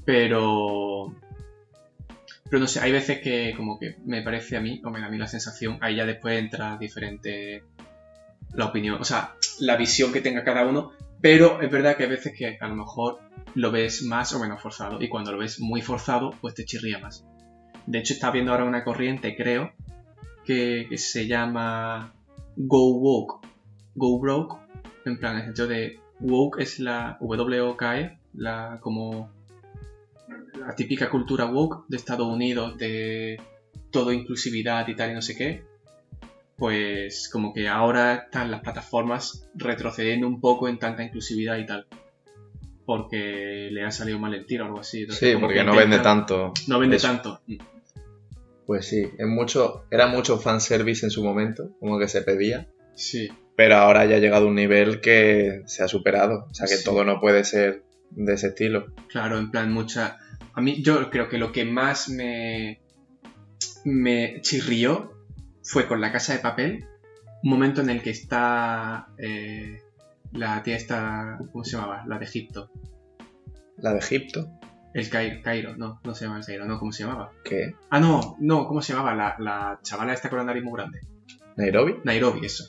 Pero. 0.04 1.14
Pero 2.44 2.60
no 2.60 2.66
sé, 2.66 2.80
hay 2.80 2.92
veces 2.92 3.20
que 3.20 3.54
como 3.56 3.78
que 3.78 3.96
me 4.06 4.22
parece 4.22 4.56
a 4.56 4.60
mí, 4.60 4.80
o 4.84 4.90
me 4.90 5.00
da 5.00 5.06
a 5.06 5.10
mí 5.10 5.18
la 5.18 5.28
sensación, 5.28 5.78
ahí 5.80 5.96
ya 5.96 6.06
después 6.06 6.36
entra 6.36 6.76
diferentes 6.78 7.62
la 8.54 8.66
opinión, 8.66 9.00
o 9.00 9.04
sea, 9.04 9.34
la 9.60 9.76
visión 9.76 10.12
que 10.12 10.20
tenga 10.20 10.44
cada 10.44 10.66
uno, 10.66 10.92
pero 11.20 11.60
es 11.60 11.70
verdad 11.70 11.96
que 11.96 12.04
hay 12.04 12.10
veces 12.10 12.34
que 12.36 12.58
a 12.60 12.68
lo 12.68 12.76
mejor 12.76 13.20
lo 13.54 13.70
ves 13.70 14.02
más 14.02 14.32
o 14.32 14.40
menos 14.40 14.60
forzado 14.60 15.02
y 15.02 15.08
cuando 15.08 15.32
lo 15.32 15.38
ves 15.38 15.60
muy 15.60 15.82
forzado, 15.82 16.30
pues 16.40 16.54
te 16.54 16.64
chirría 16.64 16.98
más. 16.98 17.26
De 17.86 17.98
hecho, 17.98 18.14
está 18.14 18.30
viendo 18.30 18.52
ahora 18.52 18.64
una 18.64 18.84
corriente, 18.84 19.36
creo, 19.36 19.72
que, 20.44 20.86
que 20.88 20.98
se 20.98 21.26
llama 21.26 22.14
Go 22.56 22.98
Woke, 22.98 23.46
Go 23.94 24.18
Broke, 24.18 24.60
en 25.04 25.18
plan, 25.18 25.36
el 25.36 25.44
sentido 25.44 25.66
de 25.68 25.98
woke 26.20 26.60
es 26.60 26.78
la 26.78 27.16
W-O-K-E, 27.20 28.18
la 28.34 28.78
como 28.80 29.30
la 30.58 30.74
típica 30.74 31.10
cultura 31.10 31.46
woke 31.46 31.86
de 31.88 31.96
Estados 31.96 32.26
Unidos, 32.26 32.76
de 32.76 33.40
todo 33.90 34.12
inclusividad 34.12 34.86
y 34.88 34.94
tal 34.94 35.10
y 35.10 35.14
no 35.14 35.22
sé 35.22 35.36
qué, 35.36 35.64
pues 36.60 37.28
como 37.32 37.54
que 37.54 37.66
ahora 37.68 38.14
están 38.26 38.50
las 38.50 38.60
plataformas 38.60 39.48
retrocediendo 39.54 40.28
un 40.28 40.40
poco 40.42 40.68
en 40.68 40.78
tanta 40.78 41.02
inclusividad 41.02 41.56
y 41.56 41.64
tal. 41.64 41.86
Porque 42.84 43.68
le 43.72 43.82
ha 43.84 43.90
salido 43.90 44.18
mal 44.18 44.34
el 44.34 44.44
tiro 44.46 44.64
o 44.64 44.66
algo 44.66 44.80
así. 44.80 45.00
Entonces, 45.00 45.30
Sí, 45.32 45.36
porque 45.40 45.54
que 45.56 45.64
no 45.64 45.74
vende 45.74 45.98
tanto. 46.00 46.52
No 46.68 46.78
vende 46.78 46.96
eso. 46.96 47.06
tanto. 47.08 47.40
Pues 48.66 48.86
sí, 48.86 49.08
es 49.18 49.26
mucho, 49.26 49.86
era 49.90 50.06
mucho 50.06 50.38
fanservice 50.38 51.06
en 51.06 51.10
su 51.10 51.24
momento, 51.24 51.70
como 51.80 51.98
que 51.98 52.08
se 52.08 52.20
pedía. 52.22 52.68
Sí. 52.94 53.28
Pero 53.56 53.76
ahora 53.76 54.04
ya 54.04 54.16
ha 54.16 54.20
llegado 54.20 54.44
a 54.44 54.48
un 54.48 54.54
nivel 54.54 55.00
que 55.00 55.62
se 55.66 55.82
ha 55.82 55.88
superado. 55.88 56.46
O 56.50 56.54
sea 56.54 56.66
que 56.66 56.76
Sí. 56.76 56.84
todo 56.84 57.04
no 57.04 57.20
puede 57.20 57.44
ser 57.44 57.84
de 58.10 58.34
ese 58.34 58.48
estilo. 58.48 58.92
Claro, 59.08 59.38
en 59.38 59.50
plan, 59.50 59.72
mucha. 59.72 60.18
A 60.52 60.60
mí, 60.60 60.82
yo 60.82 61.08
creo 61.10 61.28
que 61.30 61.38
lo 61.38 61.52
que 61.52 61.64
más 61.64 62.10
me. 62.10 62.80
me 63.84 64.40
chirrió 64.42 65.12
fue 65.70 65.86
con 65.86 66.00
la 66.00 66.10
casa 66.12 66.32
de 66.32 66.40
papel. 66.40 66.84
Un 67.42 67.50
momento 67.50 67.80
en 67.80 67.90
el 67.90 68.02
que 68.02 68.10
está. 68.10 69.08
eh, 69.18 69.80
la 70.32 70.62
tía 70.62 70.76
esta. 70.76 71.38
¿Cómo 71.52 71.64
se 71.64 71.72
llamaba? 71.76 72.04
La 72.06 72.18
de 72.18 72.24
Egipto. 72.24 72.70
La 73.78 73.92
de 73.94 73.98
Egipto, 74.00 74.46
El 74.92 75.08
Cai- 75.08 75.40
Cairo, 75.42 75.74
no, 75.76 76.00
no 76.04 76.14
se 76.14 76.24
llama 76.26 76.38
el 76.38 76.44
Cairo, 76.44 76.66
no, 76.66 76.78
¿cómo 76.78 76.92
se 76.92 77.04
llamaba? 77.04 77.30
¿qué? 77.44 77.74
Ah, 77.88 77.98
no, 77.98 78.36
no, 78.40 78.66
¿cómo 78.66 78.82
se 78.82 78.92
llamaba? 78.92 79.14
La, 79.14 79.36
la 79.38 79.78
chavala 79.82 80.12
esta 80.12 80.28
con 80.28 80.38
la 80.38 80.44
nariz 80.44 80.62
muy 80.62 80.74
grande. 80.74 81.00
¿Nairobi? 81.56 81.94
Nairobi, 82.04 82.44
eso. 82.44 82.64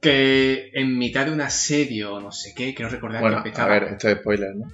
Que 0.00 0.70
en 0.72 0.96
mitad 0.96 1.26
de 1.26 1.32
un 1.32 1.42
asedio 1.42 2.20
no 2.20 2.32
sé 2.32 2.54
qué, 2.56 2.74
quiero 2.74 2.90
recordar 2.90 3.20
Bueno, 3.20 3.42
que 3.42 3.48
a 3.48 3.50
empezaba. 3.50 3.68
ver, 3.74 3.82
esto 3.92 4.08
es 4.08 4.18
spoiler, 4.20 4.56
¿no? 4.56 4.72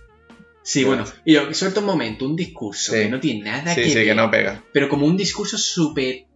Sí, 0.62 0.84
bueno, 0.84 1.04
y 1.24 1.32
yo 1.34 1.52
suelto 1.54 1.80
un 1.80 1.86
momento, 1.86 2.24
un 2.26 2.36
discurso 2.36 2.92
Sí. 2.92 2.98
que 3.00 3.08
no 3.08 3.18
tiene 3.20 3.42
nada 3.50 3.74
Sí, 3.74 3.82
que 3.82 3.88
sí, 3.88 3.94
ver. 3.96 4.04
que 4.06 4.14
no 4.14 4.30
pega. 4.30 4.62
pero 4.72 4.88
como 4.88 5.06
un 5.06 5.16
discurso 5.16 5.58
súper 5.58 6.26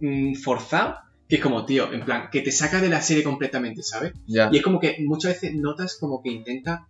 mm, 0.00 0.34
forzado, 0.34 0.96
que 1.28 1.36
es 1.36 1.42
como, 1.42 1.64
tío, 1.64 1.92
en 1.92 2.04
plan, 2.04 2.28
que 2.30 2.42
te 2.42 2.52
saca 2.52 2.80
de 2.80 2.88
la 2.88 3.00
serie 3.00 3.22
completamente, 3.22 3.82
¿sabes? 3.82 4.12
Ya. 4.26 4.50
Y 4.52 4.58
es 4.58 4.62
como 4.62 4.80
que 4.80 4.96
muchas 5.00 5.34
veces 5.34 5.54
notas 5.54 5.96
como 5.98 6.22
que 6.22 6.30
intenta 6.30 6.86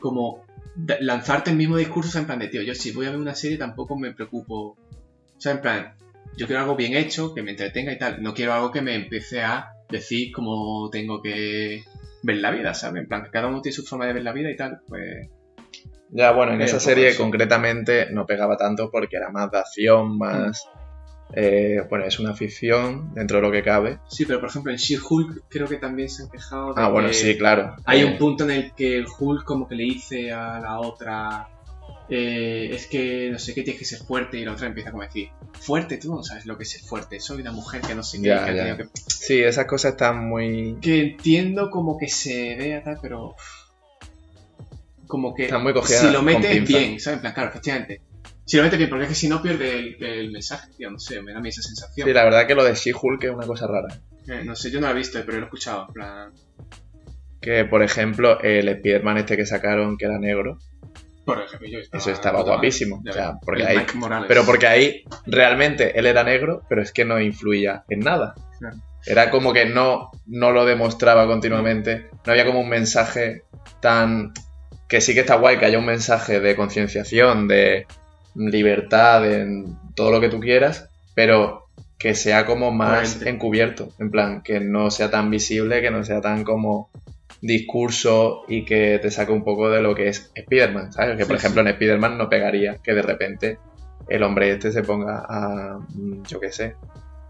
como 0.00 0.44
lanzarte 1.00 1.50
el 1.50 1.56
mismo 1.56 1.76
discurso, 1.76 2.08
o 2.08 2.12
sea, 2.12 2.20
en 2.20 2.26
plan 2.26 2.38
de, 2.38 2.48
tío, 2.48 2.62
yo 2.62 2.74
si 2.74 2.92
voy 2.92 3.06
a 3.06 3.10
ver 3.10 3.18
una 3.18 3.34
serie 3.34 3.58
tampoco 3.58 3.96
me 3.96 4.12
preocupo. 4.12 4.76
O 4.76 5.40
sea, 5.40 5.52
en 5.52 5.60
plan, 5.60 5.94
yo 6.36 6.46
quiero 6.46 6.62
algo 6.62 6.76
bien 6.76 6.94
hecho, 6.94 7.34
que 7.34 7.42
me 7.42 7.52
entretenga 7.52 7.92
y 7.92 7.98
tal. 7.98 8.22
No 8.22 8.34
quiero 8.34 8.52
algo 8.52 8.70
que 8.70 8.82
me 8.82 8.94
empiece 8.94 9.42
a 9.42 9.72
decir 9.90 10.32
cómo 10.32 10.88
tengo 10.90 11.22
que 11.22 11.82
ver 12.22 12.36
la 12.36 12.50
vida, 12.50 12.74
¿sabes? 12.74 13.02
En 13.02 13.08
plan, 13.08 13.24
que 13.24 13.30
cada 13.30 13.48
uno 13.48 13.60
tiene 13.60 13.74
su 13.74 13.84
forma 13.84 14.06
de 14.06 14.12
ver 14.12 14.22
la 14.22 14.32
vida 14.32 14.50
y 14.50 14.56
tal, 14.56 14.80
pues... 14.88 15.28
Ya, 16.10 16.32
bueno, 16.32 16.54
en 16.54 16.62
esa 16.62 16.80
serie 16.80 17.08
eso. 17.08 17.22
concretamente 17.22 18.10
no 18.10 18.24
pegaba 18.24 18.56
tanto 18.56 18.90
porque 18.90 19.16
era 19.16 19.30
más 19.30 19.50
de 19.50 19.58
acción, 19.58 20.16
más... 20.16 20.66
eh, 21.32 21.82
bueno, 21.90 22.04
es 22.06 22.18
una 22.18 22.34
ficción 22.34 23.12
dentro 23.14 23.36
de 23.38 23.42
lo 23.42 23.52
que 23.52 23.62
cabe. 23.62 23.98
Sí, 24.08 24.24
pero 24.24 24.40
por 24.40 24.48
ejemplo 24.48 24.72
en 24.72 24.78
She-Hulk 24.78 25.44
creo 25.48 25.66
que 25.68 25.76
también 25.76 26.08
se 26.08 26.22
han 26.22 26.30
quejado 26.30 26.72
de 26.74 26.80
Ah, 26.82 26.88
bueno, 26.88 27.08
que- 27.08 27.14
sí, 27.14 27.36
claro. 27.36 27.76
Hay 27.84 28.00
Eh, 28.00 28.04
un 28.06 28.16
punto 28.18 28.44
en 28.44 28.50
el 28.50 28.72
que 28.72 28.96
el 28.96 29.06
Hulk 29.18 29.44
como 29.44 29.68
que 29.68 29.74
le 29.74 29.84
dice 29.84 30.32
a 30.32 30.58
la 30.60 30.80
otra, 30.80 31.48
eh, 32.08 32.70
es 32.72 32.86
que 32.86 33.28
no 33.30 33.38
sé 33.38 33.54
qué, 33.54 33.62
tienes 33.62 33.78
que 33.78 33.84
ser 33.84 33.98
fuerte 33.98 34.38
y 34.38 34.44
la 34.44 34.52
otra 34.52 34.66
empieza 34.68 34.90
como 34.90 35.02
a 35.02 35.06
decir, 35.06 35.28
fuerte, 35.60 35.98
tú 35.98 36.14
no 36.14 36.22
sabes 36.22 36.46
lo 36.46 36.56
que 36.56 36.62
es 36.62 36.70
ser 36.70 36.80
fuerte, 36.80 37.20
soy 37.20 37.42
una 37.42 37.52
mujer 37.52 37.82
que 37.82 37.94
no 37.94 38.02
sé 38.02 38.18
qué, 38.22 38.28
Ya, 38.28 38.46
que 38.46 38.56
ya. 38.56 38.76
que... 38.78 38.88
Sí, 39.08 39.40
esas 39.42 39.66
cosas 39.66 39.92
están 39.92 40.26
muy... 40.26 40.78
Que 40.80 41.00
entiendo 41.00 41.70
como 41.70 41.98
que 41.98 42.08
se 42.08 42.56
vea 42.56 42.82
tal, 42.82 42.98
pero... 43.02 43.34
Como 45.06 45.34
que 45.34 45.44
Están 45.44 45.62
muy 45.62 45.72
si 45.84 46.10
lo 46.10 46.22
metes 46.22 46.68
bien, 46.68 47.00
¿sabes? 47.00 47.16
En 47.16 47.20
plan, 47.22 47.32
claro, 47.32 47.48
efectivamente. 47.50 48.02
Si 48.48 48.56
lo 48.56 48.62
metes 48.62 48.78
bien, 48.78 48.88
porque 48.88 49.04
es 49.04 49.10
que 49.10 49.14
si 49.14 49.28
no 49.28 49.42
pierde 49.42 49.78
el, 49.78 50.02
el 50.02 50.30
mensaje, 50.32 50.70
tío, 50.74 50.90
no 50.90 50.98
sé, 50.98 51.20
me 51.20 51.32
da 51.32 51.38
a 51.38 51.40
mí 51.42 51.50
esa 51.50 51.60
sensación. 51.60 52.08
Sí, 52.08 52.14
la 52.14 52.24
verdad 52.24 52.46
que 52.46 52.54
lo 52.54 52.64
de 52.64 52.72
She-Hulk 52.72 53.24
es 53.24 53.30
una 53.30 53.46
cosa 53.46 53.66
rara. 53.66 53.88
Eh, 54.26 54.42
no 54.42 54.56
sé, 54.56 54.70
yo 54.70 54.80
no 54.80 54.86
lo 54.86 54.94
he 54.94 54.96
visto, 54.96 55.18
pero 55.26 55.36
lo 55.36 55.44
he 55.44 55.44
escuchado, 55.44 55.84
en 55.88 55.92
plan... 55.92 56.32
Que, 57.42 57.66
por 57.66 57.82
ejemplo, 57.82 58.40
el 58.40 58.66
Spider-Man 58.66 59.18
este 59.18 59.36
que 59.36 59.44
sacaron, 59.44 59.98
que 59.98 60.06
era 60.06 60.18
negro, 60.18 60.58
Por 61.28 61.42
ejemplo, 61.42 61.68
yo 61.68 61.78
eso 61.92 62.10
estaba 62.10 62.42
guapísimo. 62.42 63.02
O 63.06 63.12
sea, 63.12 63.34
porque 63.44 63.66
ahí... 63.66 63.76
Mike 63.76 63.98
Morales. 63.98 64.28
Pero 64.28 64.46
porque 64.46 64.66
ahí 64.66 65.04
realmente 65.26 65.98
él 65.98 66.06
era 66.06 66.24
negro, 66.24 66.62
pero 66.70 66.80
es 66.80 66.90
que 66.90 67.04
no 67.04 67.20
influía 67.20 67.84
en 67.90 68.00
nada. 68.00 68.34
Claro. 68.58 68.76
Era 69.04 69.30
como 69.30 69.52
que 69.52 69.66
no, 69.66 70.10
no 70.26 70.52
lo 70.52 70.64
demostraba 70.64 71.26
continuamente. 71.26 72.08
No 72.24 72.32
había 72.32 72.46
como 72.46 72.60
un 72.60 72.70
mensaje 72.70 73.42
tan... 73.82 74.32
Que 74.88 75.02
sí 75.02 75.12
que 75.12 75.20
está 75.20 75.36
guay 75.36 75.58
que 75.58 75.66
haya 75.66 75.78
un 75.78 75.84
mensaje 75.84 76.40
de 76.40 76.56
concienciación, 76.56 77.46
de 77.46 77.86
libertad, 78.38 79.22
de 79.22 79.66
todo 79.94 80.10
lo 80.12 80.20
que 80.20 80.28
tú 80.28 80.40
quieras, 80.40 80.88
pero 81.14 81.66
que 81.98 82.14
sea 82.14 82.46
como 82.46 82.70
más 82.70 83.22
encubierto. 83.22 83.92
En 83.98 84.10
plan, 84.10 84.42
que 84.42 84.60
no 84.60 84.90
sea 84.90 85.10
tan 85.10 85.30
visible, 85.30 85.80
que 85.82 85.90
no 85.90 86.04
sea 86.04 86.20
tan 86.20 86.44
como 86.44 86.90
discurso 87.40 88.42
y 88.48 88.64
que 88.64 88.98
te 89.00 89.10
saque 89.10 89.32
un 89.32 89.44
poco 89.44 89.70
de 89.70 89.82
lo 89.82 89.94
que 89.94 90.08
es 90.08 90.30
Spider-Man, 90.34 90.92
¿sabes? 90.92 91.16
Que 91.16 91.26
por 91.26 91.36
Sí, 91.36 91.42
ejemplo 91.44 91.60
en 91.62 91.68
Spider-Man 91.68 92.18
no 92.18 92.28
pegaría 92.28 92.76
que 92.82 92.94
de 92.94 93.02
repente 93.02 93.58
el 94.08 94.22
hombre 94.22 94.50
este 94.52 94.72
se 94.72 94.82
ponga 94.82 95.24
a, 95.28 95.78
mm, 95.78 96.22
yo 96.24 96.40
qué 96.40 96.50
sé, 96.52 96.74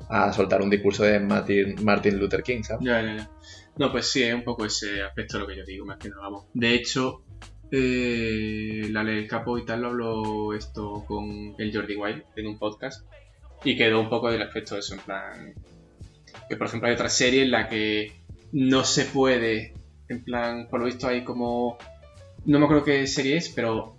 a 0.08 0.32
soltar 0.32 0.62
un 0.62 0.70
discurso 0.70 1.02
de 1.04 1.20
Martin, 1.20 1.74
Martin 1.82 2.18
Luther 2.18 2.42
King, 2.42 2.62
¿sabes? 2.62 2.86
Ya, 2.86 3.02
ya, 3.02 3.16
ya. 3.16 3.30
No, 3.76 3.92
pues 3.92 4.10
sí, 4.10 4.22
es 4.22 4.34
un 4.34 4.44
poco 4.44 4.64
ese 4.64 5.02
aspecto 5.02 5.38
lo 5.38 5.46
que 5.46 5.56
yo 5.56 5.64
digo, 5.64 5.84
más 5.84 5.98
que 5.98 6.08
nada, 6.08 6.22
vamos. 6.22 6.46
De 6.54 6.74
hecho, 6.74 7.22
eh, 7.70 8.88
la 8.90 9.02
ley 9.04 9.16
del 9.16 9.28
capo 9.28 9.58
y 9.58 9.64
tal 9.64 9.82
lo 9.82 9.88
habló 9.88 10.54
esto 10.54 11.04
con 11.06 11.54
el 11.58 11.74
Jordi 11.74 11.96
Wild 11.96 12.22
en 12.36 12.46
un 12.46 12.58
podcast 12.58 13.04
y 13.64 13.76
quedó 13.76 14.00
un 14.00 14.08
poco 14.08 14.30
del 14.30 14.42
aspecto 14.42 14.74
de 14.74 14.80
eso, 14.80 14.94
en 14.94 15.00
plan... 15.00 15.54
Que 16.48 16.56
por 16.56 16.66
ejemplo 16.66 16.88
hay 16.88 16.94
otra 16.94 17.08
serie 17.08 17.42
en 17.42 17.50
la 17.50 17.68
que 17.68 18.12
no 18.52 18.84
se 18.84 19.04
puede, 19.04 19.74
en 20.08 20.24
plan, 20.24 20.68
por 20.68 20.80
lo 20.80 20.86
visto 20.86 21.08
hay 21.08 21.24
como... 21.24 21.76
No 22.44 22.58
me 22.58 22.64
acuerdo 22.64 22.84
qué 22.84 23.06
serie 23.06 23.36
es, 23.36 23.48
pero 23.48 23.96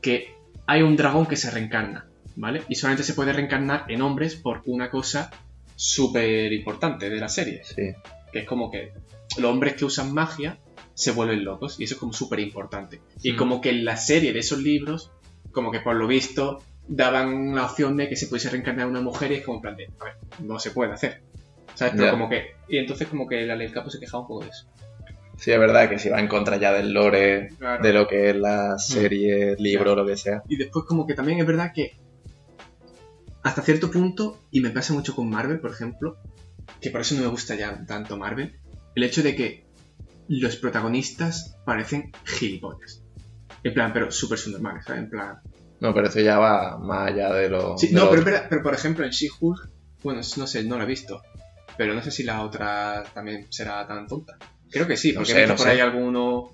que 0.00 0.34
hay 0.66 0.82
un 0.82 0.96
dragón 0.96 1.26
que 1.26 1.36
se 1.36 1.50
reencarna, 1.50 2.06
¿vale? 2.36 2.62
Y 2.68 2.74
solamente 2.74 3.02
se 3.02 3.14
puede 3.14 3.32
reencarnar 3.32 3.86
en 3.88 4.02
hombres 4.02 4.36
por 4.36 4.62
una 4.66 4.90
cosa 4.90 5.30
súper 5.74 6.52
importante 6.52 7.10
de 7.10 7.18
la 7.18 7.28
serie 7.28 7.62
Sí. 7.64 7.94
que 8.32 8.38
es 8.40 8.46
como 8.46 8.70
que 8.70 8.92
los 9.38 9.50
hombres 9.50 9.74
que 9.74 9.84
usan 9.84 10.12
magia 10.12 10.58
se 10.94 11.10
vuelven 11.12 11.44
locos 11.44 11.80
y 11.80 11.84
eso 11.84 11.94
es 11.94 12.00
como 12.00 12.12
súper 12.12 12.40
importante. 12.40 13.00
Y 13.22 13.32
Mm. 13.32 13.36
como 13.36 13.60
que 13.60 13.70
en 13.70 13.84
la 13.84 13.96
serie 13.96 14.32
de 14.32 14.40
esos 14.40 14.58
libros, 14.60 15.10
como 15.52 15.70
que 15.70 15.80
por 15.80 15.94
lo 15.96 16.06
visto 16.06 16.62
daban 16.88 17.54
la 17.54 17.64
opción 17.66 17.96
de 17.96 18.08
que 18.08 18.16
se 18.16 18.26
pudiese 18.26 18.50
reencarnar 18.50 18.86
una 18.86 19.00
mujer 19.00 19.32
y 19.32 19.36
es 19.36 19.44
como 19.44 19.58
en 19.58 19.62
plan 19.62 19.76
de, 19.76 19.88
a 20.00 20.04
ver, 20.04 20.14
no 20.40 20.58
se 20.58 20.70
puede 20.72 20.92
hacer. 20.92 21.22
¿Sabes? 21.74 21.94
Pero 21.96 22.10
como 22.10 22.28
que, 22.28 22.54
y 22.68 22.76
entonces 22.78 23.08
como 23.08 23.26
que 23.26 23.46
la 23.46 23.56
ley 23.56 23.66
del 23.68 23.74
capo 23.74 23.88
se 23.88 23.98
quejaba 23.98 24.22
un 24.22 24.28
poco 24.28 24.44
de 24.44 24.50
eso. 24.50 24.66
Sí, 25.38 25.50
es 25.50 25.58
verdad 25.58 25.88
que 25.88 25.98
si 25.98 26.08
va 26.10 26.20
en 26.20 26.28
contra 26.28 26.56
ya 26.58 26.72
del 26.72 26.92
lore, 26.92 27.48
Claro. 27.58 27.82
de 27.82 27.92
lo 27.94 28.06
que 28.06 28.30
es 28.30 28.36
la 28.36 28.78
serie, 28.78 29.56
libro, 29.58 29.96
lo 29.96 30.06
que 30.06 30.16
sea. 30.16 30.42
Y 30.48 30.56
después 30.56 30.84
como 30.86 31.06
que 31.06 31.14
también 31.14 31.40
es 31.40 31.46
verdad 31.46 31.72
que 31.74 31.96
hasta 33.42 33.62
cierto 33.62 33.90
punto, 33.90 34.38
y 34.50 34.60
me 34.60 34.70
pasa 34.70 34.92
mucho 34.92 35.14
con 35.16 35.28
Marvel, 35.28 35.58
por 35.60 35.70
ejemplo, 35.72 36.16
que 36.80 36.90
por 36.90 37.00
eso 37.00 37.14
no 37.16 37.22
me 37.22 37.26
gusta 37.28 37.54
ya 37.56 37.84
tanto 37.86 38.16
Marvel, 38.16 38.54
el 38.94 39.02
hecho 39.02 39.22
de 39.22 39.34
que 39.34 39.64
los 40.40 40.56
protagonistas 40.56 41.56
parecen 41.64 42.12
gilipollas. 42.24 43.02
En 43.64 43.74
plan, 43.74 43.92
pero 43.92 44.10
súper 44.10 44.38
subnormales, 44.38 44.84
¿sabes? 44.84 45.02
En 45.02 45.10
plan... 45.10 45.38
No, 45.80 45.92
pero 45.92 46.08
eso 46.08 46.20
ya 46.20 46.38
va 46.38 46.78
más 46.78 47.10
allá 47.10 47.32
de 47.32 47.48
lo... 47.48 47.76
Sí, 47.76 47.88
de 47.88 47.94
no, 47.94 48.04
lo 48.04 48.24
pero, 48.24 48.40
pero 48.48 48.62
por 48.62 48.74
ejemplo 48.74 49.04
en 49.04 49.10
She-Hulk, 49.10 49.68
bueno, 50.02 50.20
no 50.36 50.46
sé, 50.46 50.64
no 50.64 50.78
la 50.78 50.84
he 50.84 50.86
visto, 50.86 51.22
pero 51.76 51.94
no 51.94 52.02
sé 52.02 52.10
si 52.10 52.22
la 52.22 52.42
otra 52.42 53.04
también 53.14 53.46
será 53.50 53.86
tan 53.86 54.06
tonta. 54.06 54.36
Creo 54.70 54.86
que 54.86 54.96
sí, 54.96 55.12
No 55.12 55.20
porque 55.20 55.32
sé, 55.32 55.38
he 55.38 55.40
visto 55.40 55.52
no 55.54 55.56
por 55.58 55.66
sé. 55.66 55.72
ahí 55.72 55.80
alguno... 55.80 56.50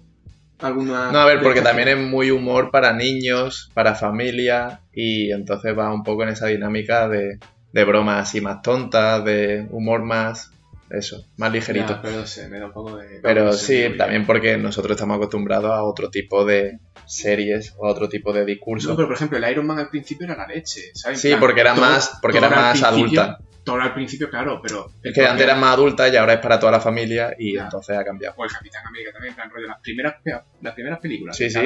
Alguna 0.61 1.13
No, 1.13 1.19
a 1.21 1.27
ver, 1.27 1.41
porque 1.41 1.61
también 1.61 1.89
es 1.89 1.99
muy 1.99 2.31
humor 2.33 2.71
para 2.73 2.93
niños, 2.93 3.71
para 3.75 3.95
familia, 3.95 4.81
y 4.93 5.31
entonces 5.31 5.79
va 5.79 5.93
un 5.95 6.03
poco 6.03 6.25
en 6.25 6.31
esa 6.31 6.47
dinámica 6.47 7.09
de, 7.09 7.39
de 7.73 7.85
bromas 7.85 8.29
así 8.29 8.41
más 8.41 8.61
tontas, 8.61 9.25
de 9.25 9.69
humor 9.71 10.03
más, 10.03 10.51
eso, 10.91 11.27
más 11.37 11.53
ligerito. 11.53 11.95
Ya, 11.95 12.03
pero 12.03 12.17
no 12.17 12.27
sé, 12.27 12.49
me 12.49 12.59
da 12.59 12.67
un 12.67 12.73
poco 12.73 12.97
de... 12.97 13.21
Pero 13.23 13.45
no 13.45 13.53
sé, 13.53 13.91
sí, 13.91 13.97
también 13.99 14.25
porque 14.27 14.57
nosotros 14.57 14.93
estamos 14.97 15.17
acostumbrados 15.17 15.71
a 15.71 15.83
otro 15.83 16.11
tipo 16.11 16.45
de 16.45 16.79
series 17.07 17.75
o 17.79 17.87
a 17.87 17.91
otro 17.91 18.09
tipo 18.09 18.33
de 18.33 18.45
discurso. 18.45 18.91
No, 18.91 18.97
pero 18.97 19.09
por 19.09 19.17
ejemplo, 19.17 19.39
el 19.39 19.51
Iron 19.51 19.67
Man 19.67 19.79
al 19.79 19.89
principio 19.89 20.27
era 20.27 20.37
la 20.37 20.47
leche, 20.47 20.91
¿sabes? 20.95 21.21
Sí, 21.21 21.33
porque 21.39 21.61
era 21.61 21.75
todo- 21.75 21.85
más, 21.85 22.19
porque 22.23 22.39
todo 22.39 22.49
era 22.49 22.57
más 22.57 22.83
adulta. 22.83 23.39
Doctor 23.65 23.83
al 23.83 23.93
principio, 23.95 24.31
claro, 24.31 24.61
pero... 24.63 24.91
Es 25.03 25.13
que 25.13 25.27
antes 25.27 25.45
era 25.45 25.55
más 25.55 25.75
adulta 25.75 26.09
y 26.09 26.17
ahora 26.17 26.35
es 26.35 26.41
para 26.41 26.59
toda 26.59 26.73
la 26.73 26.81
familia 26.81 27.35
y 27.39 27.59
entonces 27.59 27.99
ha 27.99 28.05
cambiado. 28.05 28.35
O 28.39 28.45
el 28.45 28.51
Capitán 28.51 28.87
América 28.87 29.13
también, 29.13 29.35
plan 29.35 29.51
rollo, 29.51 29.67
las 29.67 29.81
primeras, 29.81 30.15
las 30.63 30.75
primeras 30.75 30.99
películas. 31.01 31.37
Sí, 31.37 31.51
sí, 31.51 31.59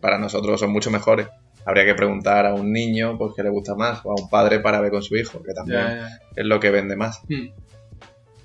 para 0.00 0.16
nosotros 0.18 0.60
son 0.60 0.70
mucho 0.70 0.90
mejores. 0.92 1.26
Habría 1.66 1.84
que 1.84 1.94
preguntar 1.94 2.46
a 2.46 2.54
un 2.54 2.72
niño 2.72 3.18
pues 3.18 3.32
qué 3.36 3.42
le 3.42 3.50
gusta 3.50 3.74
más 3.74 4.00
o 4.04 4.12
a 4.12 4.14
un 4.22 4.30
padre 4.30 4.60
para 4.60 4.80
ver 4.80 4.90
con 4.90 5.02
su 5.02 5.16
hijo, 5.16 5.42
que 5.42 5.52
también 5.52 5.80
ya, 5.80 5.96
ya. 5.96 6.08
es 6.36 6.46
lo 6.46 6.58
que 6.60 6.70
vende 6.70 6.96
más. 6.96 7.20
Hmm. 7.28 7.48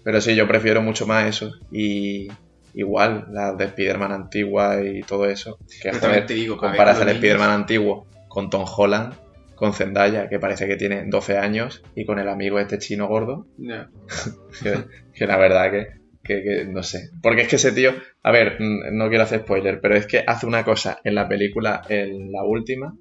Pero 0.06 0.22
sí, 0.22 0.36
yo 0.36 0.48
prefiero 0.48 0.82
mucho 0.82 1.06
más 1.06 1.26
eso. 1.28 1.52
Y 1.72 2.28
igual, 2.76 3.26
las 3.32 3.58
de 3.58 3.66
Spider-Man 3.66 4.14
antigua 4.14 4.82
y 4.82 5.02
todo 5.02 5.26
eso. 5.28 5.58
Que 5.82 5.90
Pero 5.90 6.00
también 6.00 6.26
te 6.28 6.36
digo, 6.36 6.56
comparas 6.56 7.00
los 7.00 7.08
Spider-Man 7.16 7.50
antiguo 7.50 8.08
con 8.30 8.50
Tom 8.50 8.66
Holland, 8.66 9.14
con 9.56 9.74
Zendaya, 9.74 10.30
que 10.30 10.40
parece 10.40 10.68
que 10.68 10.76
tiene 10.76 11.04
12 11.08 11.38
años, 11.38 11.82
y 11.96 12.06
con 12.06 12.20
el 12.20 12.30
amigo 12.30 12.60
este 12.60 12.78
chino 12.78 13.08
gordo, 13.08 13.48
Ya. 13.58 13.90
que, 14.64 14.86
que 15.14 15.26
la 15.28 15.38
verdad 15.38 15.72
que, 15.72 15.88
que- 16.24 16.44
que 16.44 16.66
no 16.66 16.84
sé. 16.84 17.10
Porque 17.24 17.42
es 17.44 17.48
que 17.48 17.56
ese 17.56 17.72
tío, 17.72 17.92
a 18.24 18.32
ver, 18.32 18.58
no 18.60 19.10
quiero 19.10 19.24
hacer 19.24 19.40
spoiler, 19.42 19.80
pero 19.82 19.96
es 19.96 20.06
que 20.06 20.24
hace 20.28 20.46
una 20.46 20.64
cosa 20.64 21.00
en 21.04 21.16
la 21.16 21.28
película, 21.28 21.82
en 21.90 22.32
la 22.32 22.44
última, 22.44 22.94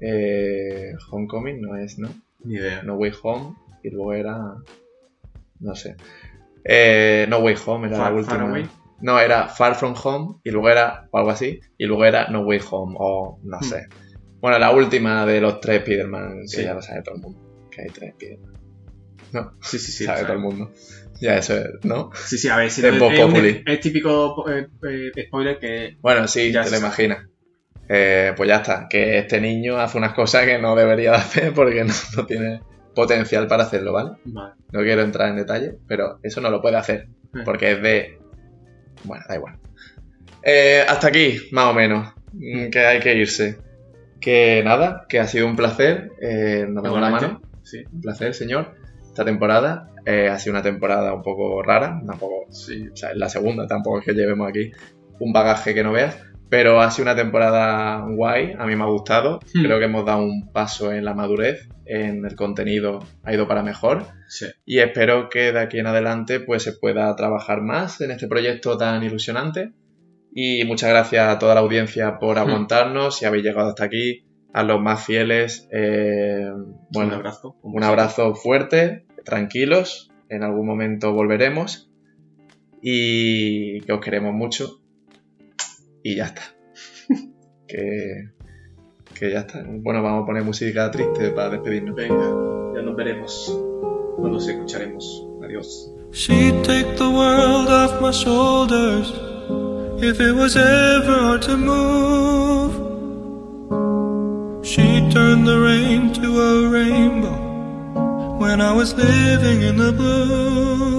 eh, 0.00 0.92
Homecoming, 1.10 1.60
no 1.60 1.76
es, 1.76 1.98
¿no? 1.98 2.08
Ni 2.44 2.54
idea. 2.54 2.82
No 2.82 2.94
Way 2.94 3.12
Home, 3.22 3.54
y 3.82 3.90
luego 3.90 4.12
era, 4.12 4.36
no 5.60 5.74
sé. 5.74 5.96
Eh, 6.64 7.26
no 7.28 7.38
Way 7.38 7.56
Home 7.66 7.88
era 7.88 7.96
Far- 7.96 8.10
la 8.12 8.16
última. 8.18 8.36
Far 8.38 8.48
Away. 8.50 8.68
No, 9.02 9.18
era 9.18 9.48
Far 9.48 9.74
From 9.76 9.94
Home, 10.04 10.40
y 10.44 10.50
luego 10.50 10.68
era, 10.68 11.08
o 11.10 11.18
algo 11.18 11.30
así, 11.30 11.58
y 11.78 11.86
luego 11.86 12.04
era 12.04 12.28
No 12.28 12.42
Way 12.42 12.60
Home, 12.70 12.96
o 12.98 13.38
no 13.42 13.58
Hmm. 13.58 13.64
sé. 13.64 13.86
Bueno, 14.40 14.58
la 14.58 14.70
última 14.72 15.24
de 15.26 15.40
los 15.40 15.60
tres 15.60 15.78
Spider-Man, 15.78 16.40
que 16.42 16.48
Sí. 16.58 16.64
ya 16.64 16.74
lo 16.74 16.82
sabe 16.82 17.02
todo 17.02 17.14
el 17.14 17.20
mundo, 17.22 17.40
que 17.70 17.82
hay 17.82 17.88
tres 17.90 18.10
Spider-Man. 18.10 18.50
No, 19.32 19.52
Sí, 19.62 19.78
sí, 19.78 19.92
sí. 19.92 20.04
sabe 20.04 20.22
todo 20.22 20.32
el 20.34 20.38
mundo. 20.40 20.70
Ya 21.20 21.36
eso 21.36 21.54
es, 21.56 21.66
¿no? 21.84 22.10
Sí, 22.26 22.36
sí, 22.38 22.48
a 22.48 22.56
ver, 22.56 22.70
si 22.70 22.84
Es 22.84 22.92
no- 22.94 23.10
es, 23.10 23.20
un- 23.24 23.62
es 23.66 23.80
típico 23.80 24.50
eh, 24.50 24.66
eh, 25.16 25.26
spoiler 25.26 25.58
que 25.58 25.96
Bueno, 26.00 26.26
sí, 26.26 26.50
Ya 26.50 26.62
te 26.62 26.68
se 26.70 26.74
lo 26.74 26.80
imaginas. 26.80 27.26
Eh, 27.88 28.32
pues 28.36 28.48
ya 28.48 28.56
está, 28.56 28.86
que 28.88 29.18
este 29.18 29.40
niño 29.40 29.78
hace 29.78 29.98
unas 29.98 30.14
cosas 30.14 30.44
que 30.46 30.58
no 30.58 30.74
debería 30.76 31.10
de 31.12 31.16
hacer 31.18 31.52
porque 31.54 31.84
no, 31.84 31.92
no 32.16 32.26
tiene 32.26 32.60
potencial 32.94 33.46
para 33.46 33.64
hacerlo, 33.64 33.92
¿vale? 33.92 34.10
Vale. 34.24 34.54
No 34.72 34.80
quiero 34.82 35.02
entrar 35.02 35.28
en 35.30 35.36
detalle, 35.36 35.76
pero 35.86 36.18
eso 36.22 36.40
no 36.40 36.50
lo 36.50 36.60
puede 36.60 36.76
hacer 36.76 37.08
Eh. 37.34 37.42
porque 37.44 37.72
es 37.72 37.82
de... 37.82 38.18
Bueno, 39.04 39.24
da 39.28 39.36
igual. 39.36 39.56
Eh, 40.42 40.84
hasta 40.88 41.08
aquí, 41.08 41.38
más 41.52 41.66
o 41.66 41.74
menos, 41.74 42.12
mm, 42.32 42.70
que 42.70 42.78
hay 42.80 43.00
que 43.00 43.14
irse. 43.14 43.58
Que 44.20 44.62
nada, 44.64 45.06
que 45.08 45.18
ha 45.20 45.26
sido 45.26 45.46
un 45.46 45.56
placer. 45.56 46.10
eh, 46.20 46.66
nos 46.68 46.82
damos 46.82 47.00
la 47.00 47.10
mano. 47.10 47.40
Sí, 47.62 47.84
Un 47.92 48.00
placer, 48.00 48.34
señor. 48.34 48.74
Esta 49.06 49.24
temporada 49.24 49.90
eh, 50.06 50.28
ha 50.28 50.38
sido 50.38 50.54
una 50.54 50.62
temporada 50.62 51.12
un 51.14 51.22
poco 51.22 51.62
rara, 51.62 52.00
tampoco 52.06 52.46
sí. 52.50 52.88
o 52.92 52.96
sea, 52.96 53.10
es 53.10 53.16
la 53.16 53.28
segunda, 53.28 53.66
tampoco 53.66 53.98
es 54.00 54.04
que 54.04 54.12
llevemos 54.12 54.48
aquí 54.48 54.70
un 55.18 55.32
bagaje 55.32 55.74
que 55.74 55.82
no 55.82 55.92
veas, 55.92 56.16
pero 56.50 56.80
ha 56.80 56.90
sido 56.90 57.04
una 57.04 57.16
temporada 57.16 58.04
guay, 58.06 58.52
a 58.58 58.66
mí 58.66 58.76
me 58.76 58.82
ha 58.82 58.86
gustado, 58.88 59.38
Hmm. 59.54 59.62
creo 59.64 59.78
que 59.78 59.84
hemos 59.86 60.04
dado 60.04 60.24
un 60.24 60.50
paso 60.52 60.92
en 60.92 61.04
la 61.04 61.14
madurez, 61.14 61.68
en 61.86 62.24
el 62.26 62.34
contenido 62.36 62.98
ha 63.24 63.32
ido 63.32 63.48
para 63.48 63.62
mejor 63.62 64.04
Sí. 64.28 64.46
y 64.64 64.78
espero 64.78 65.28
que 65.28 65.52
de 65.52 65.60
aquí 65.60 65.78
en 65.78 65.86
adelante 65.86 66.38
pues 66.40 66.62
se 66.62 66.72
pueda 66.72 67.14
trabajar 67.16 67.62
más 67.62 68.00
en 68.00 68.10
este 68.12 68.28
proyecto 68.28 68.76
tan 68.76 69.02
ilusionante 69.02 69.72
y 70.32 70.64
muchas 70.64 70.90
gracias 70.90 71.26
a 71.28 71.38
toda 71.40 71.54
la 71.54 71.60
audiencia 71.62 72.18
por 72.18 72.36
Hmm. 72.36 72.40
aguantarnos, 72.40 73.16
si 73.18 73.24
habéis 73.24 73.44
llegado 73.44 73.68
hasta 73.70 73.84
aquí, 73.84 74.24
a 74.52 74.62
los 74.64 74.80
más 74.80 75.04
fieles, 75.04 75.68
eh, 75.72 76.44
bueno, 76.92 77.08
un 77.10 77.14
abrazo. 77.14 77.56
un 77.62 77.82
abrazo 77.84 78.34
fuerte, 78.34 79.04
tranquilos, 79.24 80.10
en 80.28 80.42
algún 80.42 80.66
momento 80.66 81.12
volveremos 81.12 81.88
y 82.82 83.80
que 83.82 83.92
os 83.92 84.00
queremos 84.00 84.32
mucho 84.34 84.79
y 86.02 86.16
ya 86.16 86.26
está. 86.26 86.42
que, 87.66 88.30
que 89.14 89.30
ya 89.30 89.40
está. 89.40 89.64
Bueno, 89.66 90.02
vamos 90.02 90.22
a 90.22 90.26
poner 90.26 90.42
música 90.44 90.90
triste 90.90 91.30
para 91.30 91.50
despedirnos. 91.50 91.94
Venga, 91.94 92.74
ya 92.74 92.82
nos 92.82 92.96
veremos 92.96 93.58
cuando 94.16 94.34
nos 94.38 94.48
escucharemos. 94.48 95.26
Adiós. 95.42 95.90
She'd 96.12 96.64
take 96.64 96.96
the 96.96 97.08
world 97.08 97.68
off 97.68 98.00
my 98.00 98.10
shoulders 98.10 99.12
if 100.02 100.20
it 100.20 100.34
was 100.34 100.56
ever 100.56 101.18
hard 101.18 101.42
to 101.42 101.56
move. 101.56 102.74
She'd 104.64 105.10
turn 105.12 105.44
the 105.44 105.58
rain 105.58 106.12
to 106.14 106.40
a 106.40 106.68
rainbow 106.68 108.38
when 108.38 108.60
I 108.60 108.72
was 108.72 108.94
living 108.94 109.62
in 109.62 109.76
the 109.76 109.92
blue. 109.92 110.89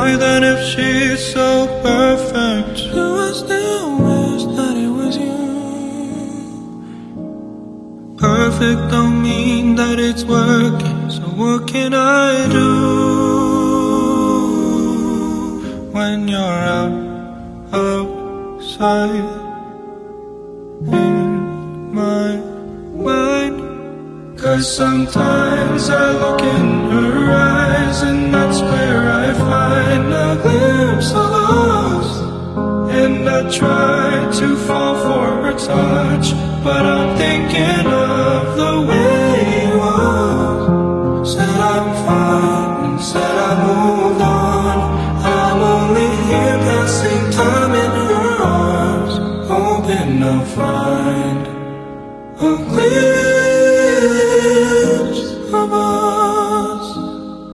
Why 0.00 0.16
then, 0.16 0.42
if 0.44 0.60
she's 0.70 1.20
so 1.34 1.66
perfect, 1.82 2.76
do 2.94 3.04
I 3.26 3.32
still 3.32 3.88
wish 4.08 4.44
that 4.56 4.74
it 4.84 4.92
was 5.00 5.14
you? 5.26 5.42
Perfect 8.16 8.82
don't 8.90 9.20
mean 9.22 9.74
that 9.74 9.98
it's 10.00 10.24
working, 10.24 11.10
so 11.10 11.24
what 11.40 11.68
can 11.68 11.92
I 11.92 12.48
do 12.48 12.70
when 15.92 16.28
you're 16.28 16.60
out 16.80 16.94
outside 17.74 19.26
in 20.98 21.92
my 21.92 22.36
mind? 23.06 23.56
Cause 24.40 24.66
sometimes 24.82 25.90
I 25.90 26.12
look 26.22 26.40
in 26.40 26.66
her 26.90 27.32
eyes 27.32 28.00
and 28.00 28.32
that's 28.32 28.49
I 33.40 33.50
try 33.50 34.30
to 34.38 34.54
fall 34.66 34.94
for 34.96 35.26
her 35.44 35.52
touch, 35.52 36.32
but 36.62 36.84
I'm 36.84 37.16
thinking 37.16 37.86
of 37.86 38.29